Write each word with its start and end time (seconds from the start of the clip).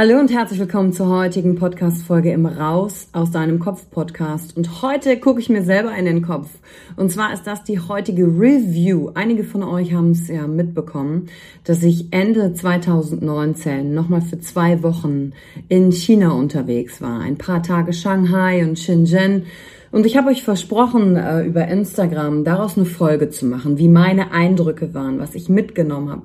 Hallo 0.00 0.16
und 0.20 0.30
herzlich 0.30 0.60
willkommen 0.60 0.92
zur 0.92 1.08
heutigen 1.08 1.56
Podcast-Folge 1.56 2.30
im 2.30 2.46
Raus 2.46 3.08
aus 3.12 3.32
deinem 3.32 3.58
Kopf-Podcast. 3.58 4.56
Und 4.56 4.80
heute 4.80 5.18
gucke 5.18 5.40
ich 5.40 5.48
mir 5.48 5.64
selber 5.64 5.92
in 5.92 6.04
den 6.04 6.22
Kopf. 6.22 6.46
Und 6.94 7.10
zwar 7.10 7.32
ist 7.32 7.48
das 7.48 7.64
die 7.64 7.80
heutige 7.80 8.22
Review. 8.22 9.10
Einige 9.14 9.42
von 9.42 9.64
euch 9.64 9.92
haben 9.92 10.12
es 10.12 10.28
ja 10.28 10.46
mitbekommen, 10.46 11.30
dass 11.64 11.82
ich 11.82 12.12
Ende 12.12 12.54
2019 12.54 13.92
nochmal 13.92 14.20
für 14.20 14.38
zwei 14.38 14.84
Wochen 14.84 15.32
in 15.68 15.90
China 15.90 16.30
unterwegs 16.30 17.02
war. 17.02 17.18
Ein 17.18 17.36
paar 17.36 17.64
Tage 17.64 17.92
Shanghai 17.92 18.64
und 18.64 18.78
Shenzhen. 18.78 19.46
Und 19.90 20.06
ich 20.06 20.16
habe 20.16 20.28
euch 20.30 20.44
versprochen, 20.44 21.16
äh, 21.16 21.42
über 21.42 21.66
Instagram 21.66 22.44
daraus 22.44 22.76
eine 22.76 22.86
Folge 22.86 23.30
zu 23.30 23.46
machen, 23.46 23.78
wie 23.78 23.88
meine 23.88 24.30
Eindrücke 24.30 24.94
waren, 24.94 25.18
was 25.18 25.34
ich 25.34 25.48
mitgenommen 25.48 26.10
habe 26.10 26.22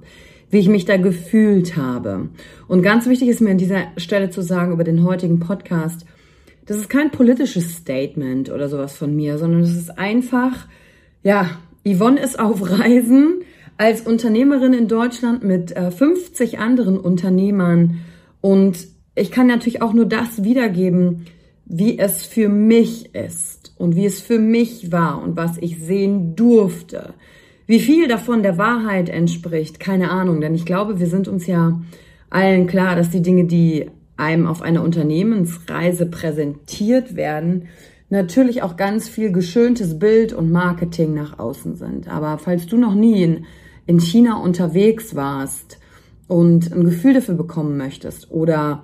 wie 0.54 0.60
ich 0.60 0.70
mich 0.70 0.86
da 0.86 0.98
gefühlt 0.98 1.76
habe. 1.76 2.30
Und 2.68 2.84
ganz 2.84 3.08
wichtig 3.08 3.28
ist 3.28 3.42
mir 3.42 3.52
an 3.52 3.58
dieser 3.58 3.88
Stelle 3.98 4.30
zu 4.30 4.42
sagen 4.42 4.72
über 4.72 4.84
den 4.84 5.04
heutigen 5.04 5.40
Podcast, 5.40 6.06
das 6.68 6.78
ist 6.78 6.90
kein 6.90 7.10
politisches 7.10 7.76
Statement 7.76 8.52
oder 8.52 8.70
sowas 8.70 8.96
von 8.96 9.16
mir, 9.16 9.40
sondern 9.40 9.62
es 9.62 9.76
ist 9.76 9.98
einfach, 9.98 10.68
ja, 11.24 11.50
Yvonne 11.84 12.22
ist 12.22 12.40
auf 12.40 12.62
Reisen 12.70 13.42
als 13.78 14.02
Unternehmerin 14.02 14.74
in 14.74 14.88
Deutschland 14.88 15.44
mit 15.44 15.76
äh, 15.76 15.90
50 15.90 16.60
anderen 16.60 17.00
Unternehmern 17.00 18.02
und 18.40 18.88
ich 19.16 19.32
kann 19.32 19.48
natürlich 19.48 19.82
auch 19.82 19.94
nur 19.94 20.06
das 20.06 20.44
wiedergeben, 20.44 21.26
wie 21.66 21.98
es 21.98 22.26
für 22.26 22.48
mich 22.48 23.16
ist 23.16 23.74
und 23.78 23.96
wie 23.96 24.06
es 24.06 24.22
für 24.22 24.40
mich 24.40 24.92
war 24.92 25.22
und 25.22 25.36
was 25.36 25.58
ich 25.58 25.80
sehen 25.80 26.36
durfte. 26.36 27.16
Wie 27.66 27.80
viel 27.80 28.08
davon 28.08 28.44
der 28.44 28.58
Wahrheit 28.58 29.10
entspricht, 29.10 29.80
keine 29.80 30.12
Ahnung, 30.12 30.42
denn 30.42 30.54
ich 30.54 30.66
glaube, 30.66 31.00
wir 31.00 31.08
sind 31.08 31.28
uns 31.28 31.48
ja 31.48 31.82
allen 32.30 32.68
klar, 32.68 32.96
dass 32.96 33.10
die 33.10 33.22
Dinge, 33.22 33.46
die 33.46 33.90
einem 34.18 34.48
auf 34.48 34.62
einer 34.62 34.84
Unternehmensreise 34.84 36.06
präsentiert 36.06 37.16
werden, 37.16 37.68
natürlich 38.10 38.62
auch 38.62 38.78
ganz 38.78 39.08
viel 39.08 39.32
geschöntes 39.32 39.98
Bild 39.98 40.34
und 40.34 40.52
Marketing 40.52 41.14
nach 41.14 41.40
außen 41.40 41.76
sind. 41.76 42.08
Aber 42.08 42.38
falls 42.38 42.68
du 42.68 42.78
noch 42.78 42.96
nie 42.96 43.24
in, 43.24 43.46
in 43.86 44.00
China 44.00 44.38
unterwegs 44.38 45.16
warst 45.16 45.80
und 46.28 46.72
ein 46.72 46.84
Gefühl 46.84 47.14
dafür 47.14 47.36
bekommen 47.36 47.78
möchtest 47.78 48.32
oder 48.32 48.84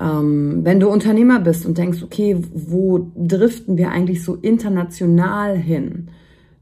ähm, 0.00 0.60
wenn 0.64 0.80
du 0.80 0.88
Unternehmer 0.88 1.40
bist 1.40 1.66
und 1.66 1.78
denkst, 1.78 2.02
okay, 2.02 2.36
wo 2.52 3.10
driften 3.16 3.76
wir 3.76 3.90
eigentlich 3.90 4.22
so 4.22 4.36
international 4.36 5.56
hin? 5.56 6.08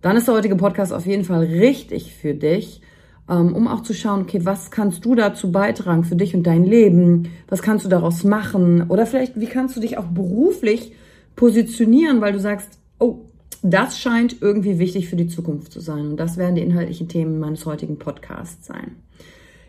Dann 0.07 0.17
ist 0.17 0.29
der 0.29 0.35
heutige 0.35 0.57
Podcast 0.57 0.93
auf 0.93 1.05
jeden 1.05 1.25
Fall 1.25 1.45
richtig 1.45 2.15
für 2.15 2.33
dich, 2.33 2.81
ähm, 3.29 3.55
um 3.55 3.67
auch 3.67 3.83
zu 3.83 3.93
schauen, 3.93 4.23
okay, 4.23 4.41
was 4.45 4.71
kannst 4.71 5.05
du 5.05 5.15
dazu 5.17 5.51
beitragen 5.51 6.05
für 6.05 6.15
dich 6.15 6.35
und 6.35 6.45
dein 6.45 6.65
Leben? 6.65 7.29
Was 7.49 7.61
kannst 7.61 7.85
du 7.85 7.89
daraus 7.89 8.23
machen? 8.23 8.89
Oder 8.89 9.05
vielleicht, 9.07 9.41
wie 9.41 9.47
kannst 9.47 9.77
du 9.77 9.81
dich 9.81 9.99
auch 9.99 10.07
beruflich 10.07 10.93
positionieren, 11.35 12.21
weil 12.21 12.33
du 12.33 12.39
sagst, 12.39 12.79
oh, 13.01 13.23
das 13.63 13.99
scheint 13.99 14.41
irgendwie 14.41 14.79
wichtig 14.79 15.09
für 15.09 15.17
die 15.17 15.27
Zukunft 15.27 15.73
zu 15.73 15.81
sein. 15.81 16.07
Und 16.07 16.17
das 16.19 16.37
werden 16.37 16.55
die 16.55 16.63
inhaltlichen 16.63 17.09
Themen 17.09 17.41
meines 17.41 17.67
heutigen 17.67 17.99
Podcasts 17.99 18.67
sein. 18.67 18.97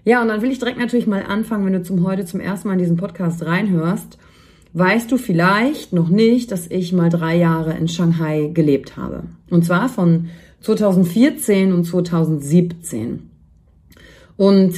Ja, 0.03 0.21
und 0.21 0.27
dann 0.27 0.41
will 0.41 0.51
ich 0.51 0.59
direkt 0.59 0.77
natürlich 0.77 1.07
mal 1.07 1.23
anfangen, 1.23 1.65
wenn 1.65 1.73
du 1.73 1.81
zum 1.81 2.05
heute 2.05 2.25
zum 2.25 2.39
ersten 2.39 2.67
Mal 2.67 2.75
in 2.75 2.79
diesen 2.79 2.95
Podcast 2.95 3.43
reinhörst 3.43 4.19
weißt 4.73 5.11
du 5.11 5.17
vielleicht 5.17 5.93
noch 5.93 6.09
nicht, 6.09 6.51
dass 6.51 6.67
ich 6.67 6.93
mal 6.93 7.09
drei 7.09 7.37
Jahre 7.37 7.73
in 7.73 7.87
Shanghai 7.87 8.51
gelebt 8.53 8.97
habe. 8.97 9.23
Und 9.49 9.65
zwar 9.65 9.89
von 9.89 10.29
2014 10.61 11.73
und 11.73 11.85
2017. 11.85 13.29
Und 14.35 14.75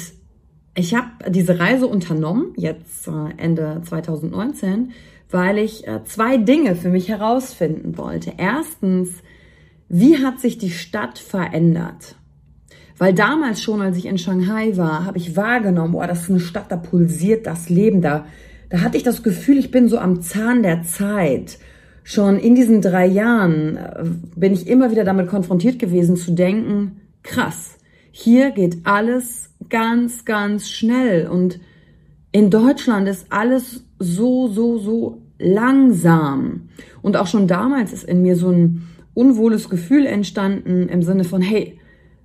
ich 0.76 0.96
habe 0.96 1.08
diese 1.30 1.60
Reise 1.60 1.88
unternommen, 1.88 2.54
jetzt 2.56 3.08
äh, 3.08 3.12
Ende 3.38 3.82
2019, 3.84 4.92
weil 5.30 5.58
ich 5.58 5.88
äh, 5.88 6.04
zwei 6.06 6.38
Dinge 6.38 6.76
für 6.76 6.90
mich 6.90 7.10
herausfinden 7.10 7.98
wollte. 7.98 8.34
Erstens, 8.38 9.10
wie 9.90 10.18
hat 10.24 10.40
sich 10.40 10.58
die 10.58 10.72
Stadt 10.72 11.20
verändert? 11.20 12.16
Weil 12.98 13.14
damals 13.14 13.64
schon, 13.64 13.82
als 13.82 13.98
ich 13.98 14.06
in 14.06 14.18
Shanghai 14.18 14.76
war, 14.78 15.06
habe 15.06 15.18
ich 15.18 15.36
wahrgenommen, 15.36 15.94
boah, 15.94 16.08
das 16.08 16.24
ist 16.24 16.30
eine 16.30 16.40
Stadt, 16.40 16.72
da 16.72 16.78
pulsiert 16.78 17.48
das 17.48 17.70
Leben, 17.70 18.02
da 18.02 18.26
da 18.70 18.82
hatte 18.82 18.98
ich 18.98 19.04
das 19.04 19.24
Gefühl, 19.24 19.58
ich 19.58 19.72
bin 19.72 19.88
so 19.88 19.98
am 19.98 20.22
Zahn 20.22 20.64
der 20.64 20.84
Zeit. 20.84 21.60
Schon 22.04 22.38
in 22.40 22.56
diesen 22.56 22.82
drei 22.82 23.06
Jahren 23.06 23.78
äh, 23.78 24.04
bin 24.36 24.54
ich 24.54 24.68
immer 24.68 24.92
wieder 24.92 25.04
damit 25.04 25.28
konfrontiert 25.28 25.80
gewesen 25.80 26.16
zu 26.16 26.32
denken, 26.32 27.02
krass, 27.24 27.78
hier 28.12 28.52
geht 28.52 28.78
alles 28.86 29.52
ganz, 29.70 30.26
ganz 30.26 30.70
schnell 30.70 31.28
und 31.28 31.60
in 32.32 32.50
Deutschland 32.50 33.08
ist 33.08 33.28
alles 33.30 33.84
so, 33.98 34.48
so, 34.48 34.78
so 34.78 35.22
langsam. 35.40 36.70
Und 37.02 37.18
auch 37.18 37.28
schon 37.28 37.48
damals 37.48 37.94
ist 37.94 38.04
in 38.04 38.22
mir 38.22 38.36
so 38.36 38.50
ein 38.50 38.88
unwohles 39.14 39.70
Gefühl 39.70 40.06
entstanden 40.06 40.88
im 40.90 41.02
Sinne 41.02 41.24
von, 41.24 41.42
hey, 41.42 41.80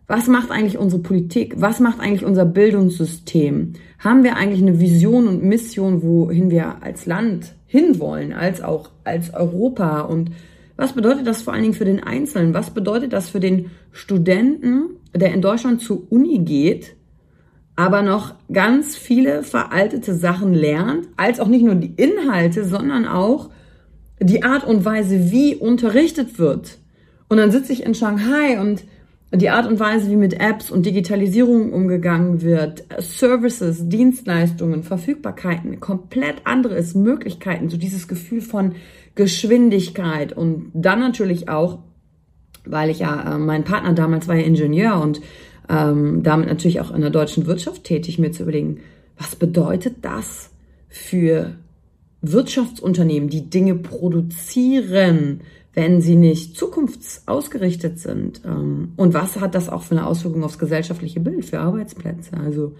was 0.06 0.26
macht 0.26 0.50
eigentlich 0.50 0.78
unsere 0.78 1.00
Politik? 1.00 1.54
Was 1.56 1.80
macht 1.80 2.00
eigentlich 2.00 2.24
unser 2.24 2.44
Bildungssystem? 2.44 3.72
Haben 3.98 4.22
wir 4.22 4.36
eigentlich 4.36 4.60
eine 4.60 4.78
Vision 4.78 5.26
und 5.28 5.42
Mission, 5.42 6.02
wohin 6.02 6.50
wir 6.50 6.82
als 6.82 7.06
Land 7.06 7.54
hinwollen, 7.66 8.32
als 8.32 8.62
auch 8.62 8.90
als 9.04 9.32
Europa? 9.32 10.02
Und 10.02 10.30
was 10.76 10.92
bedeutet 10.92 11.26
das 11.26 11.42
vor 11.42 11.54
allen 11.54 11.62
Dingen 11.62 11.74
für 11.74 11.86
den 11.86 12.02
Einzelnen? 12.02 12.52
Was 12.52 12.70
bedeutet 12.70 13.14
das 13.14 13.30
für 13.30 13.40
den 13.40 13.70
Studenten, 13.92 14.90
der 15.14 15.32
in 15.32 15.40
Deutschland 15.40 15.80
zur 15.80 16.12
Uni 16.12 16.40
geht, 16.40 16.96
aber 17.76 18.02
noch 18.02 18.34
ganz 18.52 18.96
viele 18.96 19.42
veraltete 19.42 20.14
Sachen 20.14 20.52
lernt, 20.52 21.08
als 21.16 21.40
auch 21.40 21.48
nicht 21.48 21.64
nur 21.64 21.74
die 21.74 21.94
Inhalte, 21.96 22.64
sondern 22.64 23.06
auch 23.06 23.50
die 24.20 24.42
Art 24.42 24.64
und 24.64 24.84
Weise, 24.84 25.32
wie 25.32 25.56
unterrichtet 25.56 26.38
wird. 26.38 26.78
Und 27.28 27.38
dann 27.38 27.50
sitze 27.50 27.72
ich 27.72 27.84
in 27.84 27.94
Shanghai 27.94 28.60
und 28.60 28.84
die 29.34 29.50
Art 29.50 29.66
und 29.66 29.80
Weise, 29.80 30.10
wie 30.10 30.16
mit 30.16 30.34
Apps 30.34 30.70
und 30.70 30.86
Digitalisierung 30.86 31.72
umgegangen 31.72 32.42
wird, 32.42 32.84
Services, 32.98 33.88
Dienstleistungen, 33.88 34.82
Verfügbarkeiten, 34.82 35.80
komplett 35.80 36.36
anderes, 36.44 36.94
Möglichkeiten, 36.94 37.68
so 37.68 37.76
dieses 37.76 38.08
Gefühl 38.08 38.40
von 38.40 38.74
Geschwindigkeit. 39.14 40.32
Und 40.32 40.70
dann 40.74 41.00
natürlich 41.00 41.48
auch, 41.48 41.78
weil 42.64 42.90
ich 42.90 43.00
ja, 43.00 43.34
äh, 43.34 43.38
mein 43.38 43.64
Partner 43.64 43.92
damals 43.92 44.28
war 44.28 44.36
ja 44.36 44.44
Ingenieur 44.44 45.00
und 45.00 45.20
ähm, 45.68 46.22
damit 46.22 46.48
natürlich 46.48 46.80
auch 46.80 46.90
in 46.90 47.00
der 47.00 47.10
deutschen 47.10 47.46
Wirtschaft 47.46 47.84
tätig, 47.84 48.18
mir 48.18 48.32
zu 48.32 48.42
überlegen, 48.42 48.80
was 49.16 49.36
bedeutet 49.36 49.96
das 50.02 50.50
für 50.88 51.54
Wirtschaftsunternehmen, 52.20 53.28
die 53.28 53.48
Dinge 53.48 53.74
produzieren, 53.74 55.40
wenn 55.74 56.00
sie 56.00 56.16
nicht 56.16 56.56
zukunftsausgerichtet 56.56 57.98
sind? 57.98 58.42
Ähm, 58.44 58.92
und 58.96 59.14
was 59.14 59.40
hat 59.40 59.54
das 59.54 59.68
auch 59.68 59.82
für 59.82 59.96
eine 59.96 60.06
Auswirkung 60.06 60.44
aufs 60.44 60.58
gesellschaftliche 60.58 61.20
Bild 61.20 61.44
für 61.44 61.60
Arbeitsplätze? 61.60 62.36
Also 62.36 62.74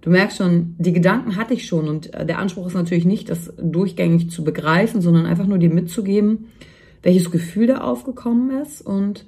du 0.00 0.10
merkst 0.10 0.38
schon, 0.38 0.74
die 0.78 0.92
Gedanken 0.92 1.36
hatte 1.36 1.54
ich 1.54 1.66
schon 1.66 1.88
und 1.88 2.12
äh, 2.14 2.26
der 2.26 2.38
Anspruch 2.38 2.66
ist 2.66 2.74
natürlich 2.74 3.04
nicht, 3.04 3.28
das 3.28 3.52
durchgängig 3.56 4.30
zu 4.30 4.44
begreifen, 4.44 5.00
sondern 5.00 5.26
einfach 5.26 5.46
nur 5.46 5.58
dir 5.58 5.70
mitzugeben, 5.70 6.48
welches 7.02 7.30
Gefühl 7.30 7.66
da 7.66 7.78
aufgekommen 7.78 8.62
ist 8.62 8.82
und 8.82 9.26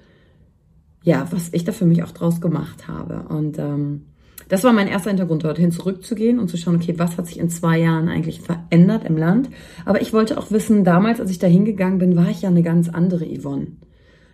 ja, 1.04 1.26
was 1.30 1.52
ich 1.52 1.64
da 1.64 1.72
für 1.72 1.86
mich 1.86 2.02
auch 2.04 2.12
draus 2.12 2.40
gemacht 2.40 2.86
habe. 2.86 3.24
Und 3.28 3.58
ähm, 3.58 4.02
das 4.52 4.64
war 4.64 4.74
mein 4.74 4.86
erster 4.86 5.08
Hintergrund, 5.08 5.44
dorthin 5.44 5.72
zurückzugehen 5.72 6.38
und 6.38 6.48
zu 6.48 6.58
schauen, 6.58 6.76
okay, 6.76 6.92
was 6.98 7.16
hat 7.16 7.26
sich 7.26 7.38
in 7.38 7.48
zwei 7.48 7.78
Jahren 7.78 8.10
eigentlich 8.10 8.42
verändert 8.42 9.02
im 9.06 9.16
Land. 9.16 9.48
Aber 9.86 10.02
ich 10.02 10.12
wollte 10.12 10.36
auch 10.36 10.50
wissen, 10.50 10.84
damals, 10.84 11.22
als 11.22 11.30
ich 11.30 11.38
da 11.38 11.46
hingegangen 11.46 11.96
bin, 11.96 12.16
war 12.16 12.28
ich 12.28 12.42
ja 12.42 12.50
eine 12.50 12.62
ganz 12.62 12.90
andere 12.90 13.24
Yvonne. 13.24 13.68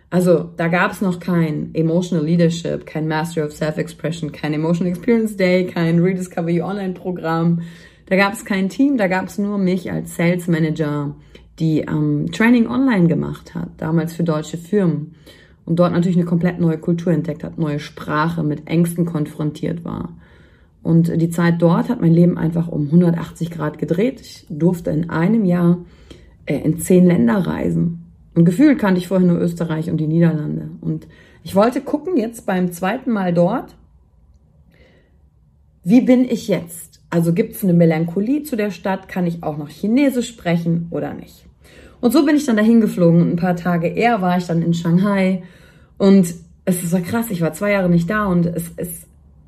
Also 0.09 0.49
da 0.57 0.67
gab 0.67 0.91
es 0.91 0.99
noch 0.99 1.21
kein 1.21 1.73
Emotional 1.73 2.25
Leadership, 2.25 2.85
kein 2.85 3.07
Master 3.07 3.45
of 3.45 3.53
Self-Expression, 3.53 4.33
kein 4.33 4.53
Emotional 4.53 4.91
Experience 4.91 5.37
Day, 5.37 5.67
kein 5.67 5.99
Rediscover 5.99 6.51
Your 6.51 6.65
Online-Programm. 6.65 7.61
Da 8.07 8.17
gab 8.17 8.33
es 8.33 8.43
kein 8.43 8.67
Team, 8.67 8.97
da 8.97 9.07
gab 9.07 9.27
es 9.27 9.37
nur 9.37 9.57
mich 9.57 9.89
als 9.89 10.17
Sales 10.17 10.49
Manager, 10.49 11.15
die 11.59 11.79
ähm, 11.79 12.29
Training 12.33 12.67
online 12.67 13.07
gemacht 13.07 13.55
hat, 13.55 13.69
damals 13.77 14.11
für 14.11 14.25
deutsche 14.25 14.57
Firmen 14.57 15.15
und 15.69 15.77
dort 15.77 15.93
natürlich 15.93 16.17
eine 16.17 16.25
komplett 16.25 16.59
neue 16.59 16.79
Kultur 16.79 17.13
entdeckt 17.13 17.43
hat, 17.43 17.59
neue 17.59 17.79
Sprache, 17.79 18.43
mit 18.43 18.67
Ängsten 18.67 19.05
konfrontiert 19.05 19.85
war. 19.85 20.15
Und 20.81 21.21
die 21.21 21.29
Zeit 21.29 21.61
dort 21.61 21.89
hat 21.89 22.01
mein 22.01 22.11
Leben 22.11 22.39
einfach 22.39 22.67
um 22.67 22.85
180 22.85 23.51
Grad 23.51 23.77
gedreht. 23.77 24.19
Ich 24.19 24.47
durfte 24.49 24.89
in 24.89 25.11
einem 25.11 25.45
Jahr 25.45 25.77
äh, 26.47 26.57
in 26.57 26.79
zehn 26.79 27.05
Länder 27.05 27.45
reisen. 27.45 28.05
Und 28.33 28.45
gefühlt 28.45 28.79
kannte 28.79 28.99
ich 28.99 29.09
vorher 29.09 29.27
nur 29.27 29.39
Österreich 29.39 29.91
und 29.91 29.97
die 29.97 30.07
Niederlande. 30.07 30.71
Und 30.81 31.07
ich 31.43 31.53
wollte 31.53 31.81
gucken 31.81 32.17
jetzt 32.17 32.47
beim 32.47 32.71
zweiten 32.71 33.11
Mal 33.11 33.31
dort, 33.31 33.75
wie 35.83 36.01
bin 36.01 36.23
ich 36.23 36.47
jetzt? 36.47 36.99
Also 37.11 37.31
gibt 37.31 37.53
es 37.53 37.63
eine 37.63 37.73
Melancholie 37.73 38.41
zu 38.41 38.55
der 38.55 38.71
Stadt? 38.71 39.07
Kann 39.07 39.27
ich 39.27 39.43
auch 39.43 39.57
noch 39.57 39.69
Chinesisch 39.69 40.29
sprechen 40.29 40.87
oder 40.89 41.13
nicht? 41.13 41.45
Und 42.01 42.11
so 42.11 42.25
bin 42.25 42.35
ich 42.35 42.45
dann 42.47 42.57
dahin 42.57 42.81
geflogen 42.81 43.21
und 43.21 43.29
ein 43.29 43.35
paar 43.35 43.55
Tage 43.55 43.87
eher 43.87 44.21
war 44.23 44.37
ich 44.37 44.47
dann 44.47 44.63
in 44.63 44.73
Shanghai 44.73 45.43
und 45.99 46.33
es 46.65 46.91
war 46.91 47.01
krass, 47.01 47.27
ich 47.29 47.41
war 47.41 47.53
zwei 47.53 47.71
Jahre 47.71 47.89
nicht 47.89 48.09
da 48.09 48.25
und 48.25 48.45
es, 48.45 48.71
es 48.77 49.05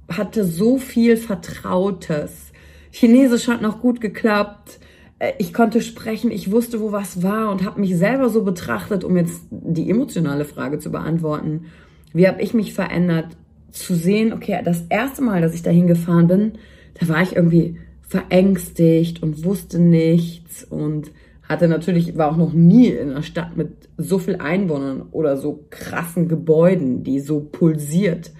hatte 0.09 0.43
so 0.43 0.77
viel 0.77 1.17
Vertrautes. 1.17 2.51
Chinesisch 2.91 3.47
hat 3.47 3.61
noch 3.61 3.79
gut 3.79 4.01
geklappt. 4.01 4.79
Äh, 5.17 5.31
ich 5.39 5.53
konnte 5.53 5.81
sprechen, 5.81 6.29
ich 6.29 6.51
wusste, 6.51 6.81
wo 6.81 6.91
was 6.91 7.23
war 7.23 7.49
und 7.51 7.63
habe 7.63 7.79
mich 7.79 7.97
selber 7.97 8.29
so 8.29 8.43
betrachtet, 8.43 9.03
um 9.03 9.15
jetzt 9.15 9.41
die 9.49 9.89
emotionale 9.89 10.45
Frage 10.45 10.77
zu 10.77 10.91
beantworten. 10.91 11.67
Wie 12.13 12.27
habe 12.27 12.41
ich 12.41 12.53
mich 12.53 12.73
verändert? 12.73 13.37
Zu 13.71 13.95
sehen, 13.95 14.33
okay, 14.33 14.59
das 14.65 14.83
erste 14.89 15.21
Mal, 15.21 15.41
dass 15.41 15.55
ich 15.55 15.63
dahin 15.63 15.87
gefahren 15.87 16.27
bin, 16.27 16.51
da 16.99 17.07
war 17.07 17.21
ich 17.21 17.37
irgendwie 17.37 17.77
verängstigt 18.01 19.23
und 19.23 19.45
wusste 19.45 19.79
nichts 19.79 20.65
und 20.65 21.11
hatte 21.51 21.67
natürlich, 21.67 22.17
war 22.17 22.31
auch 22.31 22.37
noch 22.37 22.53
nie 22.53 22.87
in 22.87 23.11
einer 23.11 23.23
Stadt 23.23 23.55
mit 23.57 23.89
so 23.97 24.17
viel 24.17 24.37
Einwohnern 24.37 25.03
oder 25.11 25.37
so 25.37 25.65
krassen 25.69 26.27
Gebäuden, 26.27 27.03
die 27.03 27.19
so 27.19 27.41
pulsiert. 27.41 28.31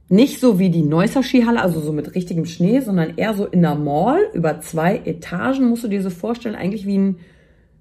nicht 0.07 0.39
so 0.39 0.59
wie 0.59 0.69
die 0.69 0.83
Neusser 0.83 1.23
Skihalle, 1.23 1.59
also 1.59 1.79
so 1.79 1.93
mit 1.93 2.13
richtigem 2.13 2.45
Schnee, 2.45 2.81
sondern 2.81 3.17
eher 3.17 3.33
so 3.33 3.47
in 3.47 3.63
der 3.63 3.73
Mall 3.73 4.19
über 4.35 4.61
zwei 4.61 4.97
Etagen, 4.97 5.67
musst 5.67 5.83
du 5.83 5.88
dir 5.88 6.03
so 6.03 6.11
vorstellen, 6.11 6.53
eigentlich 6.53 6.85
wie 6.85 7.00
ein 7.00 7.15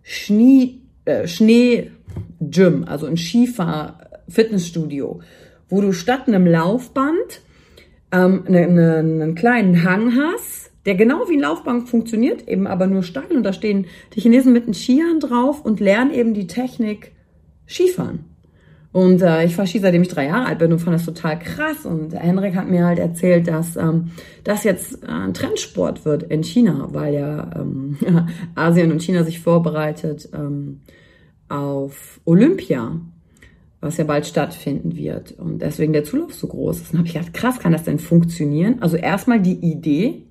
Schnee, 0.03 0.81
äh, 1.05 1.29
Schnee-Gym, 1.29 2.85
also 2.85 3.05
ein 3.05 3.19
Skifahr-Fitnessstudio, 3.19 5.21
wo 5.69 5.81
du 5.83 5.93
statt 5.93 6.29
einem 6.29 6.47
Laufband 6.47 7.43
ähm, 8.11 8.45
einen, 8.47 8.75
ne, 8.75 8.97
einen 8.97 9.35
kleinen 9.35 9.85
Hang 9.85 10.17
hast, 10.17 10.70
der 10.87 10.95
genau 10.95 11.29
wie 11.29 11.35
ein 11.35 11.41
Laufbank 11.41 11.89
funktioniert, 11.89 12.49
eben 12.49 12.67
aber 12.67 12.87
nur 12.87 13.03
steil. 13.03 13.37
Und 13.37 13.43
da 13.43 13.53
stehen 13.53 13.87
die 14.15 14.21
Chinesen 14.21 14.53
mit 14.53 14.67
den 14.67 14.75
Skiern 14.75 15.21
drauf 15.21 15.65
und 15.65 15.81
lernen 15.81 16.13
eben 16.13 16.35
die 16.35 16.47
Technik 16.47 17.13
Skifahren. 17.67 18.25
Und 18.93 19.23
äh, 19.23 19.45
ich 19.45 19.55
fahre 19.55 19.69
Ski, 19.69 19.79
seitdem 19.79 20.03
ich 20.03 20.09
drei 20.09 20.27
Jahre 20.27 20.47
alt 20.47 20.59
bin 20.59 20.73
und 20.73 20.81
fand 20.81 20.97
das 20.97 21.05
total 21.05 21.39
krass. 21.39 21.87
Und 21.87 22.13
Henrik 22.13 22.57
hat 22.57 22.69
mir 22.69 22.87
halt 22.87 22.99
erzählt, 22.99 23.47
dass 23.47 23.77
ähm, 23.77 24.11
das 24.43 24.65
jetzt 24.65 25.05
äh, 25.05 25.07
ein 25.07 25.35
Trendsport 25.35 26.05
wird 26.05 26.25
in 26.25 26.43
China, 26.43 26.89
weil 26.91 27.15
ja 27.15 27.51
ähm, 27.55 27.97
Asien 28.57 28.91
und 28.91 29.03
China 29.03 29.23
sich 29.23 29.39
vorbereitet 29.39 30.29
ähm, 30.35 30.81
auf 31.49 32.21
Olympia, 32.25 33.01
was 33.81 33.97
ja 33.97 34.05
bald 34.05 34.27
stattfinden 34.27 34.97
wird. 34.97 35.33
Und 35.33 35.63
deswegen 35.63 35.93
der 35.93 36.05
Zulauf 36.05 36.35
so 36.35 36.49
groß 36.49 36.81
ist. 36.81 36.93
Und 36.93 36.99
habe 36.99 37.07
ich 37.07 37.15
gedacht, 37.15 37.33
krass, 37.33 37.61
kann 37.61 37.73
das 37.73 37.85
denn 37.85 38.01
funktionieren? 38.01 38.79
Also 38.81 38.97
erstmal 38.97 39.41
die 39.41 39.61
Idee, 39.61 40.25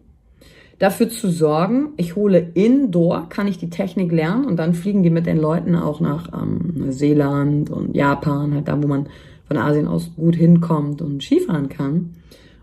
dafür 0.79 1.09
zu 1.09 1.29
sorgen, 1.29 1.89
ich 1.98 2.15
hole 2.15 2.39
indoor, 2.53 3.29
kann 3.29 3.48
ich 3.48 3.57
die 3.57 3.69
Technik 3.69 4.12
lernen 4.12 4.45
und 4.45 4.57
dann 4.57 4.74
fliegen 4.74 5.03
die 5.03 5.09
mit 5.09 5.25
den 5.25 5.38
Leuten 5.38 5.75
auch 5.75 6.00
nach 6.00 6.31
ähm, 6.33 6.74
Neuseeland 6.75 7.69
und 7.69 7.95
Japan, 7.95 8.53
halt 8.53 8.67
da, 8.67 8.81
wo 8.81 8.88
man 8.88 9.07
von 9.45 9.57
Asien 9.57 9.88
aus 9.88 10.12
gut 10.15 10.36
hinkommt 10.36 11.01
und 11.01 11.21
Skifahren 11.21 11.69
kann. 11.69 12.13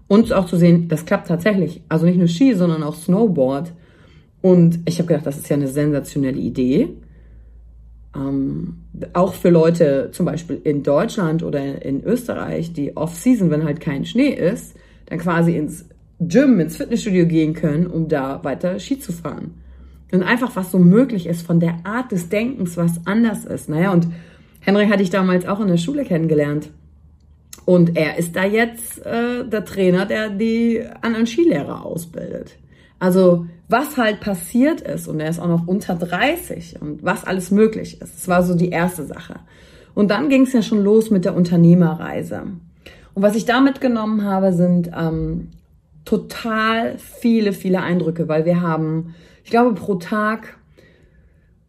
Und 0.08 0.32
auch 0.32 0.46
zu 0.46 0.56
sehen, 0.56 0.88
das 0.88 1.04
klappt 1.04 1.28
tatsächlich. 1.28 1.82
Also 1.88 2.06
nicht 2.06 2.18
nur 2.18 2.28
Ski, 2.28 2.54
sondern 2.54 2.82
auch 2.82 2.94
Snowboard. 2.94 3.72
Und 4.40 4.80
ich 4.86 4.98
habe 4.98 5.08
gedacht, 5.08 5.26
das 5.26 5.36
ist 5.36 5.48
ja 5.48 5.56
eine 5.56 5.68
sensationelle 5.68 6.38
Idee. 6.38 6.96
ähm, 8.16 8.78
auch 9.12 9.34
für 9.34 9.50
Leute 9.50 10.10
zum 10.12 10.26
Beispiel 10.26 10.60
in 10.64 10.82
Deutschland 10.82 11.42
oder 11.42 11.84
in 11.84 12.02
Österreich, 12.04 12.72
die 12.72 12.96
Off-Season, 12.96 13.50
wenn 13.50 13.64
halt 13.64 13.80
kein 13.80 14.04
Schnee 14.04 14.30
ist, 14.30 14.76
dann 15.06 15.18
quasi 15.18 15.56
ins 15.56 15.88
Gym, 16.20 16.60
ins 16.60 16.76
Fitnessstudio 16.76 17.26
gehen 17.26 17.54
können, 17.54 17.86
um 17.86 18.08
da 18.08 18.42
weiter 18.42 18.78
Ski 18.78 18.98
zu 18.98 19.12
fahren. 19.12 19.54
Und 20.12 20.22
einfach, 20.22 20.54
was 20.54 20.70
so 20.70 20.78
möglich 20.78 21.26
ist 21.26 21.46
von 21.46 21.60
der 21.60 21.78
Art 21.84 22.12
des 22.12 22.28
Denkens, 22.28 22.76
was 22.76 23.00
anders 23.06 23.44
ist. 23.44 23.68
Naja, 23.68 23.92
und 23.92 24.08
Henrik 24.60 24.90
hatte 24.90 25.02
ich 25.02 25.10
damals 25.10 25.46
auch 25.46 25.60
in 25.60 25.68
der 25.68 25.76
Schule 25.76 26.04
kennengelernt. 26.04 26.70
Und 27.64 27.96
er 27.96 28.16
ist 28.16 28.36
da 28.36 28.44
jetzt 28.44 29.04
äh, 29.04 29.44
der 29.46 29.64
Trainer, 29.64 30.06
der 30.06 30.30
die 30.30 30.82
anderen 31.02 31.26
Skilehrer 31.26 31.84
ausbildet. 31.84 32.56
Also 32.98 33.46
was 33.68 33.96
halt 33.96 34.20
passiert 34.20 34.80
ist 34.80 35.08
und 35.08 35.18
er 35.18 35.28
ist 35.28 35.40
auch 35.40 35.48
noch 35.48 35.66
unter 35.66 35.96
30 35.96 36.80
und 36.80 37.02
was 37.02 37.24
alles 37.24 37.50
möglich 37.50 38.00
ist. 38.00 38.14
Das 38.14 38.28
war 38.28 38.42
so 38.44 38.54
die 38.54 38.70
erste 38.70 39.04
Sache. 39.04 39.40
Und 39.94 40.10
dann 40.10 40.28
ging 40.28 40.42
es 40.42 40.52
ja 40.52 40.62
schon 40.62 40.84
los 40.84 41.10
mit 41.10 41.24
der 41.24 41.34
Unternehmerreise. 41.34 42.42
Und 43.14 43.22
was 43.22 43.34
ich 43.34 43.44
da 43.44 43.60
mitgenommen 43.60 44.24
habe, 44.24 44.52
sind 44.52 44.90
ähm, 44.96 45.48
total 46.06 46.96
viele, 46.96 47.52
viele 47.52 47.82
Eindrücke, 47.82 48.28
weil 48.28 48.46
wir 48.46 48.62
haben, 48.62 49.14
ich 49.44 49.50
glaube, 49.50 49.74
pro 49.74 49.96
Tag 49.96 50.56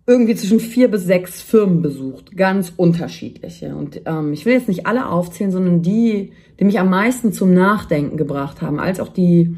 irgendwie 0.06 0.36
zwischen 0.36 0.62
vier 0.62 0.89
bis 0.89 1.03
sechs 1.03 1.41
Firmen 1.41 1.82
besucht, 1.82 2.38
ganz 2.38 2.72
unterschiedliche. 2.77 3.75
Und 3.75 4.01
ähm, 4.06 4.32
ich 4.32 4.46
will 4.46 4.53
jetzt 4.53 4.70
nicht 4.70 4.86
alle 4.86 5.10
aufzählen, 5.10 5.51
sondern 5.51 5.82
die, 5.82 6.32
die 6.60 6.63
mich 6.63 6.79
am 6.79 6.89
meisten 6.89 7.34
zum 7.34 7.53
Nachdenken 7.53 8.15
gebracht 8.15 8.62
haben, 8.62 8.79
als 8.79 9.01
auch 9.01 9.10
die 9.10 9.58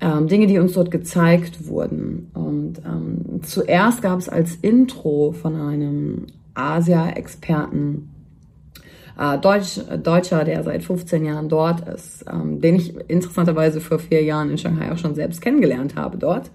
ähm, 0.00 0.26
Dinge, 0.26 0.48
die 0.48 0.58
uns 0.58 0.72
dort 0.72 0.90
gezeigt 0.90 1.68
wurden. 1.68 2.30
Und 2.34 2.78
ähm, 2.84 3.42
zuerst 3.42 4.02
gab 4.02 4.18
es 4.18 4.28
als 4.28 4.56
Intro 4.56 5.32
von 5.32 5.54
einem 5.54 6.26
Asia-Experten, 6.54 8.09
äh, 9.18 9.38
Deutsch, 9.38 9.80
Deutscher, 10.02 10.44
der 10.44 10.62
seit 10.62 10.82
15 10.82 11.24
Jahren 11.24 11.48
dort 11.48 11.86
ist, 11.88 12.24
ähm, 12.30 12.60
den 12.60 12.76
ich 12.76 12.94
interessanterweise 13.08 13.80
vor 13.80 13.98
vier 13.98 14.22
Jahren 14.22 14.50
in 14.50 14.58
Shanghai 14.58 14.92
auch 14.92 14.98
schon 14.98 15.14
selbst 15.14 15.40
kennengelernt 15.40 15.96
habe 15.96 16.18
dort. 16.18 16.50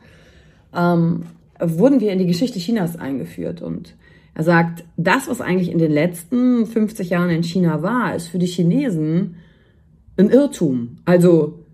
Ähm, 0.75 1.23
wurden 1.59 2.01
wir 2.01 2.11
in 2.11 2.19
die 2.19 2.27
Geschichte 2.27 2.59
Chinas 2.59 2.97
eingeführt. 2.97 3.61
Und 3.61 3.95
er 4.33 4.43
sagt, 4.43 4.83
das, 4.97 5.27
was 5.27 5.41
eigentlich 5.41 5.71
in 5.71 5.77
den 5.77 5.91
letzten 5.91 6.65
50 6.65 7.09
Jahren 7.09 7.29
in 7.29 7.43
China 7.43 7.81
war, 7.81 8.15
ist 8.15 8.27
für 8.27 8.39
die 8.39 8.47
Chinesen 8.47 9.35
ein 10.17 10.29
Irrtum. 10.29 10.97
Also 11.05 11.65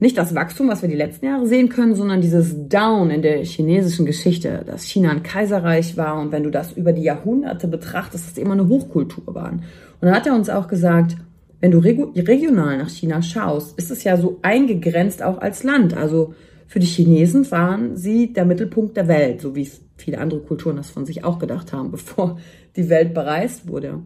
nicht 0.00 0.16
das 0.16 0.34
Wachstum, 0.34 0.68
was 0.68 0.82
wir 0.82 0.88
die 0.88 0.94
letzten 0.94 1.26
Jahre 1.26 1.46
sehen 1.46 1.68
können, 1.68 1.96
sondern 1.96 2.20
dieses 2.20 2.68
Down 2.68 3.10
in 3.10 3.22
der 3.22 3.44
chinesischen 3.44 4.06
Geschichte, 4.06 4.62
dass 4.64 4.84
China 4.84 5.10
ein 5.10 5.24
Kaiserreich 5.24 5.96
war 5.96 6.20
und 6.20 6.30
wenn 6.30 6.44
du 6.44 6.50
das 6.50 6.72
über 6.72 6.92
die 6.92 7.02
Jahrhunderte 7.02 7.66
betrachtest, 7.66 8.24
dass 8.24 8.32
es 8.32 8.38
immer 8.38 8.52
eine 8.52 8.68
Hochkultur 8.68 9.34
waren. 9.34 9.64
Und 10.00 10.06
dann 10.06 10.14
hat 10.14 10.26
er 10.26 10.34
uns 10.34 10.48
auch 10.48 10.68
gesagt, 10.68 11.16
wenn 11.60 11.72
du 11.72 11.78
regional 11.78 12.78
nach 12.78 12.88
China 12.88 13.20
schaust, 13.20 13.76
ist 13.78 13.90
es 13.90 14.04
ja 14.04 14.16
so 14.16 14.38
eingegrenzt 14.42 15.22
auch 15.22 15.38
als 15.38 15.64
Land. 15.64 15.94
Also 15.94 16.34
für 16.68 16.78
die 16.78 16.86
Chinesen 16.86 17.50
waren 17.50 17.96
sie 17.96 18.32
der 18.32 18.44
Mittelpunkt 18.44 18.96
der 18.96 19.08
Welt, 19.08 19.40
so 19.40 19.56
wie 19.56 19.68
viele 19.96 20.18
andere 20.18 20.40
Kulturen 20.40 20.76
das 20.76 20.90
von 20.90 21.04
sich 21.04 21.24
auch 21.24 21.38
gedacht 21.38 21.72
haben, 21.72 21.90
bevor 21.92 22.38
die 22.76 22.88
Welt 22.88 23.14
bereist 23.14 23.68
wurde. 23.68 24.00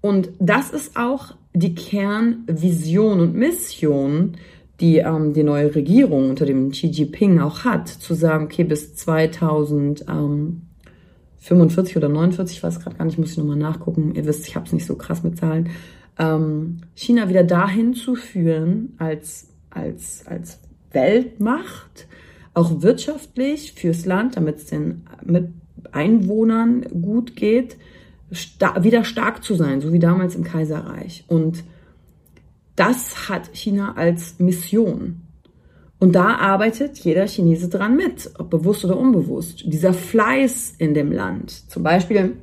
Und 0.00 0.30
das 0.38 0.70
ist 0.70 0.96
auch 0.96 1.34
die 1.52 1.74
Kernvision 1.74 3.20
und 3.20 3.34
Mission, 3.34 4.36
die 4.80 4.98
ähm, 4.98 5.32
die 5.32 5.42
neue 5.42 5.74
Regierung 5.74 6.30
unter 6.30 6.44
dem 6.44 6.70
Xi 6.70 6.88
Jinping 6.88 7.40
auch 7.40 7.64
hat, 7.64 7.88
zu 7.88 8.14
sagen, 8.14 8.44
okay, 8.44 8.64
bis 8.64 8.94
2045 11.46 11.96
oder 11.96 12.08
49, 12.08 12.56
ich 12.56 12.62
weiß 12.62 12.80
gerade 12.80 12.96
gar 12.96 13.04
nicht, 13.04 13.18
muss 13.18 13.30
ich 13.30 13.38
nochmal 13.38 13.56
nachgucken, 13.56 14.14
ihr 14.14 14.26
wisst, 14.26 14.48
ich 14.48 14.56
habe 14.56 14.66
es 14.66 14.72
nicht 14.72 14.86
so 14.86 14.96
krass 14.96 15.22
mit 15.22 15.38
Zahlen, 15.38 15.70
ähm, 16.18 16.78
China 16.94 17.28
wieder 17.28 17.44
dahin 17.44 17.94
zu 17.94 18.16
führen 18.16 18.94
als, 18.98 19.48
als, 19.70 20.26
als 20.26 20.60
Weltmacht, 20.90 22.08
auch 22.52 22.82
wirtschaftlich 22.82 23.74
fürs 23.74 24.06
Land, 24.06 24.36
damit 24.36 24.56
es 24.56 24.66
den 24.66 25.04
mit 25.24 25.50
Einwohnern 25.92 26.82
gut 26.82 27.36
geht, 27.36 27.76
sta 28.32 28.82
wieder 28.82 29.04
stark 29.04 29.44
zu 29.44 29.54
sein, 29.54 29.80
so 29.80 29.92
wie 29.92 29.98
damals 30.00 30.34
im 30.34 30.42
Kaiserreich. 30.42 31.24
Und 31.28 31.62
das 32.74 33.28
hat 33.28 33.50
China 33.54 33.94
als 33.96 34.38
Mission. 34.38 35.22
Und 35.98 36.14
da 36.14 36.36
arbeitet 36.36 36.98
jeder 36.98 37.26
Chinese 37.26 37.68
dran 37.68 37.96
mit, 37.96 38.30
ob 38.38 38.50
bewusst 38.50 38.84
oder 38.84 38.98
unbewusst. 38.98 39.62
Dieser 39.64 39.94
Fleiß 39.94 40.74
in 40.78 40.92
dem 40.92 41.10
Land. 41.10 41.50
Zum 41.70 41.82
Beispiel 41.82 42.36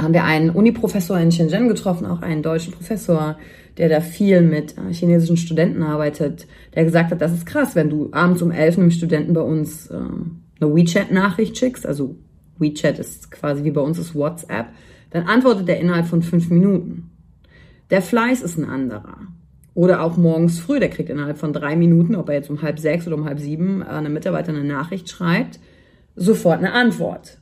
haben 0.00 0.12
wir 0.12 0.24
einen 0.24 0.50
Uni-Professor 0.50 1.18
in 1.18 1.32
Shenzhen 1.32 1.68
getroffen, 1.68 2.06
auch 2.06 2.20
einen 2.20 2.42
deutschen 2.42 2.72
Professor, 2.72 3.38
der 3.76 3.88
da 3.88 4.00
viel 4.00 4.40
mit 4.40 4.76
äh, 4.76 4.92
chinesischen 4.92 5.36
Studenten 5.36 5.82
arbeitet, 5.82 6.46
der 6.74 6.84
gesagt 6.84 7.10
hat, 7.10 7.20
das 7.20 7.32
ist 7.32 7.46
krass, 7.46 7.74
wenn 7.74 7.90
du 7.90 8.08
abends 8.12 8.42
um 8.42 8.50
elf 8.50 8.78
einem 8.78 8.90
Studenten 8.90 9.32
bei 9.32 9.40
uns 9.40 9.88
äh, 9.88 9.94
eine 9.94 10.74
WeChat-Nachricht 10.74 11.56
schickst, 11.56 11.86
also 11.86 12.16
WeChat 12.58 12.98
ist 12.98 13.30
quasi 13.30 13.64
wie 13.64 13.70
bei 13.70 13.80
uns 13.80 13.98
ist 13.98 14.14
WhatsApp, 14.14 14.66
dann 15.10 15.26
antwortet 15.26 15.68
er 15.68 15.80
innerhalb 15.80 16.06
von 16.06 16.22
fünf 16.22 16.50
Minuten. 16.50 17.10
Der 17.90 18.02
Fleiß 18.02 18.42
ist 18.42 18.58
ein 18.58 18.68
anderer. 18.68 19.18
Oder 19.74 20.02
auch 20.02 20.16
morgens 20.16 20.60
früh, 20.60 20.78
der 20.78 20.88
kriegt 20.88 21.10
innerhalb 21.10 21.36
von 21.36 21.52
drei 21.52 21.74
Minuten, 21.74 22.14
ob 22.14 22.28
er 22.28 22.36
jetzt 22.36 22.50
um 22.50 22.62
halb 22.62 22.78
sechs 22.78 23.06
oder 23.06 23.16
um 23.16 23.24
halb 23.24 23.40
sieben 23.40 23.82
äh, 23.82 23.86
einem 23.86 24.12
Mitarbeiter 24.12 24.50
eine 24.50 24.64
Nachricht 24.64 25.08
schreibt, 25.08 25.58
sofort 26.14 26.58
eine 26.58 26.72
Antwort. 26.72 27.38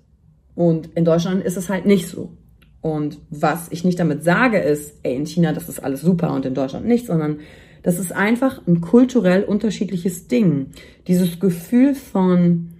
Und 0.55 0.89
in 0.95 1.05
Deutschland 1.05 1.45
ist 1.45 1.57
es 1.57 1.69
halt 1.69 1.87
nicht 1.87 2.09
so. 2.09 2.37
Und 2.81 3.19
was 3.31 3.69
ich 3.71 3.85
nicht 3.85 4.01
damit 4.01 4.25
sage, 4.25 4.59
ist, 4.59 4.99
ey, 5.03 5.15
in 5.15 5.27
China, 5.27 5.53
das 5.53 5.69
ist 5.69 5.85
alles 5.85 6.01
super 6.01 6.33
und 6.33 6.45
in 6.47 6.55
Deutschland 6.55 6.87
nicht, 6.87 7.07
sondern 7.07 7.39
das 7.83 7.99
ist 7.99 8.13
einfach 8.13 8.67
ein 8.67 8.81
kulturell 8.81 9.45
unterschiedliches 9.45 10.27
Ding. 10.29 10.67
Dieses 11.07 11.39
Gefühl 11.39 11.95
von, 11.95 12.71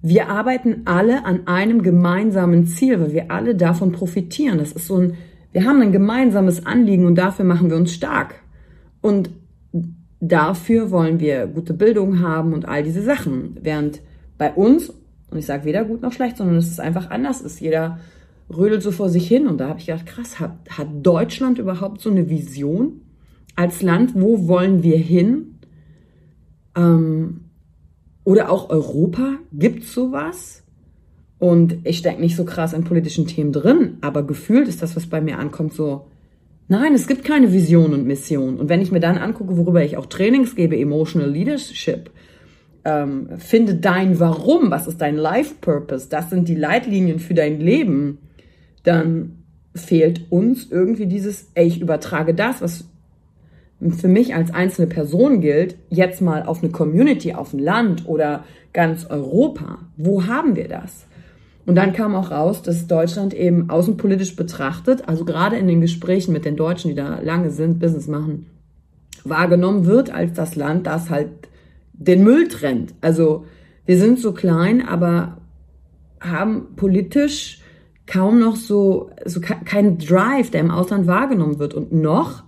wir 0.00 0.28
arbeiten 0.28 0.82
alle 0.84 1.24
an 1.24 1.46
einem 1.46 1.82
gemeinsamen 1.82 2.66
Ziel, 2.66 3.00
weil 3.00 3.12
wir 3.12 3.30
alle 3.30 3.54
davon 3.54 3.92
profitieren. 3.92 4.58
Das 4.58 4.72
ist 4.72 4.86
so 4.86 4.96
ein, 4.96 5.14
wir 5.52 5.64
haben 5.64 5.80
ein 5.80 5.92
gemeinsames 5.92 6.66
Anliegen 6.66 7.06
und 7.06 7.16
dafür 7.16 7.44
machen 7.44 7.68
wir 7.68 7.76
uns 7.76 7.92
stark. 7.92 8.41
Und 9.02 9.28
dafür 10.20 10.90
wollen 10.90 11.20
wir 11.20 11.46
gute 11.46 11.74
Bildung 11.74 12.20
haben 12.20 12.54
und 12.54 12.66
all 12.66 12.82
diese 12.82 13.02
Sachen. 13.02 13.58
Während 13.60 14.00
bei 14.38 14.52
uns, 14.52 14.88
und 15.30 15.38
ich 15.38 15.44
sage 15.44 15.66
weder 15.66 15.84
gut 15.84 16.00
noch 16.00 16.12
schlecht, 16.12 16.38
sondern 16.38 16.56
es 16.56 16.68
ist 16.68 16.80
einfach 16.80 17.10
anders 17.10 17.42
ist. 17.42 17.60
Jeder 17.60 17.98
rödelt 18.48 18.82
so 18.82 18.92
vor 18.92 19.10
sich 19.10 19.28
hin. 19.28 19.46
Und 19.46 19.58
da 19.58 19.68
habe 19.68 19.80
ich 19.80 19.86
gedacht, 19.86 20.06
krass, 20.06 20.40
hat, 20.40 20.56
hat 20.70 20.88
Deutschland 21.02 21.58
überhaupt 21.58 22.00
so 22.00 22.10
eine 22.10 22.30
Vision 22.30 23.02
als 23.56 23.82
Land? 23.82 24.14
Wo 24.14 24.46
wollen 24.46 24.82
wir 24.82 24.96
hin? 24.96 25.58
Ähm, 26.76 27.42
oder 28.24 28.50
auch 28.50 28.70
Europa? 28.70 29.34
Gibt 29.52 29.84
sowas? 29.84 30.62
Und 31.38 31.78
ich 31.84 31.98
stecke 31.98 32.20
nicht 32.20 32.36
so 32.36 32.44
krass 32.44 32.72
in 32.72 32.84
politischen 32.84 33.26
Themen 33.26 33.50
drin, 33.50 33.98
aber 34.00 34.24
gefühlt 34.24 34.68
ist 34.68 34.80
das, 34.80 34.94
was 34.94 35.06
bei 35.06 35.20
mir 35.20 35.40
ankommt, 35.40 35.72
so, 35.72 36.06
nein, 36.68 36.94
es 36.94 37.06
gibt 37.06 37.24
keine 37.24 37.52
Vision 37.52 37.92
und 37.92 38.06
Mission. 38.06 38.58
Und 38.58 38.68
wenn 38.68 38.80
ich 38.80 38.92
mir 38.92 39.00
dann 39.00 39.18
angucke, 39.18 39.56
worüber 39.56 39.82
ich 39.82 39.96
auch 39.96 40.06
Trainings 40.06 40.54
gebe, 40.56 40.78
Emotional 40.78 41.30
Leadership, 41.30 42.10
ähm, 42.84 43.28
finde 43.38 43.76
dein 43.76 44.18
Warum, 44.18 44.70
was 44.70 44.86
ist 44.86 45.00
dein 45.00 45.16
Life 45.16 45.54
Purpose, 45.60 46.08
das 46.08 46.30
sind 46.30 46.48
die 46.48 46.54
Leitlinien 46.54 47.20
für 47.20 47.34
dein 47.34 47.60
Leben 47.60 48.18
dann 48.82 49.44
fehlt 49.74 50.30
uns 50.30 50.70
irgendwie 50.70 51.06
dieses, 51.06 51.50
ey, 51.54 51.66
ich 51.66 51.80
übertrage 51.80 52.34
das, 52.34 52.60
was 52.60 52.84
für 53.98 54.08
mich 54.08 54.34
als 54.34 54.52
einzelne 54.52 54.86
Person 54.86 55.40
gilt, 55.40 55.76
jetzt 55.88 56.20
mal 56.20 56.44
auf 56.44 56.62
eine 56.62 56.70
Community, 56.70 57.34
auf 57.34 57.52
ein 57.52 57.58
Land 57.58 58.06
oder 58.06 58.44
ganz 58.72 59.06
Europa. 59.06 59.78
Wo 59.96 60.26
haben 60.26 60.56
wir 60.56 60.68
das? 60.68 61.06
Und 61.64 61.76
dann 61.76 61.92
kam 61.92 62.14
auch 62.14 62.30
raus, 62.30 62.62
dass 62.62 62.88
Deutschland 62.88 63.34
eben 63.34 63.70
außenpolitisch 63.70 64.34
betrachtet, 64.34 65.08
also 65.08 65.24
gerade 65.24 65.56
in 65.56 65.68
den 65.68 65.80
Gesprächen 65.80 66.32
mit 66.32 66.44
den 66.44 66.56
Deutschen, 66.56 66.88
die 66.88 66.96
da 66.96 67.20
lange 67.20 67.50
sind, 67.50 67.78
Business 67.78 68.08
machen, 68.08 68.46
wahrgenommen 69.24 69.86
wird 69.86 70.12
als 70.12 70.32
das 70.32 70.56
Land, 70.56 70.86
das 70.86 71.08
halt 71.08 71.28
den 71.92 72.24
Müll 72.24 72.48
trennt. 72.48 72.94
Also 73.00 73.46
wir 73.86 73.96
sind 73.96 74.18
so 74.18 74.32
klein, 74.32 74.86
aber 74.86 75.38
haben 76.20 76.74
politisch 76.76 77.60
kaum 78.06 78.40
noch 78.40 78.56
so, 78.56 79.10
so 79.24 79.40
kein 79.40 79.98
Drive, 79.98 80.50
der 80.50 80.60
im 80.60 80.70
Ausland 80.70 81.06
wahrgenommen 81.06 81.58
wird. 81.58 81.74
Und 81.74 81.92
noch, 81.92 82.42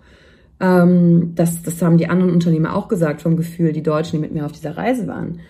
ähm, 0.60 1.32
das, 1.34 1.62
das 1.62 1.80
haben 1.82 1.98
die 1.98 2.08
anderen 2.08 2.32
Unternehmer 2.32 2.74
auch 2.74 2.88
gesagt 2.88 3.22
vom 3.22 3.36
Gefühl, 3.36 3.72
die 3.72 3.82
Deutschen, 3.82 4.16
die 4.16 4.22
mit 4.22 4.34
mir 4.34 4.44
auf 4.44 4.52
dieser 4.52 4.76
Reise 4.76 5.06
waren, 5.06 5.40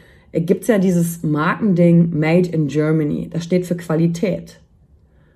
gibt's 0.41 0.69
ja 0.69 0.79
dieses 0.79 1.23
Markending 1.23 2.19
Made 2.19 2.49
in 2.49 2.67
Germany. 2.67 3.29
Das 3.31 3.45
steht 3.45 3.67
für 3.67 3.77
Qualität. 3.77 4.61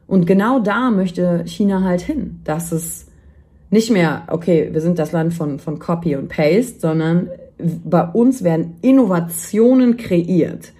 Und 0.06 0.26
genau 0.26 0.58
da 0.58 0.90
möchte 0.90 1.44
China 1.46 1.82
halt 1.82 2.00
hin, 2.00 2.40
dass 2.44 2.72
es 2.72 3.06
nicht 3.70 3.90
mehr, 3.90 4.24
okay, 4.28 4.70
wir 4.72 4.80
sind 4.80 4.98
das 4.98 5.12
Land 5.12 5.34
von, 5.34 5.58
von 5.58 5.78
Copy 5.78 6.16
und 6.16 6.28
Paste, 6.28 6.80
sondern 6.80 7.28
bei 7.84 8.02
uns 8.02 8.42
werden 8.42 8.76
Innovationen 8.82 9.96
kreiert. 9.96 10.72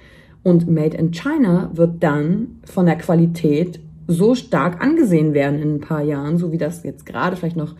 Und 0.43 0.69
Made 0.69 0.97
in 0.97 1.11
China 1.11 1.71
wird 1.75 2.03
dann 2.03 2.61
von 2.65 2.87
der 2.87 2.97
Qualität 2.97 3.81
so 4.07 4.35
stark 4.35 4.83
angesehen 4.83 5.35
werden 5.35 5.61
in 5.61 5.75
ein 5.75 5.81
paar 5.81 6.03
Jahren, 6.03 6.39
so 6.39 6.51
wie 6.51 6.59
das 6.59 6.83
jetzt 6.83 7.05
gerade 7.05 7.37
vielleicht 7.37 7.57
noch 7.57 7.75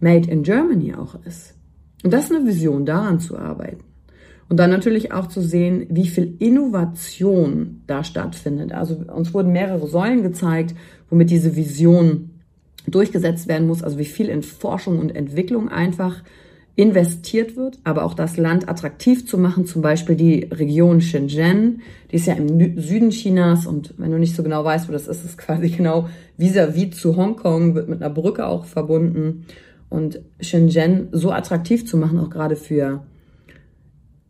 Made 0.00 0.30
in 0.30 0.42
Germany 0.42 0.94
auch 0.94 1.16
ist. 1.26 1.54
Und 2.02 2.12
das 2.12 2.24
ist 2.24 2.32
eine 2.34 2.46
Vision, 2.46 2.86
daran 2.86 3.20
zu 3.20 3.38
arbeiten. 3.38 3.84
Und 4.48 4.58
dann 4.58 4.70
natürlich 4.70 5.12
auch 5.12 5.28
zu 5.28 5.40
sehen, 5.40 5.86
wie 5.88 6.06
viel 6.06 6.36
Innovation 6.38 7.82
da 7.86 8.04
stattfindet. 8.04 8.72
Also 8.72 8.96
uns 9.12 9.32
wurden 9.32 9.52
mehrere 9.52 9.86
Säulen 9.86 10.22
gezeigt, 10.22 10.74
womit 11.08 11.30
diese 11.30 11.56
Vision 11.56 12.30
durchgesetzt 12.86 13.48
werden 13.48 13.66
muss. 13.66 13.82
Also 13.82 13.98
wie 13.98 14.04
viel 14.04 14.28
in 14.28 14.42
Forschung 14.42 14.98
und 14.98 15.16
Entwicklung 15.16 15.68
einfach 15.68 16.22
investiert 16.76 17.56
wird, 17.56 17.78
aber 17.84 18.04
auch 18.04 18.14
das 18.14 18.36
Land 18.36 18.68
attraktiv 18.68 19.26
zu 19.28 19.38
machen, 19.38 19.64
zum 19.64 19.80
Beispiel 19.80 20.16
die 20.16 20.48
Region 20.50 21.00
Shenzhen, 21.00 21.82
die 22.10 22.16
ist 22.16 22.26
ja 22.26 22.34
im 22.34 22.80
Süden 22.80 23.10
Chinas 23.10 23.66
und 23.66 23.94
wenn 23.96 24.10
du 24.10 24.18
nicht 24.18 24.34
so 24.34 24.42
genau 24.42 24.64
weißt, 24.64 24.88
wo 24.88 24.92
das 24.92 25.06
ist, 25.06 25.24
ist 25.24 25.38
quasi 25.38 25.68
genau 25.68 26.08
vis-à-vis 26.36 26.86
-vis 26.86 26.90
zu 26.90 27.16
Hongkong, 27.16 27.76
wird 27.76 27.88
mit 27.88 28.02
einer 28.02 28.12
Brücke 28.12 28.46
auch 28.46 28.64
verbunden 28.64 29.46
und 29.88 30.20
Shenzhen 30.40 31.08
so 31.12 31.30
attraktiv 31.30 31.86
zu 31.86 31.96
machen, 31.96 32.18
auch 32.18 32.30
gerade 32.30 32.56
für 32.56 33.04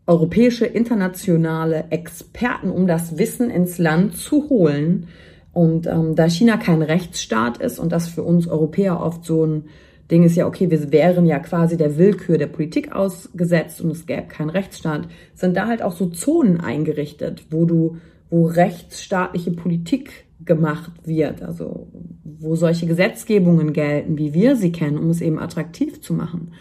europäische, 0.07 0.65
internationale 0.65 1.85
Experten, 1.89 2.69
um 2.69 2.87
das 2.87 3.17
Wissen 3.17 3.49
ins 3.49 3.77
Land 3.77 4.17
zu 4.17 4.49
holen. 4.49 5.07
Und 5.51 5.87
ähm, 5.87 6.15
da 6.15 6.29
China 6.29 6.57
kein 6.57 6.81
Rechtsstaat 6.81 7.57
ist 7.57 7.79
und 7.79 7.91
das 7.91 8.07
für 8.07 8.23
uns 8.23 8.47
Europäer 8.47 8.99
oft 8.99 9.25
so 9.25 9.45
ein 9.45 9.63
Ding 10.11 10.23
ist 10.23 10.35
ja, 10.35 10.45
okay, 10.45 10.69
wir 10.69 10.91
wären 10.91 11.25
ja 11.25 11.39
quasi 11.39 11.77
der 11.77 11.97
Willkür 11.97 12.37
der 12.37 12.47
Politik 12.47 12.93
ausgesetzt 12.93 13.81
und 13.81 13.91
es 13.91 14.05
gäbe 14.05 14.27
keinen 14.27 14.51
Rechtsstaat, 14.51 15.07
sind 15.33 15.57
da 15.57 15.67
halt 15.67 15.81
auch 15.81 15.93
so 15.93 16.07
Zonen 16.07 16.59
eingerichtet, 16.59 17.45
wo 17.49 17.65
du, 17.65 17.97
wo 18.29 18.45
rechtsstaatliche 18.45 19.51
Politik 19.51 20.25
gemacht 20.43 20.91
wird, 21.05 21.41
also 21.41 21.87
wo 22.23 22.55
solche 22.55 22.85
Gesetzgebungen 22.85 23.73
gelten, 23.73 24.17
wie 24.17 24.33
wir 24.33 24.55
sie 24.55 24.71
kennen, 24.71 24.99
um 24.99 25.09
es 25.09 25.21
eben 25.21 25.39
attraktiv 25.39 26.01
zu 26.01 26.13
machen. 26.13 26.51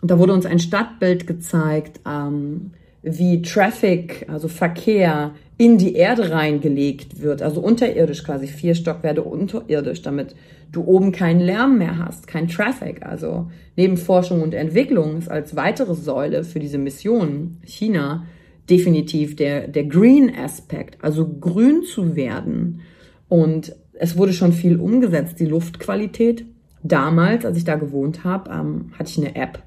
Und 0.00 0.10
da 0.10 0.18
wurde 0.18 0.32
uns 0.32 0.46
ein 0.46 0.58
Stadtbild 0.58 1.26
gezeigt, 1.26 2.00
ähm, 2.06 2.72
wie 3.02 3.42
Traffic, 3.42 4.26
also 4.28 4.48
Verkehr, 4.48 5.32
in 5.56 5.76
die 5.76 5.94
Erde 5.94 6.30
reingelegt 6.30 7.20
wird, 7.20 7.42
also 7.42 7.60
unterirdisch 7.60 8.22
quasi, 8.22 8.46
vier 8.46 8.76
Stockwerte 8.76 9.22
unterirdisch, 9.22 10.02
damit 10.02 10.36
du 10.70 10.84
oben 10.84 11.10
keinen 11.10 11.40
Lärm 11.40 11.78
mehr 11.78 11.98
hast, 11.98 12.28
kein 12.28 12.46
Traffic. 12.46 13.04
Also 13.04 13.50
neben 13.76 13.96
Forschung 13.96 14.42
und 14.42 14.54
Entwicklung 14.54 15.18
ist 15.18 15.30
als 15.30 15.56
weitere 15.56 15.94
Säule 15.94 16.44
für 16.44 16.60
diese 16.60 16.78
Mission 16.78 17.56
China 17.64 18.26
definitiv 18.70 19.34
der, 19.34 19.66
der 19.66 19.84
Green 19.84 20.32
Aspekt, 20.36 21.02
also 21.02 21.26
grün 21.26 21.82
zu 21.82 22.14
werden. 22.14 22.80
Und 23.28 23.74
es 23.94 24.16
wurde 24.16 24.32
schon 24.32 24.52
viel 24.52 24.78
umgesetzt, 24.78 25.40
die 25.40 25.46
Luftqualität. 25.46 26.44
Damals, 26.84 27.44
als 27.44 27.56
ich 27.56 27.64
da 27.64 27.74
gewohnt 27.74 28.22
habe, 28.22 28.50
ähm, 28.50 28.92
hatte 28.96 29.10
ich 29.10 29.18
eine 29.18 29.34
App, 29.34 29.62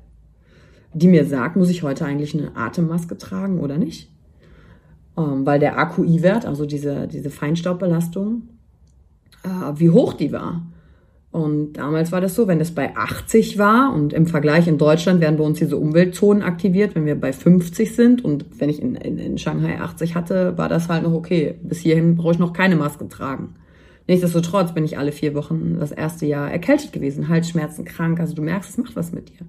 die 0.94 1.08
mir 1.08 1.26
sagt, 1.26 1.56
muss 1.56 1.70
ich 1.70 1.84
heute 1.84 2.06
eigentlich 2.06 2.38
eine 2.38 2.56
Atemmaske 2.56 3.18
tragen 3.18 3.60
oder 3.60 3.78
nicht? 3.78 4.12
Ähm, 5.18 5.46
weil 5.46 5.60
der 5.60 5.78
AQI-Wert, 5.78 6.46
also 6.46 6.66
diese, 6.66 7.08
diese 7.08 7.30
Feinstaubbelastung, 7.30 8.44
äh, 9.44 9.80
wie 9.80 9.90
hoch 9.90 10.14
die 10.14 10.32
war. 10.32 10.64
Und 11.32 11.74
damals 11.74 12.12
war 12.12 12.20
das 12.20 12.36
so, 12.36 12.48
wenn 12.48 12.60
es 12.60 12.76
bei 12.76 12.96
80 12.96 13.58
war 13.58 13.94
und 13.94 14.12
im 14.12 14.28
Vergleich 14.28 14.68
in 14.68 14.78
Deutschland 14.78 15.22
werden 15.22 15.38
bei 15.38 15.46
uns 15.46 15.60
diese 15.60 15.78
Umweltzonen 15.78 16.44
aktiviert, 16.44 16.94
wenn 16.94 17.06
wir 17.06 17.20
bei 17.20 17.32
50 17.32 17.96
sind 17.96 18.26
und 18.26 18.46
wenn 18.60 18.70
ich 18.70 18.82
in, 18.82 18.96
in, 18.96 19.18
in 19.18 19.38
Shanghai 19.38 19.80
80 19.80 20.16
hatte, 20.16 20.58
war 20.58 20.68
das 20.68 20.90
halt 20.90 21.04
noch 21.04 21.14
okay. 21.14 21.56
Bis 21.64 21.80
hierhin 21.80 22.18
brauche 22.18 22.34
ich 22.34 22.40
noch 22.40 22.52
keine 22.52 22.76
Maske 22.76 23.08
tragen. 23.08 23.56
Nichtsdestotrotz 24.08 24.74
bin 24.74 24.84
ich 24.84 24.98
alle 24.98 25.12
vier 25.12 25.36
Wochen 25.36 25.78
das 25.80 25.92
erste 25.92 26.26
Jahr 26.26 26.52
erkältet 26.52 26.92
gewesen, 26.92 27.30
Halsschmerzen, 27.30 27.86
krank. 27.86 28.20
Also 28.20 28.34
du 28.34 28.42
merkst, 28.42 28.72
es 28.72 28.78
macht 28.78 28.96
was 28.96 29.12
mit 29.12 29.30
dir. 29.30 29.46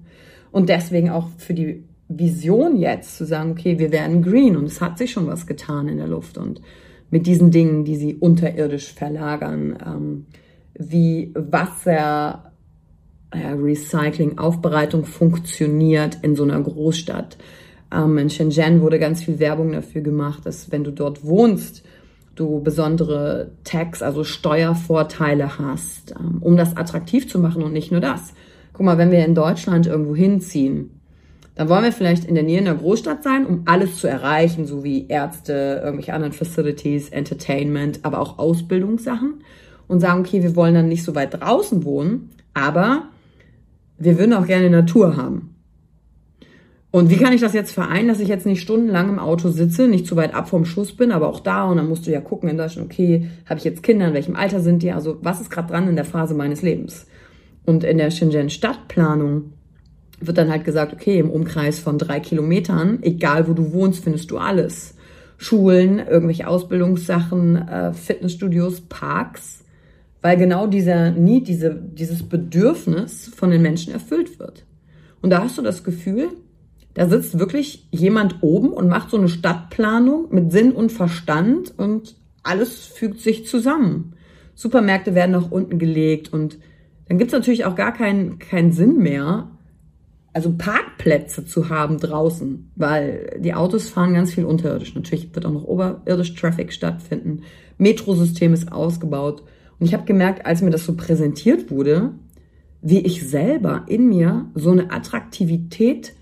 Und 0.51 0.69
deswegen 0.69 1.09
auch 1.09 1.27
für 1.37 1.53
die 1.53 1.83
Vision 2.07 2.77
jetzt 2.77 3.17
zu 3.17 3.25
sagen, 3.25 3.51
okay, 3.51 3.79
wir 3.79 3.91
werden 3.91 4.21
green 4.21 4.55
und 4.55 4.65
es 4.65 4.81
hat 4.81 4.97
sich 4.97 5.11
schon 5.11 5.27
was 5.27 5.47
getan 5.47 5.87
in 5.87 5.97
der 5.97 6.07
Luft 6.07 6.37
und 6.37 6.61
mit 7.09 7.27
diesen 7.27 7.51
Dingen, 7.51 7.85
die 7.85 7.95
sie 7.95 8.15
unterirdisch 8.15 8.93
verlagern. 8.93 9.77
Ähm, 9.85 10.25
wie 10.75 11.31
Wasser, 11.35 12.51
Recycling, 13.33 14.37
Aufbereitung 14.37 15.05
funktioniert 15.05 16.19
in 16.21 16.35
so 16.35 16.43
einer 16.43 16.61
Großstadt. 16.61 17.37
Ähm, 17.91 18.17
in 18.17 18.29
Shenzhen 18.29 18.81
wurde 18.81 18.99
ganz 18.99 19.23
viel 19.23 19.39
Werbung 19.39 19.71
dafür 19.71 20.01
gemacht, 20.01 20.45
dass 20.45 20.71
wenn 20.71 20.83
du 20.83 20.91
dort 20.91 21.23
wohnst, 21.23 21.83
du 22.35 22.61
besondere 22.61 23.51
Tax, 23.63 24.01
also 24.01 24.23
Steuervorteile 24.23 25.59
hast, 25.59 26.13
ähm, 26.19 26.37
um 26.41 26.57
das 26.57 26.77
attraktiv 26.77 27.27
zu 27.29 27.39
machen 27.39 27.63
und 27.63 27.73
nicht 27.73 27.91
nur 27.91 28.01
das. 28.01 28.33
Guck 28.73 28.85
mal, 28.85 28.97
wenn 28.97 29.11
wir 29.11 29.23
in 29.23 29.35
Deutschland 29.35 29.85
irgendwo 29.85 30.15
hinziehen, 30.15 30.99
dann 31.55 31.69
wollen 31.69 31.83
wir 31.83 31.91
vielleicht 31.91 32.25
in 32.25 32.33
der 32.33 32.43
Nähe 32.43 32.59
einer 32.59 32.73
Großstadt 32.73 33.23
sein, 33.23 33.45
um 33.45 33.61
alles 33.65 33.97
zu 33.97 34.07
erreichen, 34.07 34.65
so 34.65 34.83
wie 34.83 35.07
Ärzte, 35.07 35.81
irgendwelche 35.83 36.13
anderen 36.13 36.33
Facilities, 36.33 37.09
Entertainment, 37.09 37.99
aber 38.01 38.19
auch 38.19 38.39
Ausbildungssachen 38.39 39.43
und 39.87 39.99
sagen, 39.99 40.21
okay, 40.21 40.41
wir 40.41 40.55
wollen 40.55 40.73
dann 40.73 40.87
nicht 40.87 41.03
so 41.03 41.13
weit 41.13 41.39
draußen 41.39 41.83
wohnen, 41.83 42.31
aber 42.55 43.09
wir 43.99 44.17
würden 44.17 44.33
auch 44.33 44.47
gerne 44.47 44.71
Natur 44.71 45.15
haben. 45.15 45.52
Und 46.93 47.09
wie 47.09 47.17
kann 47.17 47.33
ich 47.33 47.41
das 47.41 47.53
jetzt 47.53 47.71
vereinen, 47.71 48.07
dass 48.07 48.19
ich 48.19 48.27
jetzt 48.27 48.45
nicht 48.45 48.61
stundenlang 48.61 49.09
im 49.09 49.17
Auto 49.17 49.49
sitze, 49.49 49.87
nicht 49.87 50.05
zu 50.05 50.15
weit 50.15 50.35
ab 50.35 50.47
vom 50.47 50.63
Schuss 50.63 50.95
bin, 50.95 51.11
aber 51.11 51.27
auch 51.27 51.39
da 51.39 51.65
und 51.65 51.77
dann 51.77 51.89
musst 51.89 52.05
du 52.05 52.11
ja 52.11 52.21
gucken 52.21 52.49
in 52.49 52.57
Deutschland, 52.57 52.91
okay, 52.91 53.29
habe 53.47 53.57
ich 53.57 53.63
jetzt 53.63 53.81
Kinder, 53.81 54.07
in 54.07 54.13
welchem 54.13 54.35
Alter 54.35 54.59
sind 54.59 54.83
die, 54.83 54.91
also 54.91 55.17
was 55.23 55.41
ist 55.41 55.49
gerade 55.49 55.69
dran 55.69 55.87
in 55.87 55.95
der 55.95 56.05
Phase 56.05 56.35
meines 56.35 56.61
Lebens? 56.61 57.07
Und 57.65 57.83
in 57.83 57.97
der 57.97 58.11
Shenzhen 58.11 58.51
Stadtplanung 58.51 59.53
wird 60.19 60.37
dann 60.37 60.51
halt 60.51 60.65
gesagt, 60.65 60.93
okay, 60.93 61.17
im 61.17 61.31
Umkreis 61.31 61.79
von 61.79 61.97
drei 61.97 62.19
Kilometern, 62.19 62.99
egal 63.01 63.47
wo 63.47 63.53
du 63.53 63.73
wohnst, 63.73 64.03
findest 64.03 64.29
du 64.29 64.37
alles. 64.37 64.93
Schulen, 65.37 65.97
irgendwelche 65.97 66.47
Ausbildungssachen, 66.47 67.55
äh, 67.67 67.93
Fitnessstudios, 67.93 68.81
Parks 68.81 69.63
weil 70.23 70.37
genau 70.37 70.67
dieser 70.67 71.11
Need, 71.11 71.49
diese, 71.49 71.75
dieses 71.75 72.23
Bedürfnis 72.23 73.29
von 73.35 73.51
den 73.51 73.61
Menschen 73.61 73.93
erfüllt 73.93 74.39
wird. 74.39 74.65
Und 75.21 75.29
da 75.29 75.43
hast 75.43 75.57
du 75.57 75.61
das 75.61 75.83
Gefühl, 75.83 76.29
da 76.93 77.07
sitzt 77.07 77.39
wirklich 77.39 77.87
jemand 77.91 78.37
oben 78.41 78.69
und 78.69 78.87
macht 78.87 79.09
so 79.09 79.17
eine 79.17 79.29
Stadtplanung 79.29 80.27
mit 80.31 80.51
Sinn 80.51 80.71
und 80.71 80.91
Verstand 80.91 81.73
und 81.77 82.15
alles 82.43 82.85
fügt 82.87 83.19
sich 83.19 83.47
zusammen. 83.47 84.13
Supermärkte 84.55 85.15
werden 85.15 85.31
nach 85.31 85.49
unten 85.49 85.79
gelegt 85.79 86.31
und 86.31 86.59
dann 87.07 87.17
gibt's 87.17 87.33
natürlich 87.33 87.65
auch 87.65 87.75
gar 87.75 87.93
keinen 87.93 88.37
keinen 88.39 88.71
Sinn 88.71 88.97
mehr, 88.97 89.49
also 90.33 90.53
Parkplätze 90.57 91.45
zu 91.45 91.69
haben 91.69 91.99
draußen, 91.99 92.71
weil 92.75 93.39
die 93.39 93.53
Autos 93.53 93.89
fahren 93.89 94.13
ganz 94.13 94.33
viel 94.33 94.45
unterirdisch. 94.45 94.95
Natürlich 94.95 95.33
wird 95.33 95.45
auch 95.45 95.51
noch 95.51 95.63
oberirdisch 95.63 96.33
Traffic 96.33 96.73
stattfinden. 96.73 97.41
Metrosystem 97.77 98.53
ist 98.53 98.71
ausgebaut. 98.71 99.43
Und 99.79 99.85
ich 99.85 99.93
habe 99.93 100.05
gemerkt, 100.05 100.45
als 100.45 100.61
mir 100.61 100.71
das 100.71 100.85
so 100.85 100.95
präsentiert 100.95 101.69
wurde, 101.69 102.13
wie 102.81 102.99
ich 102.99 103.27
selber 103.27 103.83
in 103.87 104.09
mir 104.09 104.47
so 104.55 104.71
eine 104.71 104.91
Attraktivität 104.91 106.13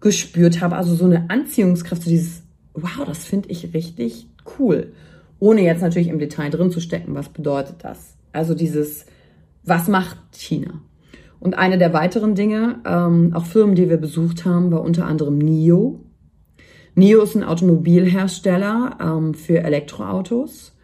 gespürt 0.00 0.60
habe, 0.60 0.76
also 0.76 0.94
so 0.94 1.04
eine 1.04 1.28
Anziehungskraft, 1.30 2.02
so 2.02 2.10
dieses, 2.10 2.42
wow, 2.74 3.04
das 3.06 3.24
finde 3.24 3.48
ich 3.50 3.74
richtig 3.74 4.28
cool. 4.58 4.92
Ohne 5.40 5.62
jetzt 5.62 5.82
natürlich 5.82 6.08
im 6.08 6.18
Detail 6.18 6.50
drin 6.50 6.70
zu 6.70 6.80
stecken, 6.80 7.14
was 7.14 7.28
bedeutet 7.28 7.76
das? 7.82 8.16
Also 8.32 8.54
dieses, 8.54 9.06
was 9.64 9.88
macht 9.88 10.16
China? 10.32 10.82
Und 11.40 11.56
eine 11.56 11.78
der 11.78 11.92
weiteren 11.92 12.34
Dinge, 12.34 12.80
ähm, 12.84 13.32
auch 13.34 13.46
Firmen, 13.46 13.76
die 13.76 13.88
wir 13.88 13.98
besucht 13.98 14.44
haben, 14.44 14.72
war 14.72 14.82
unter 14.82 15.06
anderem 15.06 15.38
NIO. 15.38 16.00
NIO 16.96 17.22
ist 17.22 17.36
ein 17.36 17.44
Automobilhersteller 17.44 18.98
ähm, 19.00 19.34
für 19.34 19.62
Elektroautos. 19.62 20.76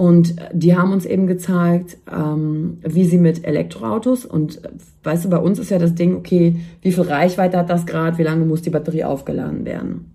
Und 0.00 0.36
die 0.54 0.74
haben 0.74 0.94
uns 0.94 1.04
eben 1.04 1.26
gezeigt, 1.26 1.98
ähm, 2.10 2.78
wie 2.82 3.04
sie 3.04 3.18
mit 3.18 3.44
Elektroautos 3.44 4.24
und 4.24 4.62
weißt 5.02 5.26
du, 5.26 5.28
bei 5.28 5.36
uns 5.36 5.58
ist 5.58 5.70
ja 5.70 5.78
das 5.78 5.94
Ding, 5.94 6.16
okay, 6.16 6.56
wie 6.80 6.92
viel 6.92 7.04
Reichweite 7.04 7.58
hat 7.58 7.68
das 7.68 7.84
gerade, 7.84 8.16
wie 8.16 8.22
lange 8.22 8.46
muss 8.46 8.62
die 8.62 8.70
Batterie 8.70 9.04
aufgeladen 9.04 9.66
werden? 9.66 10.14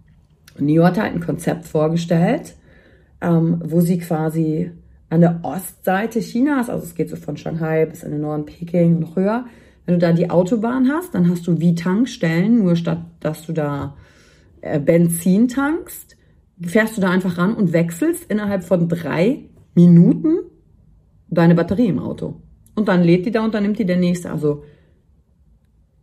Und 0.58 0.66
NIO 0.66 0.86
hat 0.86 1.00
halt 1.00 1.14
ein 1.14 1.20
Konzept 1.20 1.66
vorgestellt, 1.66 2.56
ähm, 3.22 3.62
wo 3.64 3.80
sie 3.80 4.00
quasi 4.00 4.72
an 5.12 5.22
der 5.22 5.42
Ostseite 5.44 6.20
Chinas, 6.20 6.72
also 6.72 6.84
es 6.84 6.96
geht 6.96 7.12
so 7.12 7.16
von 7.16 7.38
Shanghai 7.38 7.86
bis 7.86 8.02
in 8.02 8.10
den 8.10 8.22
Norden 8.22 8.48
Peking 8.48 8.96
und 8.96 9.02
noch 9.02 9.16
höher, 9.16 9.46
wenn 9.86 9.94
du 9.94 10.00
da 10.00 10.14
die 10.14 10.32
Autobahn 10.32 10.90
hast, 10.90 11.14
dann 11.14 11.30
hast 11.30 11.46
du 11.46 11.60
wie 11.60 11.76
Tankstellen, 11.76 12.64
nur 12.64 12.76
statt 12.76 13.02
dass 13.20 13.46
du 13.46 13.54
da 13.54 13.96
äh, 14.62 14.80
Benzin 14.80 15.48
tankst, 15.48 16.18
fährst 16.60 16.98
du 16.98 17.02
da 17.02 17.12
einfach 17.12 17.38
ran 17.38 17.54
und 17.54 17.72
wechselst 17.72 18.32
innerhalb 18.32 18.64
von 18.64 18.90
drei 18.90 19.44
Minuten 19.76 20.38
deine 21.30 21.56
Batterie 21.56 21.88
im 21.88 22.00
Auto. 22.00 22.42
Und 22.76 22.88
dann 22.88 23.04
lädt 23.04 23.26
die 23.26 23.32
da 23.32 23.44
und 23.44 23.54
dann 23.54 23.64
nimmt 23.64 23.80
die 23.80 23.86
der 23.86 23.98
nächste. 23.98 24.32
Also 24.32 24.64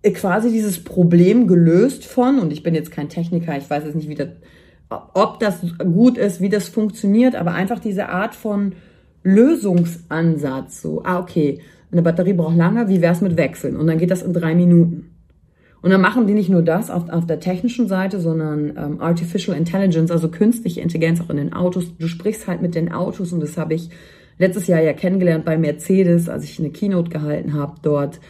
äh, 0.02 0.12
quasi 0.12 0.50
dieses 0.50 0.82
Problem 0.82 1.46
gelöst 1.46 2.04
von, 2.04 2.38
und 2.38 2.52
ich 2.52 2.62
bin 2.62 2.74
jetzt 2.74 2.90
kein 2.90 3.08
Techniker, 3.08 3.56
ich 3.56 3.68
weiß 3.68 3.84
jetzt 3.84 3.94
nicht, 3.94 4.08
wie 4.08 4.14
das, 4.14 4.28
ob 5.14 5.40
das 5.40 5.60
gut 5.78 6.18
ist, 6.18 6.40
wie 6.40 6.48
das 6.48 6.68
funktioniert, 6.68 7.34
aber 7.34 7.52
einfach 7.52 7.78
diese 7.78 8.08
Art 8.08 8.34
von 8.34 8.74
Lösungsansatz. 9.22 10.82
So, 10.82 11.02
ah, 11.04 11.18
okay, 11.18 11.60
eine 11.90 12.02
Batterie 12.02 12.32
braucht 12.32 12.56
lange, 12.56 12.88
wie 12.88 13.00
wär's 13.00 13.20
mit 13.20 13.36
Wechseln? 13.36 13.76
Und 13.76 13.86
dann 13.86 13.98
geht 13.98 14.10
das 14.10 14.22
in 14.22 14.32
drei 14.32 14.54
Minuten. 14.54 15.11
Und 15.82 15.90
dann 15.90 16.00
machen 16.00 16.28
die 16.28 16.34
nicht 16.34 16.48
nur 16.48 16.62
das 16.62 16.90
auf, 16.90 17.08
auf 17.08 17.26
der 17.26 17.40
technischen 17.40 17.88
Seite, 17.88 18.20
sondern 18.20 18.72
ähm, 18.76 19.00
Artificial 19.00 19.56
Intelligence, 19.56 20.12
also 20.12 20.28
künstliche 20.28 20.80
Intelligenz 20.80 21.20
auch 21.20 21.28
in 21.28 21.36
den 21.36 21.52
Autos. 21.52 21.96
Du 21.98 22.06
sprichst 22.06 22.46
halt 22.46 22.62
mit 22.62 22.76
den 22.76 22.92
Autos 22.92 23.32
und 23.32 23.40
das 23.40 23.56
habe 23.56 23.74
ich 23.74 23.90
letztes 24.38 24.68
Jahr 24.68 24.80
ja 24.80 24.92
kennengelernt 24.92 25.44
bei 25.44 25.58
Mercedes, 25.58 26.28
als 26.28 26.44
ich 26.44 26.58
eine 26.60 26.70
Keynote 26.70 27.10
gehalten 27.10 27.54
habe 27.54 27.74
dort. 27.82 28.20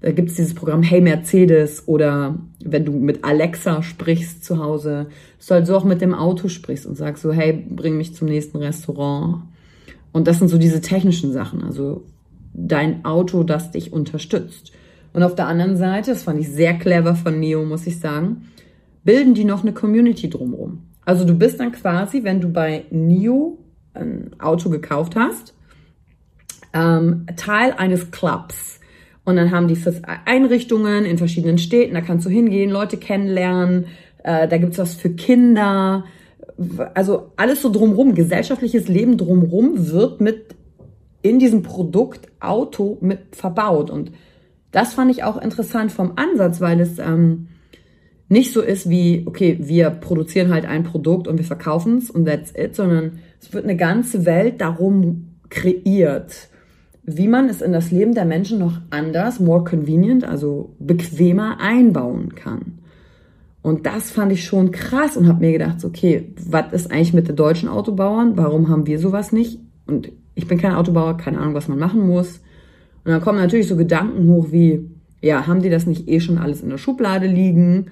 Da 0.00 0.10
gibt 0.10 0.30
es 0.30 0.36
dieses 0.36 0.54
Programm 0.54 0.82
Hey 0.82 1.00
Mercedes 1.00 1.86
oder 1.86 2.38
wenn 2.64 2.84
du 2.84 2.92
mit 2.92 3.24
Alexa 3.24 3.82
sprichst 3.82 4.42
zu 4.42 4.58
Hause, 4.58 5.06
dass 5.38 5.46
du 5.46 5.54
halt 5.54 5.66
so 5.66 5.76
auch 5.76 5.84
mit 5.84 6.00
dem 6.00 6.14
Auto 6.14 6.48
sprichst 6.48 6.86
und 6.86 6.96
sagst 6.96 7.22
so, 7.22 7.30
hey, 7.30 7.52
bring 7.52 7.98
mich 7.98 8.14
zum 8.14 8.26
nächsten 8.26 8.56
Restaurant. 8.56 9.42
Und 10.12 10.26
das 10.26 10.38
sind 10.38 10.48
so 10.48 10.58
diese 10.58 10.80
technischen 10.80 11.32
Sachen, 11.32 11.62
also 11.62 12.04
dein 12.52 13.04
Auto, 13.04 13.44
das 13.44 13.70
dich 13.70 13.92
unterstützt. 13.92 14.72
Und 15.12 15.22
auf 15.22 15.34
der 15.34 15.46
anderen 15.46 15.76
Seite, 15.76 16.12
das 16.12 16.22
fand 16.22 16.40
ich 16.40 16.48
sehr 16.48 16.74
clever 16.74 17.14
von 17.14 17.38
Neo, 17.38 17.64
muss 17.64 17.86
ich 17.86 18.00
sagen, 18.00 18.48
bilden 19.04 19.34
die 19.34 19.44
noch 19.44 19.62
eine 19.62 19.72
Community 19.72 20.30
drumherum. 20.30 20.84
Also 21.04 21.24
du 21.24 21.34
bist 21.34 21.60
dann 21.60 21.72
quasi, 21.72 22.24
wenn 22.24 22.40
du 22.40 22.48
bei 22.48 22.84
Neo 22.90 23.58
ein 23.94 24.30
Auto 24.38 24.70
gekauft 24.70 25.16
hast, 25.16 25.54
ähm, 26.72 27.26
Teil 27.36 27.74
eines 27.76 28.10
Clubs. 28.10 28.80
Und 29.24 29.36
dann 29.36 29.50
haben 29.50 29.68
die 29.68 29.76
fürs 29.76 30.00
Einrichtungen 30.24 31.04
in 31.04 31.18
verschiedenen 31.18 31.58
Städten, 31.58 31.94
da 31.94 32.00
kannst 32.00 32.26
du 32.26 32.30
hingehen, 32.30 32.70
Leute 32.70 32.96
kennenlernen, 32.96 33.86
äh, 34.24 34.48
da 34.48 34.58
gibt's 34.58 34.78
was 34.78 34.94
für 34.94 35.10
Kinder. 35.10 36.04
Also 36.94 37.32
alles 37.36 37.62
so 37.62 37.70
drumrum, 37.70 38.14
gesellschaftliches 38.14 38.88
Leben 38.88 39.16
drumrum 39.16 39.90
wird 39.90 40.20
mit 40.20 40.54
in 41.22 41.38
diesem 41.38 41.62
Produkt 41.62 42.26
Auto 42.40 42.98
mit 43.00 43.36
verbaut. 43.36 43.90
Und 43.90 44.12
das 44.72 44.94
fand 44.94 45.10
ich 45.10 45.22
auch 45.22 45.40
interessant 45.40 45.92
vom 45.92 46.14
Ansatz, 46.16 46.60
weil 46.60 46.80
es 46.80 46.98
ähm, 46.98 47.48
nicht 48.28 48.52
so 48.52 48.60
ist 48.60 48.90
wie, 48.90 49.22
okay, 49.26 49.58
wir 49.60 49.90
produzieren 49.90 50.52
halt 50.52 50.64
ein 50.64 50.82
Produkt 50.82 51.28
und 51.28 51.38
wir 51.38 51.44
verkaufen 51.44 51.98
es 51.98 52.10
und 52.10 52.24
that's 52.24 52.52
it, 52.56 52.74
sondern 52.74 53.20
es 53.40 53.52
wird 53.52 53.64
eine 53.64 53.76
ganze 53.76 54.26
Welt 54.26 54.60
darum 54.60 55.36
kreiert 55.50 56.48
wie 57.04 57.28
man 57.28 57.48
es 57.48 57.60
in 57.60 57.72
das 57.72 57.90
Leben 57.90 58.14
der 58.14 58.24
Menschen 58.24 58.58
noch 58.58 58.80
anders, 58.90 59.40
more 59.40 59.64
convenient, 59.64 60.24
also 60.24 60.74
bequemer 60.78 61.58
einbauen 61.60 62.34
kann. 62.34 62.78
Und 63.60 63.86
das 63.86 64.10
fand 64.10 64.32
ich 64.32 64.44
schon 64.44 64.70
krass 64.70 65.16
und 65.16 65.28
habe 65.28 65.40
mir 65.40 65.52
gedacht, 65.52 65.84
okay, 65.84 66.32
was 66.48 66.72
ist 66.72 66.90
eigentlich 66.90 67.12
mit 67.12 67.28
den 67.28 67.36
deutschen 67.36 67.68
Autobauern? 67.68 68.36
Warum 68.36 68.68
haben 68.68 68.86
wir 68.86 68.98
sowas 68.98 69.32
nicht? 69.32 69.60
Und 69.86 70.10
ich 70.34 70.48
bin 70.48 70.58
kein 70.58 70.74
Autobauer, 70.74 71.16
keine 71.16 71.38
Ahnung, 71.38 71.54
was 71.54 71.68
man 71.68 71.78
machen 71.78 72.06
muss. 72.06 72.40
Und 73.04 73.10
dann 73.10 73.20
kommen 73.20 73.38
natürlich 73.38 73.68
so 73.68 73.76
Gedanken 73.76 74.28
hoch 74.28 74.48
wie, 74.50 74.88
ja, 75.20 75.46
haben 75.46 75.62
die 75.62 75.70
das 75.70 75.86
nicht 75.86 76.08
eh 76.08 76.20
schon 76.20 76.38
alles 76.38 76.62
in 76.62 76.70
der 76.70 76.78
Schublade 76.78 77.26
liegen 77.26 77.86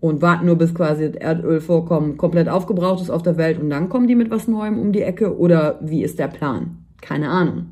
und 0.00 0.22
warten 0.22 0.46
nur 0.46 0.56
bis 0.56 0.74
quasi 0.74 1.10
das 1.10 1.16
Erdölvorkommen 1.16 2.16
komplett 2.16 2.48
aufgebraucht 2.48 3.02
ist 3.02 3.10
auf 3.10 3.22
der 3.22 3.36
Welt 3.36 3.58
und 3.60 3.70
dann 3.70 3.88
kommen 3.88 4.06
die 4.06 4.14
mit 4.14 4.30
was 4.30 4.48
Neuem 4.48 4.78
um 4.78 4.92
die 4.92 5.02
Ecke? 5.02 5.36
Oder 5.38 5.78
wie 5.82 6.02
ist 6.02 6.18
der 6.18 6.28
Plan? 6.28 6.84
Keine 7.00 7.30
Ahnung. 7.30 7.66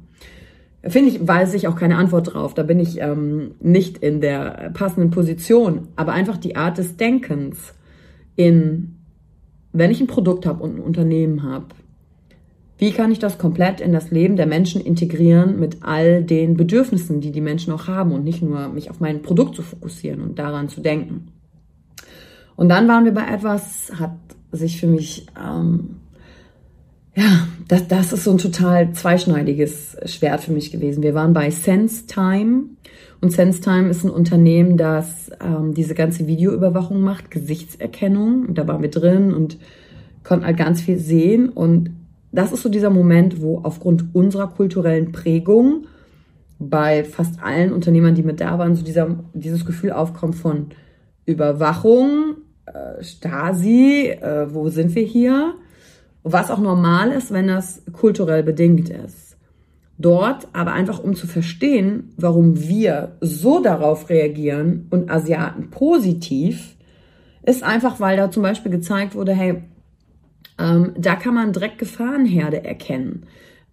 Finde 0.85 1.11
ich, 1.11 1.27
weiß 1.27 1.55
ich 1.55 1.69
auch 1.69 1.77
keine 1.77 1.97
Antwort 1.97 2.35
drauf. 2.35 2.55
Da 2.55 2.65
bin 2.65 2.81
ich 2.81 3.01
ähm, 3.01 3.53
nicht 3.61 3.99
in 3.99 4.21
der 4.21 4.73
passenden 4.75 5.11
Position. 5.11 5.89
Aber 5.95 6.13
einfach 6.13 6.37
die 6.37 6.57
Art 6.57 6.79
des 6.79 6.97
Denkens 6.97 7.75
in, 8.35 8.97
wenn 9.73 9.93
ich 9.93 10.01
ein 10.01 10.09
Produkt 10.09 10.45
habe 10.45 10.63
und 10.63 10.77
ein 10.77 10.83
Unternehmen 10.83 11.45
habe, 11.45 11.67
wie 12.83 12.91
kann 12.91 13.13
ich 13.13 13.21
das 13.21 13.39
komplett 13.39 13.81
in 13.81 13.93
das 13.93 14.11
Leben 14.11 14.35
der 14.35 14.47
Menschen 14.47 14.81
integrieren 14.81 15.61
mit 15.61 15.85
all 15.85 16.25
den 16.25 16.57
Bedürfnissen, 16.57 17.21
die 17.21 17.31
die 17.31 17.41
Menschen 17.41 17.73
auch 17.73 17.87
haben 17.87 18.11
und 18.11 18.25
nicht 18.25 18.43
nur 18.43 18.71
mich 18.71 18.91
auf 18.91 18.99
mein 18.99 19.23
Produkt 19.23 19.55
zu 19.55 19.63
fokussieren 19.63 20.21
und 20.21 20.37
daran 20.37 20.69
zu 20.69 20.81
denken. 20.81 21.29
Und 22.57 22.71
dann 22.71 22.89
waren 22.89 23.05
wir 23.05 23.15
bei 23.15 23.25
etwas, 23.25 23.93
hat 24.01 24.17
sich 24.51 24.81
für 24.81 24.89
mich 24.89 25.29
ähm, 25.41 26.01
ja, 27.15 27.47
das, 27.69 27.87
das 27.87 28.13
ist 28.13 28.25
so 28.25 28.33
ein 28.33 28.39
total 28.39 28.93
zweischneidiges 28.93 29.99
Schwert 30.07 30.41
für 30.41 30.51
mich 30.51 30.73
gewesen. 30.73 31.05
Wir 31.05 31.15
waren 31.15 31.35
bei 31.35 31.53
SenseTime 31.53 32.65
und 33.21 33.31
SenseTime 33.31 33.91
ist 33.91 34.03
ein 34.03 34.11
Unternehmen, 34.11 34.77
das 34.77 35.31
ähm, 35.41 35.73
diese 35.73 35.95
ganze 35.95 36.27
Videoüberwachung 36.27 37.01
macht, 37.01 37.31
Gesichtserkennung. 37.31 38.55
Da 38.55 38.67
waren 38.67 38.83
wir 38.83 38.91
drin 38.91 39.33
und 39.33 39.57
konnten 40.25 40.47
halt 40.47 40.57
ganz 40.57 40.81
viel 40.81 40.99
sehen. 40.99 41.49
Und 41.49 42.02
das 42.33 42.53
ist 42.53 42.63
so 42.63 42.69
dieser 42.69 42.91
Moment, 42.91 43.41
wo 43.43 43.59
aufgrund 43.63 44.15
unserer 44.15 44.49
kulturellen 44.49 45.13
Prägung 45.13 45.87
bei 46.59 47.05
fast 47.05 47.43
allen 47.43 47.73
Unternehmern, 47.73 48.15
die 48.15 48.23
mit 48.23 48.41
da 48.41 48.59
waren, 48.59 48.75
so 48.75 48.85
dieser, 48.85 49.17
dieses 49.35 49.67
Gefühl 49.67 49.93
aufkommt 49.93 50.37
von 50.37 50.69
Überwachung, 51.27 52.37
äh, 52.67 53.03
Stasi, 53.03 54.09
äh, 54.09 54.53
wo 54.53 54.69
sind 54.69 54.95
wir 54.95 55.03
hier? 55.03 55.55
Was 56.23 56.51
auch 56.51 56.61
normal 56.61 57.11
ist, 57.11 57.33
wenn 57.33 57.49
das 57.49 57.83
kulturell 57.93 58.43
bedingt 58.43 58.89
ist. 58.89 59.37
Dort 59.99 60.49
aber 60.53 60.73
einfach, 60.73 61.03
um 61.03 61.15
zu 61.15 61.27
verstehen, 61.27 62.13
warum 62.17 62.61
wir 62.61 63.17
so 63.21 63.63
darauf 63.63 64.09
reagieren 64.09 64.87
und 64.91 65.11
Asiaten 65.11 65.71
positiv, 65.71 66.77
ist 67.45 67.63
einfach, 67.63 68.01
weil 68.01 68.17
da 68.17 68.31
zum 68.31 68.43
Beispiel 68.43 68.71
gezeigt 68.71 69.15
wurde, 69.15 69.33
hey, 69.33 69.63
ähm, 70.59 70.93
da 70.97 71.17
kann 71.17 71.35
man 71.35 71.53
direkt 71.53 71.79
Gefahrenherde 71.79 72.65
erkennen. 72.65 73.25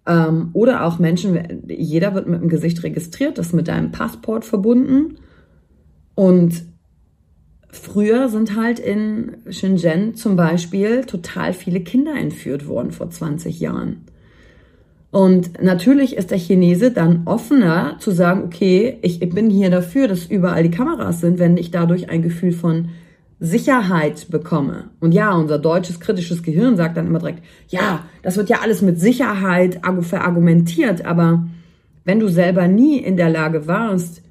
Ähm, 0.06 0.50
oder 0.54 0.86
auch 0.86 1.00
Menschen, 1.00 1.64
jeder 1.68 2.16
wird 2.16 2.28
mit 2.28 2.42
dem 2.42 2.50
Gesicht 2.50 2.84
registriert, 2.84 3.38
das 3.38 3.48
ist 3.48 3.54
mit 3.54 3.68
deinem 3.68 3.92
Passport 3.92 4.46
verbunden. 4.46 5.18
Und 6.16 6.70
Früher 7.72 8.30
sind 8.30 8.56
halt 8.56 8.80
in 8.80 9.38
Shenzhen 9.50 10.16
zum 10.16 10.36
Beispiel 10.36 11.04
total 11.04 11.54
viele 11.54 11.82
Kinder 11.82 12.16
entführt 12.16 12.68
worden 12.68 12.92
vor 12.92 13.12
20 13.12 13.60
Jahren. 13.60 14.06
Und 15.12 15.62
natürlich 15.62 16.18
ist 16.18 16.32
der 16.32 16.40
Chinese 16.40 16.92
dann 16.92 17.24
offener 17.26 17.98
zu 18.00 18.12
sagen, 18.12 18.44
okay, 18.44 18.98
ich, 19.02 19.20
bin 19.20 19.50
hier 19.50 19.70
dafür, 19.70 20.08
dass 20.08 20.26
überall 20.26 20.64
die 20.64 20.72
Kameras 20.72 21.22
sind, 21.22 21.38
wenn 21.38 21.58
ich 21.58 21.70
dadurch 21.70 22.10
ein 22.10 22.22
Gefühl 22.22 22.54
von 22.54 22.90
Sicherheit 23.40 24.30
bekomme. 24.30 24.90
Und 25.00 25.14
ja, 25.14 25.34
unser 25.34 25.60
deutsches 25.60 26.00
kritisches 26.00 26.44
Gehirn 26.44 26.76
sagt 26.76 26.98
dann 26.98 27.08
immer 27.08 27.20
direkt, 27.20 27.44
ja, 27.70 28.06
das 28.22 28.36
wird 28.36 28.50
ja 28.50 28.60
alles 28.62 28.82
mit 28.82 29.00
Sicherheit 29.00 29.80
verargumentiert, 30.02 31.06
aber 31.06 31.48
wenn 32.04 32.20
du 32.20 32.28
selber 32.28 32.68
nie 32.68 32.98
in 32.98 33.18
der 33.18 33.30
Lage 33.30 33.68
warst, 33.68 34.24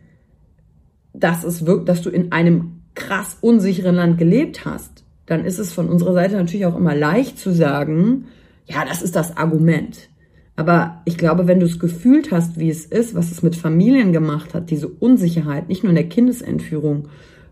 dass 1.15 1.45
es 1.45 1.65
wirkt, 1.65 1.89
dass 1.89 2.03
du 2.03 2.11
in 2.11 2.33
einem 2.33 2.83
krass 2.95 3.39
unsicheren 3.41 3.95
Land 3.95 4.19
gelebt 4.19 4.65
hast, 4.65 5.05
dann 5.27 5.45
ist 5.45 5.59
es 5.59 5.73
von 5.73 5.89
unserer 5.89 6.15
Seite 6.15 6.37
natürlich 6.37 6.67
auch 6.67 6.77
immer 6.77 6.95
leicht 6.95 7.39
zu 7.39 7.53
sagen, 7.53 8.27
ja, 8.67 8.85
das 8.85 9.03
ist 9.03 9.17
das 9.17 9.37
Argument. 9.37 10.09
Aber 10.57 11.03
ich 11.05 11.17
glaube, 11.17 11.47
wenn 11.47 11.61
du 11.61 11.67
es 11.67 11.79
gefühlt 11.79 12.33
hast, 12.33 12.59
wie 12.59 12.69
es 12.69 12.85
ist, 12.85 13.15
was 13.15 13.31
es 13.31 13.43
mit 13.43 13.55
Familien 13.55 14.13
gemacht 14.13 14.55
hat, 14.55 14.71
diese 14.71 14.89
Unsicherheit, 14.89 15.69
nicht 15.69 15.85
nur 15.85 15.91
in 15.91 15.97
der 15.97 16.09
Kindesentführung, 16.09 17.09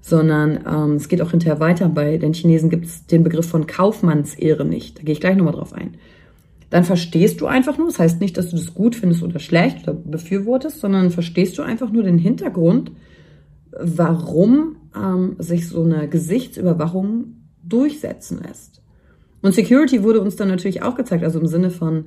sondern 0.06 0.60
ähm, 0.64 0.94
es 0.94 1.08
geht 1.08 1.20
auch 1.20 1.32
hinterher 1.32 1.58
weiter. 1.58 1.88
Bei 1.88 2.16
den 2.16 2.32
Chinesen 2.32 2.70
gibt 2.70 2.86
es 2.86 3.06
den 3.06 3.24
Begriff 3.24 3.48
von 3.48 3.66
Kaufmannsehre 3.66 4.64
nicht. 4.64 4.98
Da 4.98 5.02
gehe 5.02 5.12
ich 5.12 5.20
gleich 5.20 5.36
nochmal 5.36 5.54
drauf 5.54 5.72
ein. 5.72 5.96
Dann 6.70 6.84
verstehst 6.84 7.40
du 7.40 7.46
einfach 7.46 7.76
nur, 7.76 7.88
das 7.88 7.98
heißt 7.98 8.20
nicht, 8.20 8.36
dass 8.36 8.50
du 8.50 8.56
das 8.56 8.72
gut 8.72 8.94
findest 8.94 9.24
oder 9.24 9.40
schlecht 9.40 9.82
oder 9.82 9.94
befürwortest, 9.94 10.78
sondern 10.78 11.10
verstehst 11.10 11.58
du 11.58 11.62
einfach 11.62 11.90
nur 11.90 12.04
den 12.04 12.18
Hintergrund, 12.18 12.92
warum 13.72 14.76
ähm, 14.94 15.34
sich 15.40 15.68
so 15.68 15.82
eine 15.82 16.08
Gesichtsüberwachung 16.08 17.38
durchsetzen 17.64 18.40
lässt. 18.46 18.82
Und 19.42 19.54
Security 19.54 20.04
wurde 20.04 20.20
uns 20.20 20.36
dann 20.36 20.46
natürlich 20.46 20.82
auch 20.82 20.94
gezeigt, 20.94 21.24
also 21.24 21.40
im 21.40 21.48
Sinne 21.48 21.70
von, 21.70 22.04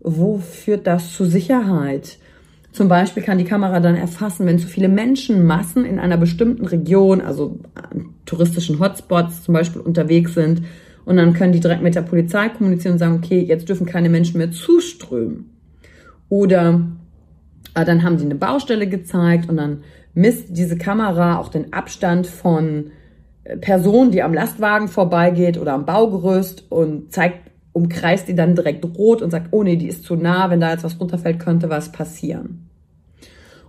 wo 0.00 0.38
führt 0.38 0.86
das 0.86 1.12
zu 1.12 1.26
Sicherheit? 1.26 2.16
Zum 2.74 2.88
Beispiel 2.88 3.22
kann 3.22 3.38
die 3.38 3.44
Kamera 3.44 3.78
dann 3.78 3.94
erfassen, 3.94 4.46
wenn 4.46 4.58
zu 4.58 4.66
viele 4.66 4.88
Menschenmassen 4.88 5.84
in 5.84 6.00
einer 6.00 6.16
bestimmten 6.16 6.66
Region, 6.66 7.20
also 7.20 7.60
touristischen 8.26 8.80
Hotspots 8.80 9.44
zum 9.44 9.54
Beispiel 9.54 9.80
unterwegs 9.80 10.34
sind, 10.34 10.62
und 11.04 11.16
dann 11.16 11.34
können 11.34 11.52
die 11.52 11.60
direkt 11.60 11.82
mit 11.82 11.94
der 11.94 12.02
Polizei 12.02 12.48
kommunizieren 12.48 12.94
und 12.94 12.98
sagen, 12.98 13.20
okay, 13.22 13.38
jetzt 13.38 13.68
dürfen 13.68 13.86
keine 13.86 14.08
Menschen 14.08 14.38
mehr 14.38 14.50
zuströmen. 14.50 15.50
Oder 16.28 16.80
äh, 17.74 17.84
dann 17.84 18.02
haben 18.02 18.18
sie 18.18 18.24
eine 18.24 18.34
Baustelle 18.34 18.88
gezeigt 18.88 19.48
und 19.48 19.56
dann 19.56 19.84
misst 20.14 20.56
diese 20.56 20.76
Kamera 20.76 21.38
auch 21.38 21.50
den 21.50 21.72
Abstand 21.72 22.26
von 22.26 22.90
äh, 23.44 23.56
Personen, 23.56 24.10
die 24.10 24.22
am 24.22 24.34
Lastwagen 24.34 24.88
vorbeigeht 24.88 25.58
oder 25.58 25.74
am 25.74 25.86
Baugerüst 25.86 26.64
und 26.70 27.12
zeigt, 27.12 27.52
umkreist 27.72 28.26
die 28.26 28.34
dann 28.34 28.56
direkt 28.56 28.84
rot 28.96 29.20
und 29.20 29.30
sagt, 29.30 29.48
oh 29.50 29.62
nee, 29.62 29.76
die 29.76 29.88
ist 29.88 30.04
zu 30.04 30.16
nah, 30.16 30.50
wenn 30.50 30.60
da 30.60 30.72
jetzt 30.72 30.84
was 30.84 30.98
runterfällt, 30.98 31.38
könnte 31.38 31.68
was 31.70 31.92
passieren. 31.92 32.63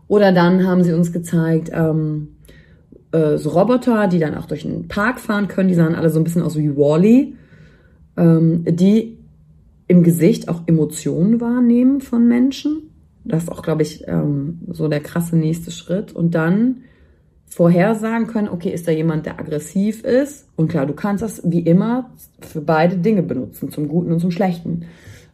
Oder 0.07 0.31
dann 0.31 0.67
haben 0.67 0.83
sie 0.83 0.93
uns 0.93 1.11
gezeigt, 1.11 1.71
ähm, 1.73 2.35
äh, 3.11 3.37
so 3.37 3.49
Roboter, 3.49 4.07
die 4.07 4.19
dann 4.19 4.35
auch 4.35 4.45
durch 4.45 4.63
den 4.63 4.87
Park 4.87 5.19
fahren 5.19 5.47
können, 5.47 5.69
die 5.69 5.75
sahen 5.75 5.95
alle 5.95 6.09
so 6.09 6.19
ein 6.19 6.23
bisschen 6.23 6.43
aus 6.43 6.57
wie 6.57 6.75
Wally, 6.75 7.35
ähm, 8.17 8.65
die 8.67 9.17
im 9.87 10.03
Gesicht 10.03 10.49
auch 10.49 10.63
Emotionen 10.67 11.41
wahrnehmen 11.41 12.01
von 12.01 12.27
Menschen. 12.27 12.89
Das 13.23 13.43
ist 13.43 13.51
auch, 13.51 13.63
glaube 13.63 13.81
ich, 13.81 14.07
ähm, 14.07 14.59
so 14.71 14.87
der 14.87 14.99
krasse 14.99 15.35
nächste 15.35 15.71
Schritt. 15.71 16.13
Und 16.13 16.35
dann 16.35 16.81
vorhersagen 17.45 18.27
können, 18.27 18.49
okay, 18.49 18.69
ist 18.69 18.87
da 18.87 18.91
jemand, 18.91 19.25
der 19.25 19.39
aggressiv 19.39 20.03
ist? 20.03 20.47
Und 20.55 20.67
klar, 20.67 20.85
du 20.85 20.93
kannst 20.93 21.23
das 21.23 21.41
wie 21.45 21.61
immer 21.61 22.11
für 22.41 22.61
beide 22.61 22.97
Dinge 22.97 23.23
benutzen, 23.23 23.71
zum 23.71 23.87
Guten 23.87 24.11
und 24.11 24.19
zum 24.19 24.31
Schlechten. 24.31 24.85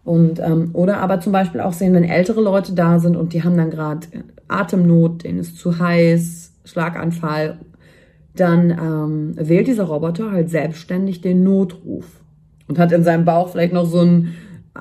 Und 0.04 0.40
ähm, 0.40 0.72
oder 0.74 0.98
aber 0.98 1.20
zum 1.20 1.32
Beispiel 1.32 1.62
auch 1.62 1.74
sehen, 1.74 1.94
wenn 1.94 2.04
ältere 2.04 2.42
Leute 2.42 2.74
da 2.74 3.00
sind 3.00 3.16
und 3.16 3.34
die 3.34 3.44
haben 3.44 3.58
dann 3.58 3.70
gerade 3.70 4.08
Atemnot, 4.48 5.24
denen 5.24 5.40
ist 5.40 5.58
zu 5.58 5.78
heiß, 5.78 6.54
Schlaganfall, 6.66 7.60
dann 8.36 8.72
ähm, 8.72 9.34
wählt 9.36 9.68
dieser 9.68 9.84
Roboter 9.84 10.32
halt 10.32 10.50
selbstständig 10.50 11.22
den 11.22 11.44
Notruf 11.44 12.22
und 12.68 12.80
hat 12.80 12.92
in 12.92 13.04
seinem 13.04 13.26
Bauch 13.26 13.50
vielleicht 13.50 13.74
noch 13.74 13.86
so 13.86 14.00
einen 14.00 14.34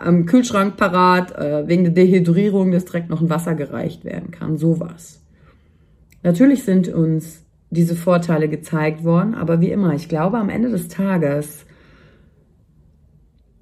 ähm, 0.04 0.26
Kühlschrank 0.26 0.76
parat, 0.76 1.36
äh, 1.36 1.66
wegen 1.66 1.84
der 1.84 1.92
Dehydrierung, 1.92 2.70
dass 2.70 2.84
direkt 2.84 3.10
noch 3.10 3.20
ein 3.20 3.30
Wasser 3.30 3.54
gereicht 3.54 4.04
werden 4.04 4.30
kann, 4.30 4.56
sowas. 4.56 5.20
Natürlich 6.22 6.64
sind 6.64 6.88
uns 6.88 7.44
diese 7.70 7.96
Vorteile 7.96 8.48
gezeigt 8.48 9.04
worden, 9.04 9.34
aber 9.34 9.60
wie 9.60 9.70
immer, 9.70 9.94
ich 9.94 10.08
glaube, 10.08 10.38
am 10.38 10.48
Ende 10.48 10.70
des 10.70 10.88
Tages 10.88 11.64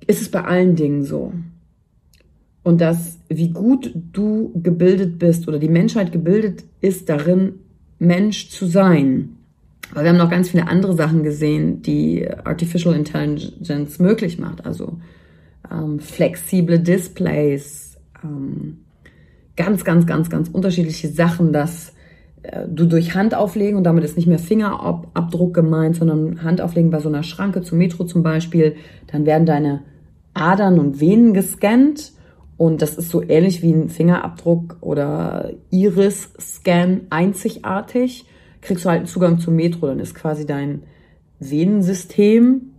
ist 0.07 0.23
es 0.23 0.31
bei 0.31 0.43
allen 0.43 0.77
Dingen 0.77 1.05
so. 1.05 1.33
Und 2.69 2.83
dass, 2.83 3.19
wie 3.31 3.49
gut 3.49 3.91
du 4.13 4.53
gebildet 4.55 5.19
bist 5.19 5.49
oder 5.49 5.59
die 5.59 5.71
Menschheit 5.71 6.13
gebildet 6.13 6.65
ist 6.83 7.09
darin, 7.09 7.55
Mensch 7.99 8.51
zu 8.51 8.67
sein. 8.67 9.39
Aber 9.91 10.03
wir 10.03 10.11
haben 10.11 10.19
noch 10.19 10.29
ganz 10.29 10.51
viele 10.51 10.69
andere 10.69 10.95
Sachen 10.95 11.23
gesehen, 11.23 11.81
die 11.81 12.29
Artificial 12.45 12.95
Intelligence 12.95 13.99
möglich 14.01 14.39
macht. 14.39 14.67
Also 14.67 14.99
ähm, 15.73 15.99
flexible 15.99 16.79
Displays, 16.79 17.97
ähm, 18.23 18.81
ganz, 19.57 19.83
ganz, 19.83 20.07
ganz, 20.07 20.29
ganz 20.29 20.51
unterschiedliche 20.51 21.09
Sachen, 21.09 21.55
dass 21.55 21.95
äh, 22.43 22.67
du 22.69 22.85
durch 22.85 23.15
Hand 23.15 23.35
auflegen 23.35 23.79
und 23.79 23.85
damit 23.85 24.05
ist 24.05 24.19
nicht 24.19 24.29
mehr 24.29 24.39
Fingerabdruck 24.39 25.55
gemeint, 25.55 25.97
sondern 25.97 26.43
Hand 26.43 26.61
auflegen 26.61 26.91
bei 26.91 27.01
so 27.01 27.09
einer 27.09 27.23
Schranke 27.23 27.63
zum 27.63 27.79
Metro 27.79 28.05
zum 28.05 28.23
Beispiel, 28.23 28.77
dann 29.07 29.25
werden 29.25 29.47
deine 29.47 29.85
Adern 30.35 30.79
und 30.79 31.01
Venen 31.01 31.33
gescannt 31.33 32.13
und 32.59 32.83
das 32.83 32.99
ist 32.99 33.11
so 33.11 33.23
ähnlich 33.23 33.63
wie 33.63 33.73
ein 33.73 33.89
Fingerabdruck 33.89 34.79
oder 34.81 35.53
Iris-Scan 35.71 37.03
einzigartig. 37.09 38.27
Kriegst 38.61 38.85
du 38.85 38.89
halt 38.89 38.99
einen 38.99 39.07
Zugang 39.07 39.39
zum 39.39 39.55
Metro, 39.55 39.87
dann 39.87 40.01
ist 40.01 40.17
quasi 40.17 40.45
dein 40.45 40.83
Venensystem, 41.39 42.73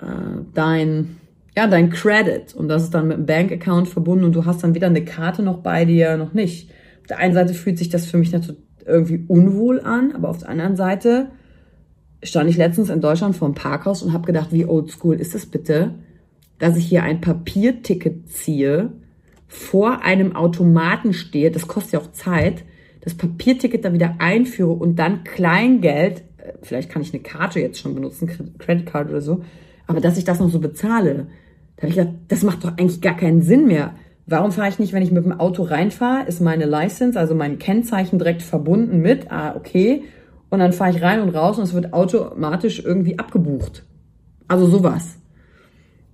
äh, 0.00 0.40
dein, 0.54 1.18
ja, 1.54 1.66
dein 1.66 1.90
Credit 1.90 2.54
und 2.54 2.68
das 2.68 2.84
ist 2.84 2.94
dann 2.94 3.08
mit 3.08 3.18
einem 3.18 3.26
Bankaccount 3.26 3.88
verbunden 3.88 4.24
und 4.24 4.34
du 4.34 4.46
hast 4.46 4.64
dann 4.64 4.74
weder 4.74 4.86
eine 4.86 5.04
Karte 5.04 5.42
noch 5.42 5.58
bei 5.58 5.84
dir, 5.84 6.16
noch 6.16 6.32
nicht. 6.32 6.70
Auf 7.02 7.08
der 7.08 7.18
einen 7.18 7.34
Seite 7.34 7.52
fühlt 7.52 7.76
sich 7.76 7.90
das 7.90 8.06
für 8.06 8.16
mich 8.16 8.32
natürlich 8.32 8.62
irgendwie 8.86 9.22
unwohl 9.28 9.80
an, 9.80 10.12
aber 10.14 10.30
auf 10.30 10.38
der 10.38 10.48
anderen 10.48 10.76
Seite 10.76 11.28
stand 12.22 12.48
ich 12.48 12.56
letztens 12.56 12.88
in 12.88 13.02
Deutschland 13.02 13.36
vor 13.36 13.48
einem 13.48 13.54
Parkhaus 13.54 14.02
und 14.02 14.14
habe 14.14 14.24
gedacht, 14.24 14.50
wie 14.50 14.64
oldschool 14.64 15.20
ist 15.20 15.34
das 15.34 15.44
bitte? 15.44 15.94
Dass 16.58 16.76
ich 16.76 16.86
hier 16.86 17.02
ein 17.02 17.20
Papierticket 17.20 18.28
ziehe, 18.28 18.92
vor 19.46 20.02
einem 20.02 20.36
Automaten 20.36 21.12
stehe, 21.12 21.50
das 21.50 21.68
kostet 21.68 21.94
ja 21.94 22.00
auch 22.00 22.12
Zeit, 22.12 22.64
das 23.00 23.14
Papierticket 23.14 23.84
dann 23.84 23.94
wieder 23.94 24.16
einführe 24.18 24.72
und 24.72 24.96
dann 24.96 25.24
Kleingeld, 25.24 26.24
äh, 26.36 26.52
vielleicht 26.62 26.90
kann 26.90 27.02
ich 27.02 27.14
eine 27.14 27.22
Karte 27.22 27.60
jetzt 27.60 27.80
schon 27.80 27.94
benutzen, 27.94 28.54
Credit 28.58 28.86
Card 28.86 29.08
oder 29.08 29.22
so, 29.22 29.42
aber 29.86 30.00
dass 30.00 30.18
ich 30.18 30.24
das 30.24 30.40
noch 30.40 30.50
so 30.50 30.60
bezahle, 30.60 31.28
da 31.76 31.82
habe 31.82 31.90
ich 31.90 31.96
gedacht, 31.96 32.14
das 32.28 32.42
macht 32.42 32.64
doch 32.64 32.76
eigentlich 32.76 33.00
gar 33.00 33.16
keinen 33.16 33.40
Sinn 33.40 33.66
mehr. 33.66 33.94
Warum 34.26 34.52
fahre 34.52 34.68
ich 34.68 34.78
nicht, 34.78 34.92
wenn 34.92 35.02
ich 35.02 35.12
mit 35.12 35.24
dem 35.24 35.38
Auto 35.38 35.62
reinfahre, 35.62 36.26
ist 36.26 36.40
meine 36.40 36.66
License, 36.66 37.18
also 37.18 37.34
mein 37.34 37.58
Kennzeichen 37.58 38.18
direkt 38.18 38.42
verbunden 38.42 39.00
mit, 39.00 39.30
ah, 39.30 39.54
okay, 39.56 40.02
und 40.50 40.58
dann 40.58 40.72
fahre 40.72 40.90
ich 40.90 41.02
rein 41.02 41.20
und 41.20 41.30
raus 41.30 41.56
und 41.56 41.64
es 41.64 41.72
wird 41.72 41.92
automatisch 41.92 42.82
irgendwie 42.84 43.18
abgebucht. 43.18 43.84
Also 44.48 44.66
sowas. 44.66 45.17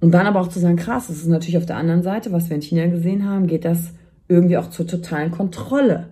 Und 0.05 0.11
dann 0.11 0.27
aber 0.27 0.43
auch 0.43 0.49
zu 0.49 0.61
sagen, 0.61 0.77
krass, 0.77 1.07
das 1.07 1.17
ist 1.17 1.29
natürlich 1.29 1.57
auf 1.57 1.65
der 1.65 1.79
anderen 1.79 2.03
Seite, 2.03 2.31
was 2.31 2.51
wir 2.51 2.57
in 2.57 2.61
China 2.61 2.89
gesehen 2.89 3.25
haben, 3.27 3.47
geht 3.47 3.65
das 3.65 3.95
irgendwie 4.29 4.59
auch 4.59 4.69
zur 4.69 4.87
totalen 4.87 5.31
Kontrolle. 5.31 6.11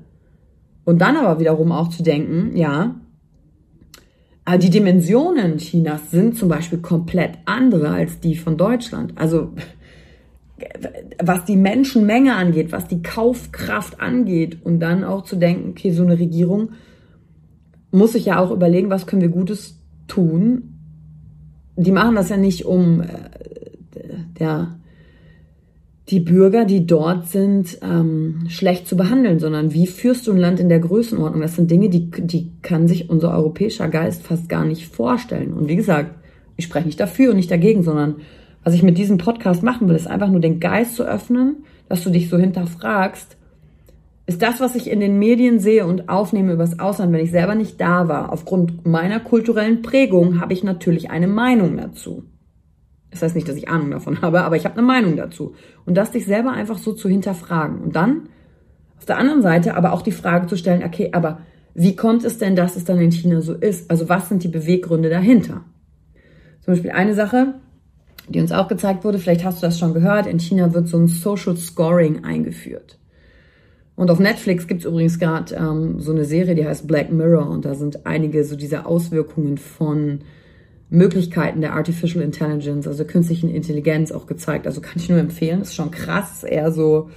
Und 0.87 1.03
dann 1.03 1.15
aber 1.19 1.39
wiederum 1.39 1.73
auch 1.73 1.89
zu 1.89 2.03
denken, 2.03 2.57
ja, 2.57 2.95
die 4.59 4.71
Dimensionen 4.71 5.59
Chinas 5.59 6.11
sind 6.11 6.39
zum 6.39 6.49
Beispiel 6.49 6.79
komplett 6.79 7.33
andere 7.45 7.91
als 7.91 8.19
die 8.19 8.35
von 8.35 8.57
Deutschland. 8.57 9.13
Also 9.17 9.53
was 11.23 11.45
die 11.45 11.57
Menschenmenge 11.57 12.35
angeht, 12.35 12.73
was 12.73 12.89
die 12.89 13.03
Kaufkraft 13.03 14.01
angeht 14.01 14.65
und 14.65 14.81
dann 14.81 15.05
auch 15.05 15.25
zu 15.25 15.37
denken, 15.37 15.69
okay, 15.73 15.91
so 15.91 16.03
eine 16.03 16.19
Regierung 16.19 16.71
muss 17.91 18.13
sich 18.13 18.25
ja 18.25 18.39
auch 18.39 18.53
überlegen, 18.53 18.89
was 18.89 19.07
können 19.07 19.21
wir 19.21 19.29
Gutes 19.29 19.79
tun. 20.09 20.79
Die 21.77 21.93
machen 21.93 22.15
das 22.15 22.31
ja 22.31 22.39
nicht, 22.39 22.65
um 22.65 23.03
der, 24.43 24.77
die 26.09 26.21
Bürger, 26.21 26.65
die 26.65 26.87
dort 26.87 27.29
sind, 27.29 27.79
ähm, 27.83 28.45
schlecht 28.49 28.87
zu 28.87 28.97
behandeln, 28.97 29.39
sondern 29.39 29.73
wie 29.73 29.87
führst 29.87 30.27
du 30.27 30.33
ein 30.33 30.39
Land 30.39 30.61
in 30.61 30.69
der 30.69 30.81
Größenordnung? 30.81 31.41
Das 31.41 31.57
sind 31.57 31.71
Dinge, 31.71 31.89
die, 31.89 32.11
die 32.11 32.51
kann 32.61 32.89
sich 32.89 33.09
unser 33.09 33.33
europäischer 33.33 33.89
Geist 33.89 34.23
fast 34.23 34.49
gar 34.49 34.65
nicht 34.65 34.87
vorstellen. 34.87 35.55
Und 35.55 35.69
wie 35.69 35.77
gesagt, 35.77 36.15
ich 36.57 36.67
spreche 36.67 36.87
nicht 36.87 37.01
dafür 37.01 37.31
und 37.31 37.37
nicht 37.37 37.51
dagegen, 37.51 37.83
sondern 37.83 38.17
was 38.65 38.75
ich 38.75 38.83
mit 38.83 38.99
diesem 38.99 39.19
Podcast 39.19 39.63
machen 39.63 39.89
will, 39.89 39.97
ist 39.97 40.07
einfach 40.07 40.29
nur 40.29 40.41
den 40.41 40.61
Geist 40.61 40.97
zu 40.97 41.05
öffnen, 41.05 41.65
dass 41.89 42.05
du 42.05 42.11
dich 42.11 42.29
so 42.29 42.37
hinterfragst, 42.37 43.37
ist 44.27 44.41
das, 44.41 44.61
was 44.61 44.77
ich 44.77 44.89
in 44.89 45.01
den 45.01 45.19
Medien 45.19 45.59
sehe 45.59 45.87
und 45.87 46.09
aufnehme 46.09 46.53
übers 46.53 46.79
Ausland, 46.79 47.13
wenn 47.13 47.25
ich 47.25 47.33
selber 47.33 47.55
nicht 47.55 47.81
da 47.81 48.09
war, 48.09 48.33
aufgrund 48.33 48.87
meiner 48.87 49.21
kulturellen 49.21 49.83
Prägung, 49.83 50.41
habe 50.41 50.53
ich 50.53 50.63
natürlich 50.63 51.11
eine 51.11 51.27
Meinung 51.27 51.77
dazu. 51.77 52.25
Das 53.13 53.23
heißt 53.23 53.37
nicht, 53.37 53.49
dass 53.49 53.57
ich 53.57 53.69
Ahnung 53.69 53.91
davon 53.91 54.21
habe, 54.23 54.43
aber 54.43 54.57
ich 54.57 54.65
habe 54.65 54.77
eine 54.77 54.87
Meinung 54.87 55.17
dazu. 55.17 55.55
Und 55.87 55.95
das 55.95 56.11
dich 56.11 56.25
selber 56.25 56.51
einfach 56.51 56.79
so 56.79 56.93
zu 56.93 57.09
hinterfragen. 57.09 57.79
Und 57.81 57.95
dann 57.95 58.29
auf 58.99 59.05
der 59.05 59.19
anderen 59.19 59.43
Seite 59.43 59.77
aber 59.77 59.93
auch 59.93 60.03
die 60.03 60.13
Frage 60.13 60.47
zu 60.47 60.57
stellen, 60.57 60.83
okay, 60.83 61.11
aber 61.13 61.41
wie 61.75 61.97
kommt 61.97 62.25
es 62.25 62.39
denn, 62.39 62.57
dass 62.57 62.77
es 62.77 62.85
dann 62.85 62.99
in 62.99 63.13
China 63.13 63.41
so 63.41 63.55
ist? 63.55 63.91
Also 63.91 64.09
was 64.09 64.29
sind 64.29 64.43
die 64.43 64.49
Beweggründe 64.49 65.11
dahinter? 65.11 65.63
Zum 66.63 66.75
Beispiel 66.75 66.91
eine 66.91 67.15
Sache, 67.15 67.55
die 68.29 68.41
uns 68.41 68.53
auch 68.53 68.69
gezeigt 68.69 69.05
wurde, 69.05 69.19
vielleicht 69.19 69.45
hast 69.45 69.63
du 69.63 69.67
das 69.67 69.79
schon 69.79 69.95
gehört, 69.95 70.27
in 70.27 70.39
China 70.39 70.73
wird 70.75 70.89
so 70.89 70.97
ein 70.97 71.09
Social 71.09 71.57
Scoring 71.57 72.25
eingeführt. 72.25 72.99
Und 73.95 74.11
auf 74.11 74.19
Netflix 74.19 74.67
gibt 74.67 74.81
es 74.81 74.87
übrigens 74.87 75.19
gerade 75.19 75.55
ähm, 75.55 76.01
so 76.01 76.13
eine 76.13 76.25
Serie, 76.25 76.55
die 76.55 76.67
heißt 76.67 76.87
Black 76.87 77.13
Mirror 77.13 77.49
und 77.51 77.65
da 77.65 77.75
sind 77.75 78.07
einige 78.07 78.45
so 78.45 78.57
diese 78.57 78.87
Auswirkungen 78.87 79.59
von 79.59 80.21
Möglichkeiten 80.93 81.63
der 81.63 81.73
Artificial 81.73 82.23
Intelligence, 82.23 82.87
also 82.87 83.05
künstlichen 83.05 83.49
Intelligenz 83.49 84.13
auch 84.13 84.27
gezeigt. 84.27 84.67
Also 84.67 84.83
kann 84.83 84.95
ich 84.97 85.09
nur 85.09 85.19
empfehlen. 85.19 85.63
ist 85.63 85.75
schon 85.75 85.91
krass, 85.91 86.45
eher 86.45 86.71
so 86.71 87.09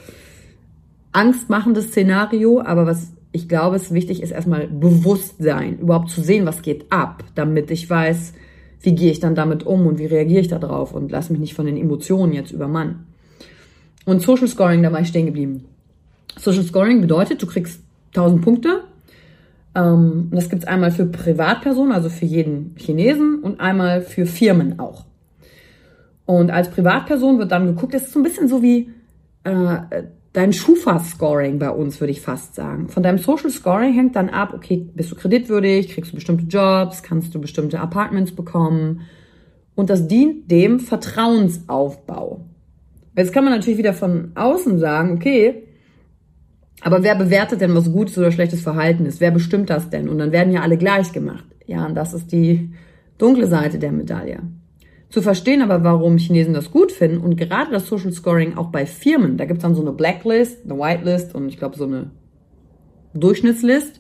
angstmachendes 1.11 1.88
Szenario, 1.88 2.61
aber 2.61 2.85
was 2.85 3.11
ich 3.33 3.49
glaube, 3.49 3.75
es 3.75 3.93
wichtig 3.93 4.23
ist 4.23 4.31
erstmal 4.31 4.67
Bewusstsein, 4.67 5.79
überhaupt 5.79 6.09
zu 6.09 6.21
sehen, 6.21 6.45
was 6.45 6.61
geht 6.61 6.89
ab, 6.89 7.25
damit 7.35 7.69
ich 7.69 7.89
weiß, 7.89 8.33
wie 8.79 8.95
gehe 8.95 9.11
ich 9.11 9.19
dann 9.19 9.35
damit 9.35 9.65
um 9.65 9.88
und 9.88 9.99
wie 9.99 10.05
reagiere 10.05 10.39
ich 10.39 10.47
darauf 10.47 10.93
und 10.93 11.11
lass 11.11 11.29
mich 11.29 11.39
nicht 11.39 11.53
von 11.53 11.65
den 11.65 11.75
Emotionen 11.75 12.31
jetzt 12.31 12.51
übermannen. 12.51 13.07
Und 14.05 14.21
Social 14.21 14.47
Scoring, 14.47 14.83
da 14.83 14.93
war 14.93 15.01
ich 15.01 15.09
stehen 15.09 15.25
geblieben. 15.25 15.65
Social 16.38 16.63
Scoring 16.63 17.01
bedeutet, 17.01 17.41
du 17.41 17.47
kriegst 17.47 17.81
1000 18.13 18.41
Punkte 18.41 18.83
ähm, 19.75 20.29
das 20.31 20.49
gibt 20.49 20.63
es 20.63 20.67
einmal 20.67 20.91
für 20.91 21.05
Privatpersonen, 21.05 21.91
also 21.91 22.09
für 22.09 22.25
jeden 22.25 22.75
Chinesen 22.77 23.41
und 23.41 23.59
einmal 23.59 24.01
für 24.01 24.25
Firmen 24.25 24.79
auch. 24.79 25.05
Und 26.25 26.49
als 26.49 26.69
Privatperson 26.69 27.38
wird 27.38 27.51
dann 27.51 27.67
geguckt, 27.67 27.93
das 27.93 28.03
ist 28.03 28.13
so 28.13 28.19
ein 28.19 28.23
bisschen 28.23 28.47
so 28.47 28.63
wie 28.63 28.89
äh, 29.43 30.03
dein 30.33 30.53
Schufa-Scoring 30.53 31.59
bei 31.59 31.69
uns, 31.69 31.99
würde 31.99 32.11
ich 32.11 32.21
fast 32.21 32.55
sagen. 32.55 32.89
Von 32.89 33.03
deinem 33.03 33.19
Social 33.19 33.49
Scoring 33.49 33.93
hängt 33.93 34.15
dann 34.15 34.29
ab, 34.29 34.53
okay, 34.55 34.89
bist 34.93 35.11
du 35.11 35.15
kreditwürdig, 35.15 35.89
kriegst 35.89 36.11
du 36.11 36.15
bestimmte 36.15 36.45
Jobs, 36.45 37.03
kannst 37.03 37.35
du 37.35 37.39
bestimmte 37.39 37.79
Apartments 37.79 38.31
bekommen. 38.33 39.01
Und 39.75 39.89
das 39.89 40.07
dient 40.07 40.49
dem 40.49 40.79
Vertrauensaufbau. 40.79 42.45
Jetzt 43.15 43.33
kann 43.33 43.43
man 43.43 43.53
natürlich 43.53 43.77
wieder 43.77 43.93
von 43.93 44.31
außen 44.35 44.79
sagen, 44.79 45.13
okay, 45.13 45.64
aber 46.86 47.02
wer 47.02 47.15
bewertet 47.15 47.62
denn, 47.62 47.74
was 47.74 47.91
gutes 47.91 48.15
oder 48.15 48.32
schlechtes 48.32 48.62
Verhalten 48.62 49.08
ist? 49.08 49.19
Wer 49.19 49.32
bestimmt 49.32 49.71
das 49.71 49.89
denn? 49.89 50.08
Und 50.08 50.19
dann 50.19 50.32
werden 50.32 50.54
ja 50.54 50.62
alle 50.62 50.78
gleich 50.78 51.12
gemacht. 51.13 51.43
Ja, 51.65 51.84
und 51.84 51.95
das 51.95 52.13
ist 52.13 52.32
die 52.32 52.69
dunkle 53.17 53.48
Seite 53.48 53.80
der 53.80 53.91
Medaille. 53.91 54.41
Zu 55.10 55.24
verstehen 55.24 55.63
aber, 55.63 55.84
warum 55.84 56.19
Chinesen 56.19 56.54
das 56.54 56.69
gut 56.69 56.91
finden 56.91 57.17
und 57.17 57.38
gerade 57.38 57.71
das 57.71 57.88
Social 57.88 58.12
Scoring 58.12 58.56
auch 58.56 58.67
bei 58.67 58.86
Firmen, 58.86 59.36
da 59.36 59.45
gibt's 59.45 59.63
dann 59.63 59.74
so 59.74 59.82
eine 59.82 59.93
Blacklist, 59.93 60.63
eine 60.63 60.78
Whitelist 60.78 61.34
und 61.34 61.50
ich 61.50 61.58
glaube 61.58 61.76
so 61.76 61.86
eine 61.86 62.12
Durchschnittslist. 63.15 64.00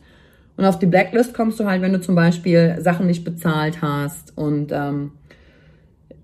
Und 0.55 0.65
auf 0.65 0.77
die 0.77 0.85
Blacklist 0.85 1.33
kommst 1.33 1.59
du 1.59 1.65
halt, 1.65 1.81
wenn 1.81 1.93
du 1.93 2.01
zum 2.01 2.13
Beispiel 2.13 2.77
Sachen 2.81 3.07
nicht 3.07 3.23
bezahlt 3.23 3.81
hast 3.81 4.37
und 4.37 4.71
ähm, 4.71 5.13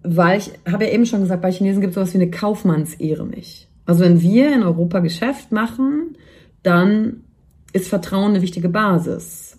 weil 0.04 0.38
ich 0.38 0.52
habe 0.72 0.86
ja 0.86 0.92
eben 0.92 1.08
schon 1.08 1.22
gesagt, 1.22 1.42
bei 1.42 1.52
Chinesen 1.52 1.82
gibt 1.82 1.92
es 1.92 1.96
sowas 1.96 2.14
wie 2.14 2.22
eine 2.22 2.30
Kaufmannsehre 2.30 3.26
nicht. 3.26 3.68
Also 3.88 4.04
wenn 4.04 4.22
wir 4.22 4.54
in 4.54 4.62
Europa 4.62 5.00
Geschäft 5.00 5.52
machen, 5.52 6.16
dann 6.64 7.24
ist 7.74 7.88
Vertrauen 7.88 8.32
eine 8.32 8.42
wichtige 8.42 8.70
Basis. 8.70 9.58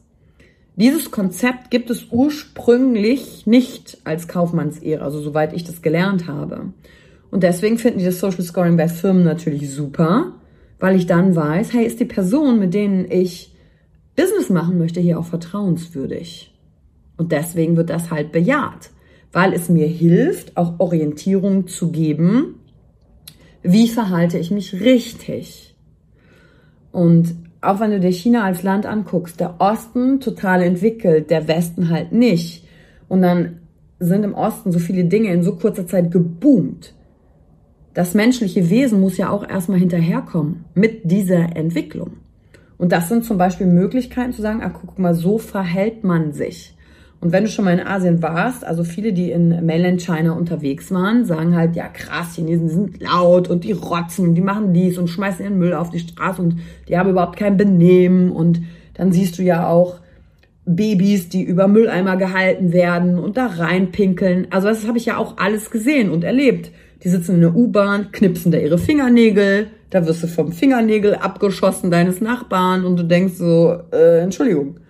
Dieses 0.76 1.10
Konzept 1.10 1.70
gibt 1.70 1.90
es 1.90 2.06
ursprünglich 2.10 3.46
nicht 3.46 3.98
als 4.04 4.26
Kaufmannsehre, 4.26 5.02
also 5.04 5.20
soweit 5.20 5.52
ich 5.52 5.64
das 5.64 5.82
gelernt 5.82 6.28
habe. 6.28 6.72
Und 7.30 7.42
deswegen 7.42 7.78
finden 7.78 7.98
die 7.98 8.04
das 8.04 8.20
Social 8.20 8.42
Scoring 8.42 8.76
bei 8.76 8.88
Firmen 8.88 9.24
natürlich 9.24 9.70
super, 9.70 10.32
weil 10.80 10.96
ich 10.96 11.06
dann 11.06 11.36
weiß, 11.36 11.72
hey, 11.72 11.86
ist 11.86 12.00
die 12.00 12.06
Person, 12.06 12.58
mit 12.58 12.74
denen 12.74 13.10
ich 13.10 13.54
Business 14.16 14.50
machen 14.50 14.78
möchte, 14.78 15.00
hier 15.00 15.18
auch 15.18 15.26
vertrauenswürdig. 15.26 16.52
Und 17.16 17.32
deswegen 17.32 17.76
wird 17.76 17.90
das 17.90 18.10
halt 18.10 18.32
bejaht, 18.32 18.90
weil 19.32 19.52
es 19.52 19.68
mir 19.68 19.86
hilft, 19.86 20.56
auch 20.56 20.80
Orientierung 20.80 21.66
zu 21.66 21.90
geben, 21.90 22.56
wie 23.62 23.88
verhalte 23.88 24.38
ich 24.38 24.50
mich 24.50 24.74
richtig. 24.80 25.71
Und 26.92 27.34
auch 27.60 27.80
wenn 27.80 27.90
du 27.90 28.00
dir 28.00 28.12
China 28.12 28.44
als 28.44 28.62
Land 28.62 28.86
anguckst, 28.86 29.40
der 29.40 29.60
Osten 29.60 30.20
total 30.20 30.62
entwickelt, 30.62 31.30
der 31.30 31.48
Westen 31.48 31.88
halt 31.88 32.12
nicht. 32.12 32.66
Und 33.08 33.22
dann 33.22 33.60
sind 33.98 34.24
im 34.24 34.34
Osten 34.34 34.72
so 34.72 34.78
viele 34.78 35.04
Dinge 35.04 35.32
in 35.32 35.42
so 35.42 35.56
kurzer 35.56 35.86
Zeit 35.86 36.10
geboomt. 36.10 36.94
Das 37.94 38.14
menschliche 38.14 38.70
Wesen 38.70 39.00
muss 39.00 39.16
ja 39.16 39.30
auch 39.30 39.48
erstmal 39.48 39.78
hinterherkommen 39.78 40.64
mit 40.74 41.10
dieser 41.10 41.56
Entwicklung. 41.56 42.18
Und 42.78 42.90
das 42.90 43.08
sind 43.08 43.24
zum 43.24 43.38
Beispiel 43.38 43.66
Möglichkeiten 43.66 44.32
zu 44.32 44.42
sagen, 44.42 44.62
ah, 44.62 44.70
guck 44.70 44.98
mal, 44.98 45.14
so 45.14 45.38
verhält 45.38 46.02
man 46.02 46.32
sich. 46.32 46.74
Und 47.22 47.30
wenn 47.30 47.44
du 47.44 47.50
schon 47.50 47.64
mal 47.64 47.78
in 47.78 47.86
Asien 47.86 48.20
warst, 48.20 48.64
also 48.64 48.82
viele, 48.82 49.12
die 49.12 49.30
in 49.30 49.64
Mainland 49.64 50.02
China 50.02 50.32
unterwegs 50.32 50.90
waren, 50.90 51.24
sagen 51.24 51.54
halt, 51.54 51.76
ja 51.76 51.86
krass, 51.86 52.34
Chinesen 52.34 52.68
sind 52.68 53.00
laut 53.00 53.48
und 53.48 53.62
die 53.62 53.70
rotzen, 53.70 54.34
die 54.34 54.40
machen 54.40 54.74
dies 54.74 54.98
und 54.98 55.06
schmeißen 55.06 55.44
ihren 55.44 55.56
Müll 55.56 55.72
auf 55.72 55.90
die 55.90 56.00
Straße 56.00 56.42
und 56.42 56.56
die 56.88 56.98
haben 56.98 57.10
überhaupt 57.10 57.38
kein 57.38 57.56
Benehmen. 57.56 58.32
Und 58.32 58.62
dann 58.94 59.12
siehst 59.12 59.38
du 59.38 59.44
ja 59.44 59.68
auch 59.68 60.00
Babys, 60.66 61.28
die 61.28 61.44
über 61.44 61.68
Mülleimer 61.68 62.16
gehalten 62.16 62.72
werden 62.72 63.20
und 63.20 63.36
da 63.36 63.46
reinpinkeln. 63.46 64.48
Also 64.50 64.66
das 64.66 64.88
habe 64.88 64.98
ich 64.98 65.06
ja 65.06 65.16
auch 65.16 65.36
alles 65.36 65.70
gesehen 65.70 66.10
und 66.10 66.24
erlebt. 66.24 66.72
Die 67.04 67.08
sitzen 67.08 67.36
in 67.36 67.40
der 67.42 67.54
U-Bahn, 67.54 68.10
knipsen 68.10 68.50
da 68.50 68.58
ihre 68.58 68.78
Fingernägel, 68.78 69.68
da 69.90 70.04
wirst 70.08 70.24
du 70.24 70.26
vom 70.26 70.50
Fingernägel 70.50 71.14
abgeschossen 71.14 71.92
deines 71.92 72.20
Nachbarn 72.20 72.84
und 72.84 72.96
du 72.98 73.04
denkst 73.04 73.34
so, 73.34 73.78
äh, 73.92 74.22
Entschuldigung 74.22 74.81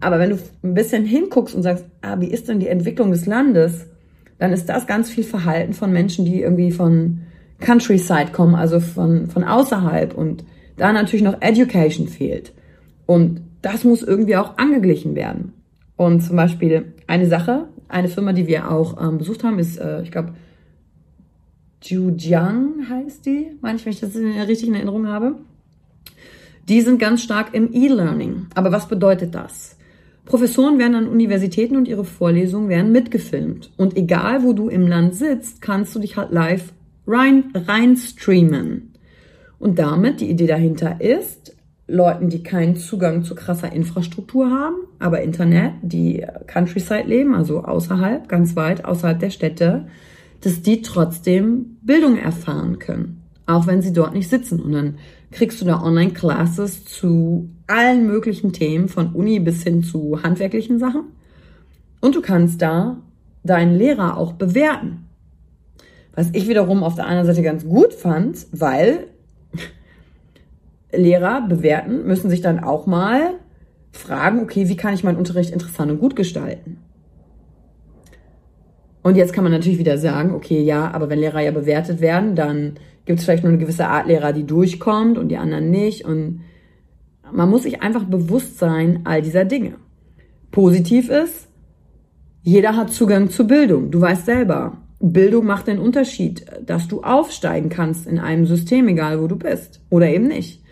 aber 0.00 0.18
wenn 0.18 0.30
du 0.30 0.38
ein 0.62 0.74
bisschen 0.74 1.04
hinguckst 1.04 1.54
und 1.54 1.62
sagst, 1.62 1.84
ah, 2.02 2.20
wie 2.20 2.28
ist 2.28 2.48
denn 2.48 2.60
die 2.60 2.68
Entwicklung 2.68 3.10
des 3.10 3.26
Landes, 3.26 3.86
dann 4.38 4.52
ist 4.52 4.68
das 4.68 4.86
ganz 4.86 5.10
viel 5.10 5.24
Verhalten 5.24 5.72
von 5.72 5.92
Menschen, 5.92 6.24
die 6.24 6.42
irgendwie 6.42 6.70
von 6.70 7.20
Countryside 7.60 8.32
kommen, 8.32 8.54
also 8.54 8.80
von, 8.80 9.28
von 9.28 9.44
außerhalb 9.44 10.14
und 10.14 10.44
da 10.76 10.92
natürlich 10.92 11.24
noch 11.24 11.40
Education 11.40 12.08
fehlt. 12.08 12.52
Und 13.06 13.40
das 13.62 13.84
muss 13.84 14.02
irgendwie 14.02 14.36
auch 14.36 14.58
angeglichen 14.58 15.14
werden. 15.14 15.52
Und 15.96 16.20
zum 16.22 16.36
Beispiel 16.36 16.92
eine 17.06 17.26
Sache, 17.26 17.66
eine 17.88 18.08
Firma, 18.08 18.32
die 18.32 18.46
wir 18.46 18.70
auch 18.70 19.00
ähm, 19.02 19.18
besucht 19.18 19.42
haben, 19.42 19.58
ist, 19.58 19.78
äh, 19.78 20.02
ich 20.02 20.10
glaube, 20.10 20.34
Jujiang 21.82 22.88
heißt 22.88 23.24
die, 23.26 23.52
meine 23.60 23.78
ich, 23.78 23.86
wenn 23.86 23.92
ich 23.92 24.00
das 24.00 24.14
richtig 24.14 24.68
in 24.68 24.74
Erinnerung 24.74 25.06
habe. 25.06 25.36
Die 26.68 26.80
sind 26.80 26.98
ganz 26.98 27.22
stark 27.22 27.54
im 27.54 27.72
E-Learning. 27.72 28.46
Aber 28.54 28.72
was 28.72 28.88
bedeutet 28.88 29.34
das? 29.34 29.76
Professoren 30.26 30.78
werden 30.78 30.96
an 30.96 31.08
Universitäten 31.08 31.76
und 31.76 31.86
ihre 31.86 32.04
Vorlesungen 32.04 32.68
werden 32.68 32.90
mitgefilmt. 32.90 33.70
Und 33.76 33.96
egal, 33.96 34.42
wo 34.42 34.52
du 34.52 34.68
im 34.68 34.86
Land 34.86 35.14
sitzt, 35.14 35.62
kannst 35.62 35.94
du 35.94 36.00
dich 36.00 36.16
halt 36.16 36.32
live 36.32 36.72
rein, 37.06 37.44
rein 37.54 37.96
streamen. 37.96 38.92
Und 39.58 39.78
damit, 39.78 40.20
die 40.20 40.28
Idee 40.28 40.48
dahinter 40.48 41.00
ist, 41.00 41.56
Leuten, 41.86 42.28
die 42.28 42.42
keinen 42.42 42.74
Zugang 42.74 43.22
zu 43.22 43.36
krasser 43.36 43.72
Infrastruktur 43.72 44.50
haben, 44.50 44.74
aber 44.98 45.22
Internet, 45.22 45.74
die 45.82 46.26
Countryside 46.48 47.04
leben, 47.06 47.32
also 47.32 47.62
außerhalb, 47.62 48.28
ganz 48.28 48.56
weit 48.56 48.84
außerhalb 48.84 49.20
der 49.20 49.30
Städte, 49.30 49.86
dass 50.40 50.60
die 50.60 50.82
trotzdem 50.82 51.78
Bildung 51.82 52.18
erfahren 52.18 52.80
können, 52.80 53.22
auch 53.46 53.68
wenn 53.68 53.80
sie 53.80 53.92
dort 53.92 54.14
nicht 54.14 54.28
sitzen. 54.28 54.60
Und 54.60 54.72
dann 54.72 54.98
kriegst 55.30 55.60
du 55.60 55.64
da 55.64 55.80
Online-Classes 55.80 56.84
zu 56.84 57.48
allen 57.66 58.06
möglichen 58.06 58.52
Themen, 58.52 58.88
von 58.88 59.12
Uni 59.12 59.40
bis 59.40 59.62
hin 59.62 59.82
zu 59.82 60.22
handwerklichen 60.22 60.78
Sachen. 60.78 61.04
Und 62.00 62.14
du 62.14 62.22
kannst 62.22 62.62
da 62.62 62.98
deinen 63.42 63.76
Lehrer 63.76 64.16
auch 64.16 64.32
bewerten. 64.32 65.08
Was 66.14 66.30
ich 66.32 66.48
wiederum 66.48 66.82
auf 66.82 66.94
der 66.94 67.06
einen 67.06 67.26
Seite 67.26 67.42
ganz 67.42 67.66
gut 67.66 67.92
fand, 67.92 68.46
weil 68.52 69.08
Lehrer 70.92 71.46
bewerten 71.46 72.06
müssen 72.06 72.30
sich 72.30 72.40
dann 72.40 72.62
auch 72.62 72.86
mal 72.86 73.34
fragen, 73.92 74.40
okay, 74.40 74.68
wie 74.68 74.76
kann 74.76 74.94
ich 74.94 75.04
meinen 75.04 75.18
Unterricht 75.18 75.50
interessant 75.50 75.90
und 75.90 76.00
gut 76.00 76.16
gestalten? 76.16 76.78
Und 79.02 79.16
jetzt 79.16 79.32
kann 79.32 79.44
man 79.44 79.52
natürlich 79.52 79.78
wieder 79.78 79.98
sagen, 79.98 80.34
okay, 80.34 80.62
ja, 80.62 80.90
aber 80.90 81.08
wenn 81.08 81.20
Lehrer 81.20 81.40
ja 81.40 81.52
bewertet 81.52 82.00
werden, 82.00 82.34
dann 82.34 82.74
gibt 83.04 83.20
es 83.20 83.24
vielleicht 83.24 83.44
nur 83.44 83.52
eine 83.52 83.60
gewisse 83.60 83.86
Art 83.86 84.08
Lehrer, 84.08 84.32
die 84.32 84.44
durchkommt 84.44 85.16
und 85.16 85.28
die 85.28 85.36
anderen 85.36 85.70
nicht. 85.70 86.04
Und 86.04 86.40
man 87.32 87.50
muss 87.50 87.64
sich 87.64 87.82
einfach 87.82 88.04
bewusst 88.04 88.58
sein 88.58 89.00
all 89.04 89.22
dieser 89.22 89.44
Dinge. 89.44 89.74
Positiv 90.50 91.08
ist, 91.08 91.48
jeder 92.42 92.76
hat 92.76 92.92
Zugang 92.92 93.30
zu 93.30 93.46
Bildung. 93.46 93.90
Du 93.90 94.00
weißt 94.00 94.24
selber, 94.24 94.78
Bildung 95.00 95.46
macht 95.46 95.66
den 95.66 95.78
Unterschied, 95.78 96.46
dass 96.64 96.88
du 96.88 97.02
aufsteigen 97.02 97.68
kannst 97.68 98.06
in 98.06 98.18
einem 98.18 98.46
System, 98.46 98.88
egal 98.88 99.20
wo 99.20 99.26
du 99.26 99.36
bist 99.36 99.80
oder 99.90 100.08
eben 100.08 100.28
nicht. 100.28 100.62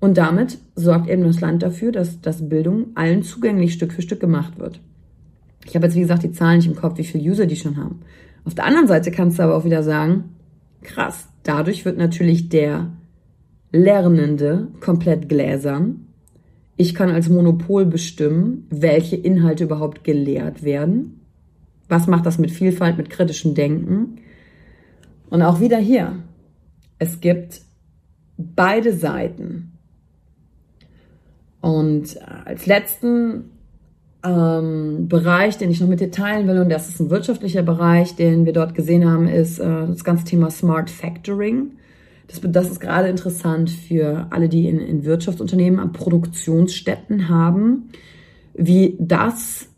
Und 0.00 0.18
damit 0.18 0.58
sorgt 0.74 1.08
eben 1.08 1.22
das 1.22 1.40
Land 1.40 1.62
dafür, 1.62 1.92
dass, 1.92 2.20
dass 2.20 2.48
Bildung 2.48 2.88
allen 2.94 3.22
zugänglich 3.22 3.72
Stück 3.72 3.92
für 3.92 4.02
Stück 4.02 4.20
gemacht 4.20 4.58
wird. 4.58 4.80
Ich 5.64 5.74
habe 5.74 5.86
jetzt, 5.86 5.94
wie 5.94 6.00
gesagt, 6.00 6.24
die 6.24 6.32
Zahlen 6.32 6.58
nicht 6.58 6.66
im 6.66 6.76
Kopf, 6.76 6.98
wie 6.98 7.04
viele 7.04 7.30
User 7.30 7.46
die 7.46 7.56
schon 7.56 7.78
haben. 7.78 8.00
Auf 8.44 8.54
der 8.54 8.66
anderen 8.66 8.86
Seite 8.86 9.10
kannst 9.10 9.38
du 9.38 9.42
aber 9.42 9.56
auch 9.56 9.64
wieder 9.64 9.82
sagen, 9.82 10.34
krass, 10.82 11.28
dadurch 11.42 11.84
wird 11.86 11.96
natürlich 11.96 12.50
der 12.50 12.90
Lernende 13.74 14.68
komplett 14.78 15.28
gläsern. 15.28 16.06
Ich 16.76 16.94
kann 16.94 17.10
als 17.10 17.28
Monopol 17.28 17.84
bestimmen, 17.84 18.68
welche 18.70 19.16
Inhalte 19.16 19.64
überhaupt 19.64 20.04
gelehrt 20.04 20.62
werden. 20.62 21.20
Was 21.88 22.06
macht 22.06 22.24
das 22.24 22.38
mit 22.38 22.52
Vielfalt, 22.52 22.96
mit 22.96 23.10
kritischem 23.10 23.54
Denken? 23.54 24.18
Und 25.28 25.42
auch 25.42 25.58
wieder 25.58 25.78
hier. 25.78 26.20
Es 27.00 27.20
gibt 27.20 27.62
beide 28.38 28.92
Seiten. 28.92 29.72
Und 31.60 32.16
als 32.44 32.66
letzten 32.66 33.50
ähm, 34.24 35.08
Bereich, 35.08 35.58
den 35.58 35.72
ich 35.72 35.80
noch 35.80 35.88
mit 35.88 35.98
dir 35.98 36.12
teilen 36.12 36.46
will, 36.46 36.60
und 36.60 36.70
das 36.70 36.88
ist 36.88 37.00
ein 37.00 37.10
wirtschaftlicher 37.10 37.64
Bereich, 37.64 38.14
den 38.14 38.46
wir 38.46 38.52
dort 38.52 38.76
gesehen 38.76 39.10
haben, 39.10 39.26
ist 39.26 39.58
äh, 39.58 39.86
das 39.88 40.04
ganze 40.04 40.24
Thema 40.26 40.52
Smart 40.52 40.90
Factoring. 40.90 41.72
Das, 42.26 42.40
das 42.42 42.70
ist 42.70 42.80
gerade 42.80 43.08
interessant 43.08 43.70
für 43.70 44.26
alle, 44.30 44.48
die 44.48 44.68
in, 44.68 44.80
in 44.80 45.04
Wirtschaftsunternehmen 45.04 45.78
an 45.78 45.92
Produktionsstätten 45.92 47.28
haben, 47.28 47.90
wie 48.54 48.96
das 48.98 49.68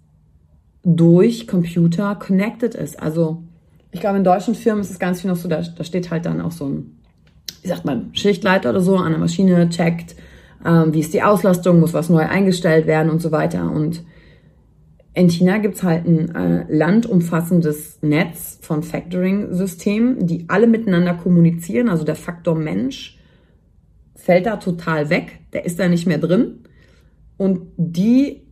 durch 0.85 1.49
Computer 1.49 2.15
connected 2.15 2.75
ist. 2.75 3.03
Also 3.03 3.43
ich 3.91 4.01
glaube, 4.01 4.19
in 4.19 4.25
deutschen 4.25 4.55
Firmen 4.55 4.83
ist 4.83 4.91
es 4.91 4.99
ganz 4.99 5.21
viel 5.21 5.31
noch 5.31 5.37
so, 5.37 5.49
da, 5.49 5.63
da 5.63 5.85
steht 5.85 6.11
halt 6.11 6.27
dann 6.27 6.41
auch 6.41 6.53
so 6.53 6.67
ein, 6.67 6.99
wie 7.63 7.69
sagt 7.69 7.85
man, 7.85 8.15
Schichtleiter 8.15 8.71
oder 8.71 8.81
so 8.81 8.97
an 8.97 9.11
der 9.11 9.19
Maschine, 9.19 9.69
checkt, 9.69 10.15
ähm, 10.65 10.93
wie 10.93 11.01
ist 11.01 11.15
die 11.15 11.23
Auslastung, 11.23 11.81
muss 11.81 11.95
was 11.95 12.09
neu 12.09 12.27
eingestellt 12.27 12.87
werden 12.87 13.11
und 13.11 13.21
so 13.21 13.33
weiter. 13.33 13.71
Und 13.71 14.03
in 15.17 15.31
China 15.31 15.57
gibt's 15.57 15.83
halt 15.83 16.07
ein 16.07 16.35
äh, 16.35 16.67
landumfassendes 16.69 18.03
Netz 18.03 18.59
von 18.61 18.83
Factoring-Systemen, 18.83 20.27
die 20.27 20.45
alle 20.49 20.67
miteinander 20.67 21.15
kommunizieren. 21.15 21.89
Also 21.89 22.05
der 22.05 22.17
Faktor 22.17 22.55
Mensch 22.55 23.19
fällt 24.15 24.45
da 24.45 24.59
total 24.59 25.09
weg, 25.09 25.41
der 25.55 25.65
ist 25.65 25.79
da 25.79 25.89
nicht 25.89 26.07
mehr 26.07 26.19
drin. 26.19 26.65
Und 27.39 27.63
die 27.79 28.43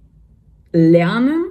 lernen 0.73 1.45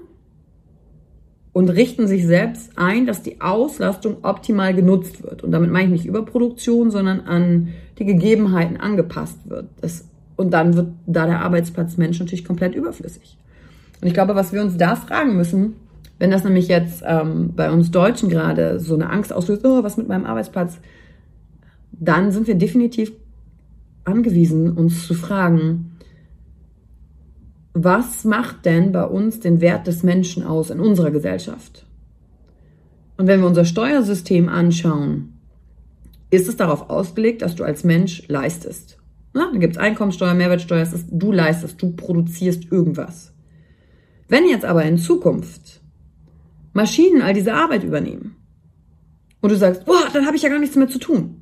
und 1.52 1.70
richten 1.70 2.08
sich 2.08 2.26
selbst 2.26 2.72
ein, 2.76 3.06
dass 3.06 3.22
die 3.22 3.40
Auslastung 3.40 4.24
optimal 4.24 4.74
genutzt 4.74 5.22
wird. 5.22 5.44
Und 5.44 5.52
damit 5.52 5.70
meine 5.70 5.86
ich 5.86 5.92
nicht 5.92 6.06
Überproduktion, 6.08 6.90
sondern 6.90 7.22
an 7.22 7.68
die 8.00 8.06
Gegebenheiten 8.06 8.78
angepasst 8.78 9.38
wird. 9.48 9.68
Das, 9.80 10.08
und 10.38 10.52
dann 10.56 10.76
wird 10.76 10.88
da 11.06 11.28
der 11.28 11.42
Arbeitsplatz 11.42 11.98
Mensch 11.98 12.20
natürlich 12.20 12.46
komplett 12.46 12.74
überflüssig. 12.74 13.38
Und 14.04 14.08
ich 14.08 14.14
glaube, 14.14 14.36
was 14.36 14.51
wir 14.51 14.62
uns 14.62 14.76
da 14.76 14.97
fragen 14.97 15.38
müssen, 15.38 15.76
wenn 16.20 16.30
das 16.30 16.43
nämlich 16.43 16.68
jetzt 16.68 17.04
ähm, 17.08 17.54
bei 17.56 17.72
uns 17.72 17.89
Deutschen 17.89 18.28
gerade 18.28 18.82
so 18.82 18.95
eine 18.95 19.10
Angst 19.10 19.32
auslöst, 19.32 19.64
oh, 19.64 19.82
was 19.82 19.95
mit 19.95 20.10
meinem 20.10 20.26
Arbeitsplatz, 20.26 20.78
dann 21.93 22.34
sind 22.34 22.47
wir 22.47 22.56
definitiv 22.56 23.14
angewiesen, 24.04 24.74
uns 24.74 25.08
zu 25.08 25.14
fragen, 25.14 25.95
was 27.74 28.26
macht 28.26 28.66
denn 28.66 28.91
bei 28.91 29.06
uns 29.06 29.39
den 29.39 29.62
Wert 29.62 29.88
des 29.88 30.04
Menschen 30.04 30.43
aus 30.43 30.70
in 30.70 30.82
unserer 30.82 31.12
Gesellschaft? 31.12 31.86
Und 33.16 33.28
wenn 33.28 33.39
wir 33.39 33.47
unser 33.47 33.64
Steuersystem 33.64 34.49
anschauen, 34.49 35.39
ist 36.30 36.49
es 36.49 36.58
darauf 36.58 36.89
ausgelegt, 36.89 37.41
dass 37.41 37.56
du 37.56 37.64
als 37.64 37.86
Mensch 37.86 38.28
leistest. 38.28 38.97
Na, 39.34 39.49
da 39.54 39.58
gibt 39.58 39.78
es 39.78 39.82
Einkommensteuer, 39.82 40.34
Mehrwertsteuer, 40.34 40.82
ist, 40.82 41.08
du 41.10 41.32
leistest, 41.32 41.82
du 41.82 41.93
produzierst 41.93 42.70
irgendwas. 42.70 43.33
Wenn 44.28 44.48
jetzt 44.48 44.66
aber 44.66 44.84
in 44.84 44.98
Zukunft 44.98 45.82
Maschinen 46.74 47.22
all 47.22 47.34
diese 47.34 47.54
Arbeit 47.54 47.84
übernehmen 47.84 48.36
und 49.42 49.52
du 49.52 49.56
sagst, 49.56 49.86
boah, 49.86 50.08
dann 50.12 50.26
habe 50.26 50.36
ich 50.36 50.44
ja 50.44 50.50
gar 50.50 50.60
nichts 50.60 50.76
mehr 50.76 50.88
zu 50.88 51.00
tun, 51.00 51.42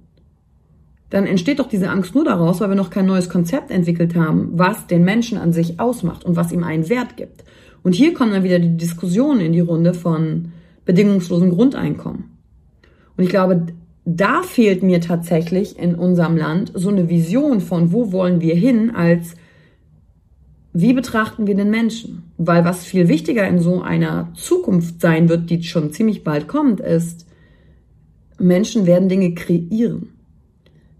dann 1.10 1.26
entsteht 1.26 1.60
doch 1.60 1.68
diese 1.68 1.90
Angst 1.90 2.16
nur 2.16 2.24
daraus, 2.24 2.62
weil 2.62 2.70
wir 2.70 2.76
noch 2.76 2.90
kein 2.90 3.06
neues 3.06 3.30
Konzept 3.30 3.70
entwickelt 3.70 4.16
haben, 4.16 4.52
was 4.54 4.88
den 4.88 5.04
Menschen 5.04 5.38
an 5.38 5.54
sich 5.54 5.80
ausmacht 5.80 6.24
und 6.24 6.36
was 6.36 6.52
ihm 6.52 6.64
einen 6.64 6.90
Wert 6.90 7.18
gibt. 7.18 7.44
Und 7.84 7.94
hier 7.94 8.14
kommen 8.14 8.32
dann 8.32 8.44
wieder 8.44 8.60
die 8.60 8.78
Diskussionen 8.78 9.42
in 9.42 9.54
die 9.54 9.60
Runde 9.60 9.94
von 9.94 10.54
bedingungslosen 10.86 11.50
Grundeinkommen. 11.50 12.38
Und 13.18 13.24
ich 13.24 13.30
glaube, 13.30 13.68
da 14.06 14.42
fehlt 14.42 14.84
mir 14.84 15.02
tatsächlich 15.02 15.78
in 15.78 15.96
unserem 15.96 16.38
Land 16.38 16.72
so 16.76 16.90
eine 16.90 17.10
Vision 17.10 17.60
von, 17.60 17.92
wo 17.92 18.12
wollen 18.12 18.42
wir 18.42 18.56
hin, 18.56 18.92
als 18.92 19.36
wie 20.74 20.94
betrachten 20.94 21.48
wir 21.48 21.56
den 21.56 21.70
Menschen? 21.70 22.31
Weil 22.44 22.66
was 22.66 22.84
viel 22.84 23.08
wichtiger 23.08 23.48
in 23.48 23.60
so 23.60 23.84
einer 23.84 24.32
Zukunft 24.34 25.00
sein 25.00 25.30
wird, 25.30 25.52
die 25.52 25.62
schon 25.62 25.92
ziemlich 25.92 26.24
bald 26.24 26.48
kommt, 26.48 26.80
ist, 26.80 27.28
Menschen 28.39 28.88
werden 28.88 29.10
Dinge 29.10 29.36
kreieren. 29.36 30.10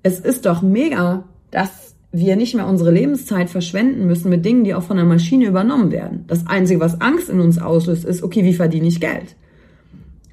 Es 0.04 0.20
ist 0.20 0.46
doch 0.46 0.62
mega, 0.62 1.24
dass 1.50 1.96
wir 2.12 2.36
nicht 2.36 2.54
mehr 2.54 2.68
unsere 2.68 2.92
Lebenszeit 2.92 3.50
verschwenden 3.50 4.06
müssen 4.06 4.30
mit 4.30 4.46
Dingen, 4.46 4.64
die 4.64 4.76
auch 4.76 4.84
von 4.84 4.98
der 4.98 5.06
Maschine 5.06 5.46
übernommen 5.46 5.92
werden. 5.92 6.26
Das 6.28 6.46
Einzige, 6.46 6.80
was 6.80 7.02
Angst 7.02 7.28
in 7.30 7.40
uns 7.40 7.58
auslöst, 7.58 8.06
ist, 8.06 8.22
okay, 8.22 8.44
wie 8.44 8.54
verdiene 8.54 8.88
ich 8.88 9.02
Geld? 9.02 9.36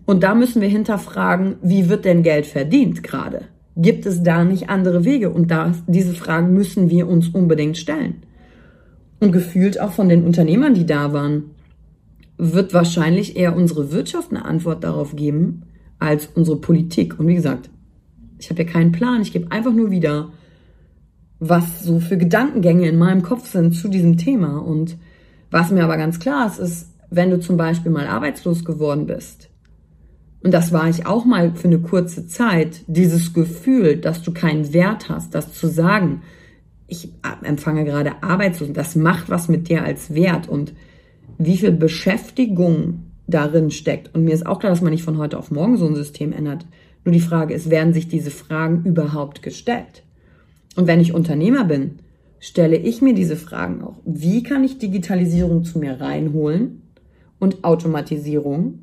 Und 0.05 0.23
da 0.23 0.35
müssen 0.35 0.61
wir 0.61 0.69
hinterfragen, 0.69 1.57
wie 1.63 1.89
wird 1.89 2.05
denn 2.05 2.23
Geld 2.23 2.45
verdient 2.45 3.03
gerade? 3.03 3.47
Gibt 3.77 4.05
es 4.05 4.23
da 4.23 4.45
nicht 4.45 4.69
andere 4.69 5.07
Wege? 5.07 5.31
Und 5.31 5.51
da, 5.51 5.73
diese 5.87 6.13
Fragen 6.13 6.53
müssen 6.53 6.91
wir 6.91 7.09
uns 7.09 7.29
unbedingt 7.29 7.79
stellen. 7.79 8.17
Und 9.21 9.33
gefühlt 9.33 9.81
auch 9.81 9.93
von 9.93 10.09
den 10.09 10.25
Unternehmern, 10.25 10.75
die 10.75 10.87
da 10.87 11.13
waren, 11.13 11.51
wird 12.37 12.73
wahrscheinlich 12.73 13.37
eher 13.37 13.57
unsere 13.57 13.91
Wirtschaft 13.91 14.31
eine 14.31 14.45
Antwort 14.45 14.85
darauf 14.85 15.17
geben, 15.17 15.63
als 15.99 16.29
unsere 16.35 16.61
Politik. 16.61 17.19
Und 17.19 17.27
wie 17.27 17.35
gesagt, 17.35 17.69
ich 18.39 18.51
habe 18.51 18.63
ja 18.63 18.69
keinen 18.69 18.93
Plan, 18.93 19.21
ich 19.21 19.33
gebe 19.33 19.51
einfach 19.51 19.73
nur 19.73 19.91
wieder, 19.91 20.31
was 21.41 21.83
so 21.83 21.99
für 22.01 22.17
Gedankengänge 22.17 22.89
in 22.89 22.99
meinem 22.99 23.23
Kopf 23.23 23.49
sind 23.49 23.73
zu 23.73 23.89
diesem 23.89 24.17
Thema. 24.17 24.59
Und 24.59 24.97
was 25.51 25.71
mir 25.71 25.85
aber 25.85 25.97
ganz 25.97 26.21
klar 26.21 26.47
ist, 26.47 26.59
ist, 26.59 26.95
wenn 27.11 27.31
du 27.31 27.41
zum 27.41 27.57
Beispiel 27.57 27.91
mal 27.91 28.07
arbeitslos 28.07 28.65
geworden 28.65 29.07
bist, 29.07 29.51
und 30.41 30.55
das 30.55 30.73
war 30.73 30.89
ich 30.89 31.05
auch 31.05 31.25
mal 31.25 31.53
für 31.55 31.67
eine 31.67 31.81
kurze 31.81 32.29
Zeit, 32.29 32.83
dieses 32.87 33.35
Gefühl, 33.35 33.97
dass 33.97 34.23
du 34.23 34.33
keinen 34.33 34.73
Wert 34.73 35.09
hast, 35.09 35.35
das 35.35 35.53
zu 35.53 35.67
sagen, 35.67 36.23
ich 36.89 37.11
empfange 37.45 37.85
gerade 37.85 38.23
Arbeitslosen, 38.23 38.75
das 38.75 38.97
macht 38.97 39.29
was 39.29 39.49
mit 39.49 39.69
dir 39.69 39.85
als 39.85 40.15
Wert 40.15 40.49
und 40.49 40.73
wie 41.39 41.59
viel 41.59 41.73
Beschäftigung 41.73 43.05
darin 43.27 43.71
steckt. 43.71 44.15
Und 44.15 44.25
mir 44.25 44.35
ist 44.35 44.47
auch 44.47 44.59
klar, 44.59 44.73
dass 44.73 44.81
man 44.81 44.91
nicht 44.91 45.05
von 45.05 45.19
heute 45.19 45.39
auf 45.39 45.51
morgen 45.51 45.77
so 45.77 45.87
ein 45.87 45.95
System 45.95 46.33
ändert. 46.33 46.67
Nur 47.05 47.13
die 47.13 47.21
Frage 47.21 47.55
ist, 47.55 47.71
werden 47.71 47.93
sich 47.93 48.09
diese 48.09 48.31
Fragen 48.31 48.83
überhaupt 48.85 49.43
gestellt? 49.43 50.03
Und 50.77 50.87
wenn 50.87 51.01
ich 51.01 51.15
Unternehmer 51.15 51.65
bin, 51.65 51.99
stelle 52.41 52.77
ich 52.77 53.03
mir 53.03 53.15
diese 53.15 53.37
Fragen 53.37 53.83
auch. 53.83 53.97
Wie 54.05 54.43
kann 54.43 54.65
ich 54.65 54.79
Digitalisierung 54.79 55.65
zu 55.65 55.79
mir 55.79 56.01
reinholen 56.01 56.83
und 57.39 57.65
Automatisierung? 57.65 58.81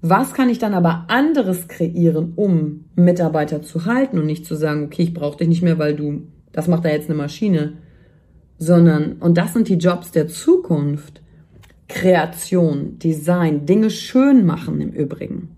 Was 0.00 0.34
kann 0.34 0.48
ich 0.48 0.58
dann 0.58 0.74
aber 0.74 1.06
anderes 1.08 1.68
kreieren, 1.68 2.32
um 2.36 2.84
Mitarbeiter 2.96 3.62
zu 3.62 3.86
halten 3.86 4.18
und 4.18 4.26
nicht 4.26 4.44
zu 4.44 4.56
sagen, 4.56 4.84
okay, 4.84 5.02
ich 5.02 5.14
brauche 5.14 5.38
dich 5.38 5.48
nicht 5.48 5.62
mehr, 5.62 5.78
weil 5.78 5.94
du, 5.94 6.22
das 6.52 6.68
macht 6.68 6.84
da 6.84 6.90
jetzt 6.90 7.08
eine 7.08 7.18
Maschine, 7.18 7.74
sondern, 8.58 9.14
und 9.14 9.38
das 9.38 9.52
sind 9.52 9.68
die 9.68 9.76
Jobs 9.76 10.10
der 10.12 10.28
Zukunft, 10.28 11.20
Kreation, 11.88 12.98
Design, 12.98 13.66
Dinge 13.66 13.90
schön 13.90 14.46
machen 14.46 14.80
im 14.80 14.90
Übrigen. 14.90 15.50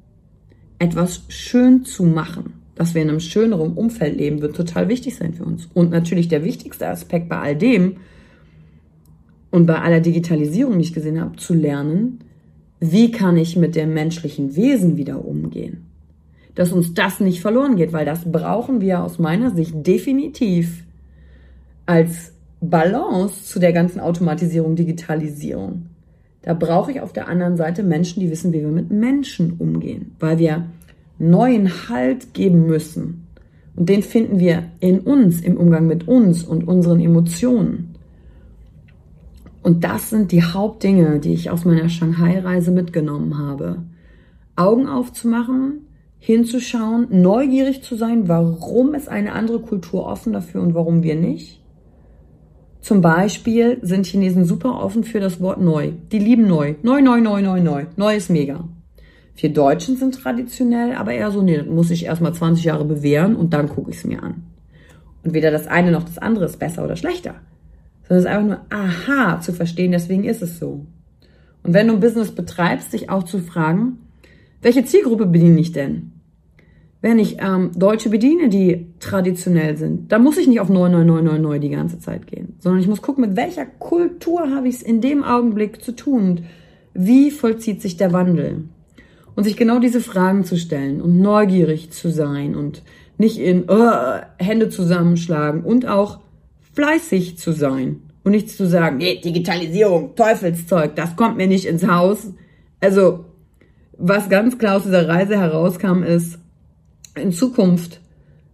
Etwas 0.78 1.22
schön 1.28 1.84
zu 1.84 2.05
machen, 2.05 2.55
dass 2.74 2.95
wir 2.95 3.03
in 3.03 3.09
einem 3.09 3.20
schöneren 3.20 3.74
Umfeld 3.74 4.16
leben, 4.16 4.42
wird 4.42 4.57
total 4.57 4.88
wichtig 4.88 5.16
sein 5.16 5.34
für 5.34 5.45
uns. 5.45 5.68
Und 5.74 5.90
natürlich 5.90 6.28
der 6.28 6.45
wichtigste 6.45 6.88
Aspekt 6.88 7.28
bei 7.28 7.38
all 7.38 7.57
dem 7.57 7.99
und 9.51 9.66
bei 9.66 9.78
aller 9.78 10.01
Digitalisierung, 10.01 10.78
die 10.78 10.84
ich 10.84 10.92
gesehen 10.92 11.20
habe, 11.20 11.36
zu 11.36 11.55
lernen, 11.55 12.20
wie 12.80 13.12
kann 13.12 13.36
ich 13.36 13.57
mit 13.57 13.76
dem 13.76 13.95
menschlichen 13.95 14.57
Wesen 14.57 14.97
wieder 14.97 15.24
umgehen? 15.24 15.86
Dass 16.55 16.72
uns 16.72 16.95
das 16.95 17.20
nicht 17.20 17.40
verloren 17.40 17.76
geht, 17.76 17.92
weil 17.92 18.05
das 18.05 18.30
brauchen 18.30 18.80
wir 18.80 19.03
aus 19.03 19.18
meiner 19.18 19.55
Sicht 19.55 19.86
definitiv 19.86 20.84
als 21.87 22.32
Balance 22.61 23.45
zu 23.45 23.59
der 23.59 23.72
ganzen 23.72 24.01
Automatisierung, 24.01 24.76
Digitalisierung. 24.76 25.87
Da 26.43 26.55
brauche 26.55 26.93
ich 26.93 27.01
auf 27.01 27.12
der 27.12 27.28
anderen 27.28 27.57
Seite 27.57 27.82
Menschen, 27.82 28.20
die 28.20 28.30
wissen, 28.30 28.53
wie 28.53 28.61
wir 28.61 28.68
mit 28.68 28.91
Menschen 28.91 29.55
umgehen, 29.59 30.14
weil 30.20 30.39
wir 30.39 30.66
neuen 31.18 31.89
Halt 31.89 32.35
geben 32.35 32.66
müssen. 32.66 33.26
Und 33.76 33.89
den 33.89 34.03
finden 34.03 34.39
wir 34.39 34.64
in 34.80 35.01
uns, 35.01 35.41
im 35.41 35.57
Umgang 35.57 35.87
mit 35.87 36.07
uns 36.07 36.45
und 36.45 36.68
unseren 36.68 37.01
Emotionen. 37.01 37.95
Und 39.62 39.82
das 39.85 40.11
sind 40.11 40.30
die 40.30 40.43
Hauptdinge, 40.43 41.18
die 41.18 41.32
ich 41.32 41.51
aus 41.51 41.64
meiner 41.64 41.89
Shanghai-Reise 41.89 42.70
mitgenommen 42.70 43.39
habe. 43.39 43.82
Augen 44.57 44.87
aufzumachen, 44.87 45.87
hinzuschauen, 46.18 47.09
neugierig 47.11 47.82
zu 47.82 47.97
sein, 47.97 48.28
warum 48.28 48.95
ist 48.95 49.09
eine 49.09 49.32
andere 49.32 49.61
Kultur 49.61 50.07
offen 50.07 50.35
dafür 50.35 50.62
und 50.62 50.74
warum 50.74 51.03
wir 51.03 51.16
nicht. 51.16 51.64
Zum 52.85 53.01
Beispiel 53.01 53.78
sind 53.82 54.07
Chinesen 54.07 54.45
super 54.45 54.80
offen 54.80 55.03
für 55.03 55.18
das 55.18 55.41
Wort 55.41 55.61
neu. 55.61 55.93
Die 56.12 56.18
lieben 56.18 56.47
neu. 56.47 56.74
Neu, 56.82 57.01
neu, 57.01 57.20
neu, 57.20 57.41
neu, 57.41 57.61
neu. 57.61 57.87
Neu 57.97 58.14
ist 58.14 58.30
mega. 58.30 58.68
Wir 59.37 59.53
Deutschen 59.53 59.97
sind 59.97 60.14
traditionell, 60.14 60.95
aber 60.95 61.12
eher 61.12 61.32
so, 61.32 61.43
nee, 61.43 61.57
das 61.57 61.66
muss 61.66 61.91
ich 61.91 62.05
erstmal 62.05 62.35
20 62.35 62.64
Jahre 62.64 62.85
bewähren 62.85 63.35
und 63.35 63.53
dann 63.53 63.68
gucke 63.68 63.91
ich 63.91 63.97
es 63.97 64.05
mir 64.05 64.22
an. 64.22 64.45
Und 65.24 65.35
weder 65.35 65.51
das 65.51 65.66
eine 65.66 65.91
noch 65.91 66.05
das 66.05 66.18
andere 66.18 66.45
ist 66.45 66.59
besser 66.59 66.85
oder 66.85 66.95
schlechter 66.95 67.35
sondern 68.07 68.18
es 68.18 68.24
ist 68.24 68.30
einfach 68.30 68.47
nur, 68.47 68.61
aha, 68.70 69.41
zu 69.41 69.53
verstehen, 69.53 69.93
deswegen 69.93 70.24
ist 70.24 70.43
es 70.43 70.59
so. 70.59 70.87
Und 71.62 71.72
wenn 71.72 71.89
du 71.89 71.95
ein 71.95 72.01
Business 72.01 72.30
betreibst, 72.30 72.93
dich 72.93 73.09
auch 73.09 73.22
zu 73.22 73.39
fragen, 73.39 73.99
welche 74.61 74.85
Zielgruppe 74.85 75.26
bediene 75.26 75.61
ich 75.61 75.72
denn? 75.72 76.12
Wenn 77.05 77.19
ich 77.19 77.37
ähm, 77.39 77.73
Deutsche 77.77 78.09
bediene, 78.09 78.49
die 78.49 78.87
traditionell 78.99 79.77
sind, 79.77 80.11
dann 80.11 80.23
muss 80.23 80.39
ich 80.39 80.49
nicht 80.49 80.61
auf 80.61 80.71
neu, 80.71 80.89
neu, 80.89 81.05
neu, 81.05 81.21
neu, 81.21 81.39
neu 81.39 81.59
die 81.59 81.69
ganze 81.69 81.99
Zeit 81.99 82.27
gehen, 82.27 82.57
sondern 82.61 82.81
ich 82.81 82.89
muss 82.89 83.03
gucken, 83.03 83.27
mit 83.27 83.37
welcher 83.37 83.67
Kultur 83.67 84.49
habe 84.55 84.69
ich 84.69 84.77
es 84.77 84.83
in 84.83 85.03
dem 85.03 85.23
Augenblick 85.23 85.85
zu 85.85 85.93
tun 85.93 86.23
und 86.23 86.43
wie 86.95 87.31
vollzieht 87.31 87.83
sich 87.83 87.99
der 87.99 88.15
Wandel? 88.15 88.65
Und 89.35 89.45
sich 89.45 89.59
genau 89.59 89.81
diese 89.81 90.01
Fragen 90.01 90.45
zu 90.45 90.57
stellen 90.57 91.03
und 91.03 91.21
neugierig 91.21 91.91
zu 91.91 92.09
sein 92.11 92.55
und 92.55 92.81
nicht 93.19 93.37
in 93.37 93.69
uh, 93.69 94.23
Hände 94.39 94.71
zusammenschlagen 94.71 95.63
und 95.63 95.87
auch 95.87 96.21
fleißig 96.73 97.37
zu 97.37 97.53
sein 97.53 98.01
und 98.23 98.33
nicht 98.33 98.49
zu 98.49 98.67
sagen, 98.67 98.97
nee, 98.97 99.21
Digitalisierung, 99.23 100.17
Teufelszeug, 100.17 100.97
das 100.97 101.17
kommt 101.17 101.37
mir 101.37 101.49
nicht 101.49 101.67
ins 101.67 101.87
Haus. 101.87 102.33
Also, 102.81 103.27
was 103.99 104.31
ganz 104.31 104.57
klar 104.57 104.79
aus 104.79 104.85
dieser 104.85 105.07
Reise 105.07 105.39
herauskam, 105.39 106.03
ist, 106.03 106.39
in 107.17 107.33
Zukunft 107.33 108.01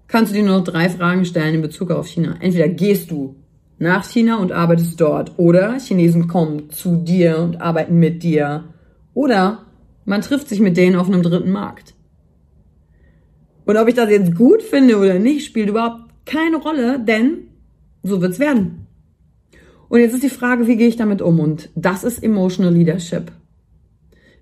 kannst 0.08 0.32
du 0.32 0.36
dir 0.36 0.44
nur 0.44 0.58
noch 0.58 0.64
drei 0.64 0.88
Fragen 0.88 1.24
stellen 1.24 1.56
in 1.56 1.62
Bezug 1.62 1.90
auf 1.90 2.06
China. 2.06 2.36
Entweder 2.40 2.68
gehst 2.68 3.10
du 3.10 3.36
nach 3.78 4.04
China 4.04 4.36
und 4.38 4.52
arbeitest 4.52 5.00
dort 5.00 5.38
oder 5.38 5.78
Chinesen 5.78 6.28
kommen 6.28 6.70
zu 6.70 6.96
dir 6.96 7.38
und 7.38 7.60
arbeiten 7.60 7.98
mit 7.98 8.22
dir 8.22 8.64
oder 9.14 9.66
man 10.04 10.20
trifft 10.20 10.48
sich 10.48 10.60
mit 10.60 10.76
denen 10.76 10.96
auf 10.96 11.08
einem 11.08 11.22
dritten 11.22 11.50
Markt. 11.50 11.94
Und 13.64 13.76
ob 13.76 13.88
ich 13.88 13.94
das 13.94 14.10
jetzt 14.10 14.34
gut 14.34 14.62
finde 14.62 14.98
oder 14.98 15.18
nicht, 15.18 15.46
spielt 15.46 15.68
überhaupt 15.68 16.10
keine 16.26 16.56
Rolle, 16.56 16.98
denn 16.98 17.48
so 18.02 18.20
wird's 18.20 18.38
werden. 18.38 18.86
Und 19.88 20.00
jetzt 20.00 20.14
ist 20.14 20.22
die 20.22 20.28
Frage, 20.28 20.66
wie 20.66 20.76
gehe 20.76 20.88
ich 20.88 20.96
damit 20.96 21.22
um? 21.22 21.40
Und 21.40 21.68
das 21.74 22.04
ist 22.04 22.22
Emotional 22.22 22.72
Leadership. 22.72 23.32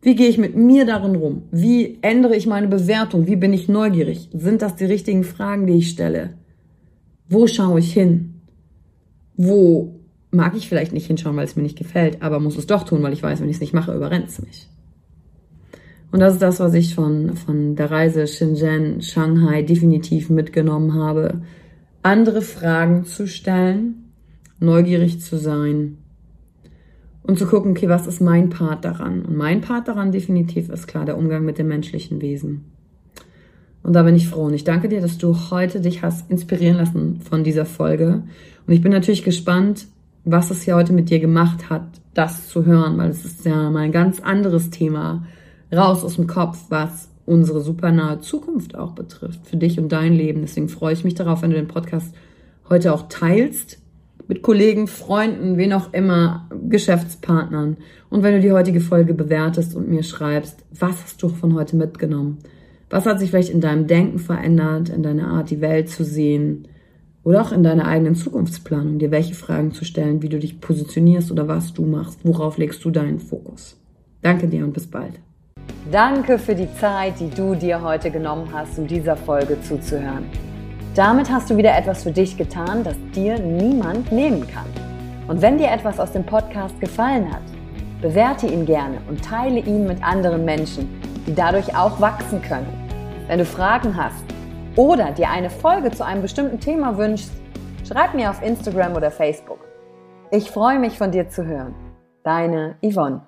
Wie 0.01 0.15
gehe 0.15 0.29
ich 0.29 0.39
mit 0.39 0.57
mir 0.57 0.87
darin 0.87 1.17
rum? 1.17 1.43
Wie 1.51 1.99
ändere 2.03 2.37
ich 2.37 2.47
meine 2.47 2.69
Bewertung? 2.69 3.27
Wie 3.27 3.37
bin 3.37 3.53
ich 3.53 3.69
neugierig? 3.69 4.29
Sind 4.33 4.63
das 4.63 4.77
die 4.77 4.85
richtigen 4.85 5.25
Fragen, 5.25 5.67
die 5.67 5.79
ich 5.79 5.91
stelle? 5.91 6.35
Wo 7.29 7.47
schaue 7.47 7.81
ich 7.81 7.93
hin? 7.93 8.41
Wo 9.37 10.01
mag 10.31 10.57
ich 10.57 10.69
vielleicht 10.69 10.93
nicht 10.93 11.07
hinschauen, 11.07 11.37
weil 11.37 11.45
es 11.45 11.57
mir 11.57 11.63
nicht 11.63 11.79
gefällt, 11.79 12.23
aber 12.23 12.39
muss 12.39 12.57
es 12.57 12.67
doch 12.67 12.85
tun, 12.85 13.03
weil 13.03 13.13
ich 13.13 13.23
weiß, 13.23 13.41
wenn 13.41 13.49
ich 13.49 13.57
es 13.57 13.61
nicht 13.61 13.75
mache, 13.75 13.95
überrennt 13.95 14.29
es 14.29 14.41
mich. 14.41 14.69
Und 16.13 16.21
das 16.21 16.35
ist 16.35 16.43
das, 16.43 16.61
was 16.61 16.75
ich 16.75 16.95
von, 16.95 17.37
von 17.37 17.77
der 17.77 17.91
Reise 17.91 18.27
Shenzhen, 18.27 19.03
Shanghai 19.03 19.63
definitiv 19.63 20.31
mitgenommen 20.31 20.95
habe 20.95 21.43
andere 22.03 22.43
Fragen 22.43 23.05
zu 23.05 23.27
stellen, 23.27 24.13
neugierig 24.61 25.21
zu 25.21 25.37
sein 25.37 25.98
und 27.29 27.39
zu 27.39 27.47
gucken, 27.47 27.73
okay, 27.73 27.91
was 27.91 28.07
ist 28.07 28.23
mein 28.23 28.49
Part 28.49 28.87
daran? 28.87 29.21
Und 29.21 29.37
mein 29.37 29.61
Part 29.61 29.87
daran 29.87 30.13
definitiv 30.13 30.71
ist 30.71 30.89
klar 30.89 31.05
der 31.05 31.19
Umgang 31.19 31.45
mit 31.45 31.59
dem 31.59 31.69
menschlichen 31.69 32.23
Wesen. 32.23 32.65
Und 33.83 33.93
da 33.93 34.03
bin 34.03 34.17
ich 34.17 34.29
froh. 34.29 34.45
Und 34.45 34.55
ich 34.55 34.65
danke 34.65 34.89
dir, 34.89 35.03
dass 35.03 35.19
du 35.19 35.37
heute 35.51 35.83
dich 35.83 36.03
hast 36.03 36.31
inspirieren 36.31 36.79
lassen 36.79 37.21
von 37.21 37.45
dieser 37.45 37.67
Folge. 37.67 38.23
Und 38.67 38.73
ich 38.73 38.81
bin 38.81 38.91
natürlich 38.91 39.25
gespannt, 39.25 39.89
was 40.25 40.51
es 40.51 40.63
hier 40.63 40.75
heute 40.75 40.95
mit 40.95 41.11
dir 41.11 41.21
gemacht 41.21 41.69
hat, 41.69 41.87
das 42.15 42.49
zu 42.49 42.65
hören, 42.65 42.97
weil 42.97 43.11
es 43.11 43.27
ist 43.27 43.45
ja 43.45 43.69
mal 43.69 43.81
ein 43.81 43.93
ganz 43.93 44.21
anderes 44.21 44.71
Thema. 44.71 45.27
Raus 45.71 46.05
aus 46.05 46.17
dem 46.17 46.29
Kopf, 46.29 46.65
was 46.71 47.11
unsere 47.27 47.61
super 47.61 47.93
nahe 47.93 48.21
Zukunft 48.21 48.75
auch 48.75 48.93
betrifft, 48.93 49.47
für 49.47 49.59
dich 49.59 49.79
und 49.79 49.93
dein 49.93 50.15
Leben. 50.15 50.41
Deswegen 50.41 50.71
freue 50.71 50.95
ich 50.95 51.05
mich 51.05 51.15
darauf, 51.15 51.43
wenn 51.43 51.51
du 51.51 51.57
den 51.57 51.69
Podcast 51.69 52.15
heute 52.71 52.95
auch 52.95 53.07
teilst 53.11 53.83
mit 54.29 54.43
Kollegen, 54.43 54.87
Freunden, 54.87 55.57
wen 55.57 55.73
auch 55.73 55.93
immer, 55.93 56.49
Geschäftspartnern. 56.69 57.79
Und 58.11 58.23
wenn 58.23 58.35
du 58.35 58.41
die 58.41 58.53
heutige 58.53 58.81
Folge 58.81 59.15
bewertest 59.15 59.75
und 59.75 59.89
mir 59.89 60.03
schreibst, 60.03 60.65
was 60.79 61.03
hast 61.03 61.23
du 61.23 61.31
von 61.31 61.55
heute 61.55 61.77
mitgenommen? 61.77 62.39
Was 62.91 63.07
hat 63.07 63.19
sich 63.19 63.31
vielleicht 63.31 63.51
in 63.51 63.61
deinem 63.61 63.87
Denken 63.87 64.19
verändert, 64.19 64.91
in 64.91 65.03
deiner 65.03 65.29
Art, 65.29 65.51
die 65.51 65.61
Welt 65.61 65.89
zu 65.89 66.05
sehen 66.05 66.69
oder 67.25 67.43
auch 67.43 67.53
in 67.53 67.63
deiner 67.63 67.87
eigenen 67.87 68.15
Zukunftsplanung, 68.15 68.99
dir 68.99 69.11
welche 69.11 69.35
Fragen 69.35 69.73
zu 69.73 69.85
stellen, 69.85 70.23
wie 70.23 70.29
du 70.29 70.39
dich 70.39 70.61
positionierst 70.61 71.33
oder 71.33 71.49
was 71.49 71.75
du 71.75 71.85
machst, 71.85 72.21
worauf 72.23 72.59
legst 72.59 72.85
du 72.85 72.91
deinen 72.91 73.19
Fokus? 73.19 73.77
Danke 74.23 74.47
dir 74.47 74.65
und 74.65 74.73
bis 74.73 74.87
bald. 74.87 75.15
Danke 75.91 76.39
für 76.39 76.55
die 76.55 76.69
Zeit, 76.75 77.21
die 77.21 77.31
du 77.31 77.55
dir 77.55 77.83
heute 77.83 78.11
genommen 78.11 78.49
hast, 78.53 78.79
um 78.79 78.87
dieser 78.87 79.17
Folge 79.17 79.59
zuzuhören. 79.63 80.25
Damit 80.99 81.31
hast 81.31 81.49
du 81.49 81.57
wieder 81.57 81.79
etwas 81.79 82.03
für 82.03 82.11
dich 82.11 82.37
getan, 82.37 82.83
das 82.83 82.97
dir 83.15 83.39
niemand 83.39 84.11
nehmen 84.11 84.49
kann. 84.49 84.67
Und 85.29 85.41
wenn 85.41 85.57
dir 85.57 85.71
etwas 85.71 86.01
aus 86.01 86.11
dem 86.11 86.27
Podcast 86.27 86.81
gefallen 86.81 87.33
hat, 87.33 87.43
bewerte 88.03 88.49
ihn 88.49 88.67
gerne 88.67 88.99
und 89.09 89.25
teile 89.25 89.61
ihn 89.61 89.87
mit 89.87 90.03
anderen 90.03 90.45
Menschen, 90.45 91.01
die 91.25 91.37
dadurch 91.37 91.77
auch 91.77 92.01
wachsen 92.01 92.43
können. 92.43 92.67
Wenn 93.29 93.39
du 93.39 93.45
Fragen 93.45 93.97
hast 93.97 94.25
oder 94.75 95.13
dir 95.13 95.31
eine 95.31 95.51
Folge 95.51 95.93
zu 95.93 96.05
einem 96.05 96.23
bestimmten 96.23 96.59
Thema 96.59 96.99
wünschst, 96.99 97.31
schreib 97.87 98.15
mir 98.15 98.31
auf 98.31 98.43
Instagram 98.43 98.97
oder 98.97 99.13
Facebook. 99.13 99.61
Ich 100.33 100.51
freue 100.51 100.81
mich 100.81 100.99
von 100.99 101.13
dir 101.13 101.29
zu 101.29 101.47
hören. 101.47 101.77
Deine 102.25 102.75
Yvonne. 102.83 103.28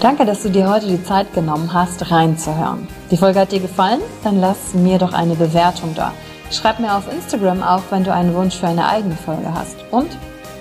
Danke, 0.00 0.24
dass 0.24 0.44
du 0.44 0.48
dir 0.48 0.70
heute 0.70 0.86
die 0.86 1.02
Zeit 1.02 1.34
genommen 1.34 1.72
hast, 1.72 2.12
reinzuhören. 2.12 2.86
Die 3.10 3.16
Folge 3.16 3.40
hat 3.40 3.50
dir 3.50 3.58
gefallen? 3.58 4.00
Dann 4.22 4.40
lass 4.40 4.72
mir 4.72 4.96
doch 4.96 5.12
eine 5.12 5.34
Bewertung 5.34 5.92
da. 5.96 6.12
Schreib 6.52 6.78
mir 6.78 6.96
auf 6.96 7.12
Instagram 7.12 7.64
auch, 7.64 7.82
wenn 7.90 8.04
du 8.04 8.12
einen 8.12 8.32
Wunsch 8.32 8.54
für 8.54 8.68
eine 8.68 8.86
eigene 8.86 9.16
Folge 9.16 9.52
hast. 9.52 9.76
Und 9.90 10.16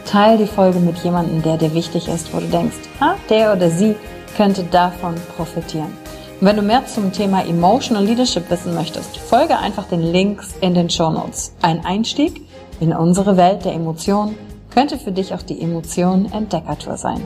teile 0.06 0.40
die 0.40 0.48
Folge 0.48 0.80
mit 0.80 0.98
jemandem, 1.04 1.44
der 1.44 1.58
dir 1.58 1.76
wichtig 1.76 2.08
ist, 2.08 2.34
wo 2.34 2.40
du 2.40 2.48
denkst, 2.48 2.78
ha, 3.00 3.14
der 3.30 3.54
oder 3.54 3.70
sie 3.70 3.96
könnte 4.36 4.64
davon 4.64 5.14
profitieren. 5.36 5.94
Und 6.42 6.48
wenn 6.48 6.56
du 6.56 6.64
mehr 6.64 6.88
zum 6.88 7.12
Thema 7.12 7.46
Emotional 7.46 8.04
Leadership 8.04 8.50
wissen 8.50 8.74
möchtest, 8.74 9.18
folge 9.18 9.60
einfach 9.60 9.86
den 9.86 10.02
Links 10.02 10.56
in 10.62 10.74
den 10.74 10.90
Show 10.90 11.12
Notes. 11.12 11.54
Ein 11.62 11.86
Einstieg 11.86 12.42
in 12.80 12.92
unsere 12.92 13.38
Welt 13.38 13.66
der 13.66 13.74
Emotionen 13.74 14.36
könnte 14.74 14.98
für 14.98 15.12
dich 15.12 15.36
auch 15.36 15.44
die 15.44 15.62
Emotion 15.62 16.32
Entdeckertour 16.32 16.98
sein. 16.98 17.24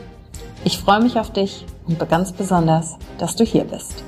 Ich 0.65 0.77
freue 0.77 1.01
mich 1.01 1.17
auf 1.17 1.31
dich 1.31 1.65
und 1.87 2.09
ganz 2.09 2.31
besonders, 2.31 2.97
dass 3.17 3.35
du 3.35 3.43
hier 3.43 3.63
bist. 3.63 4.03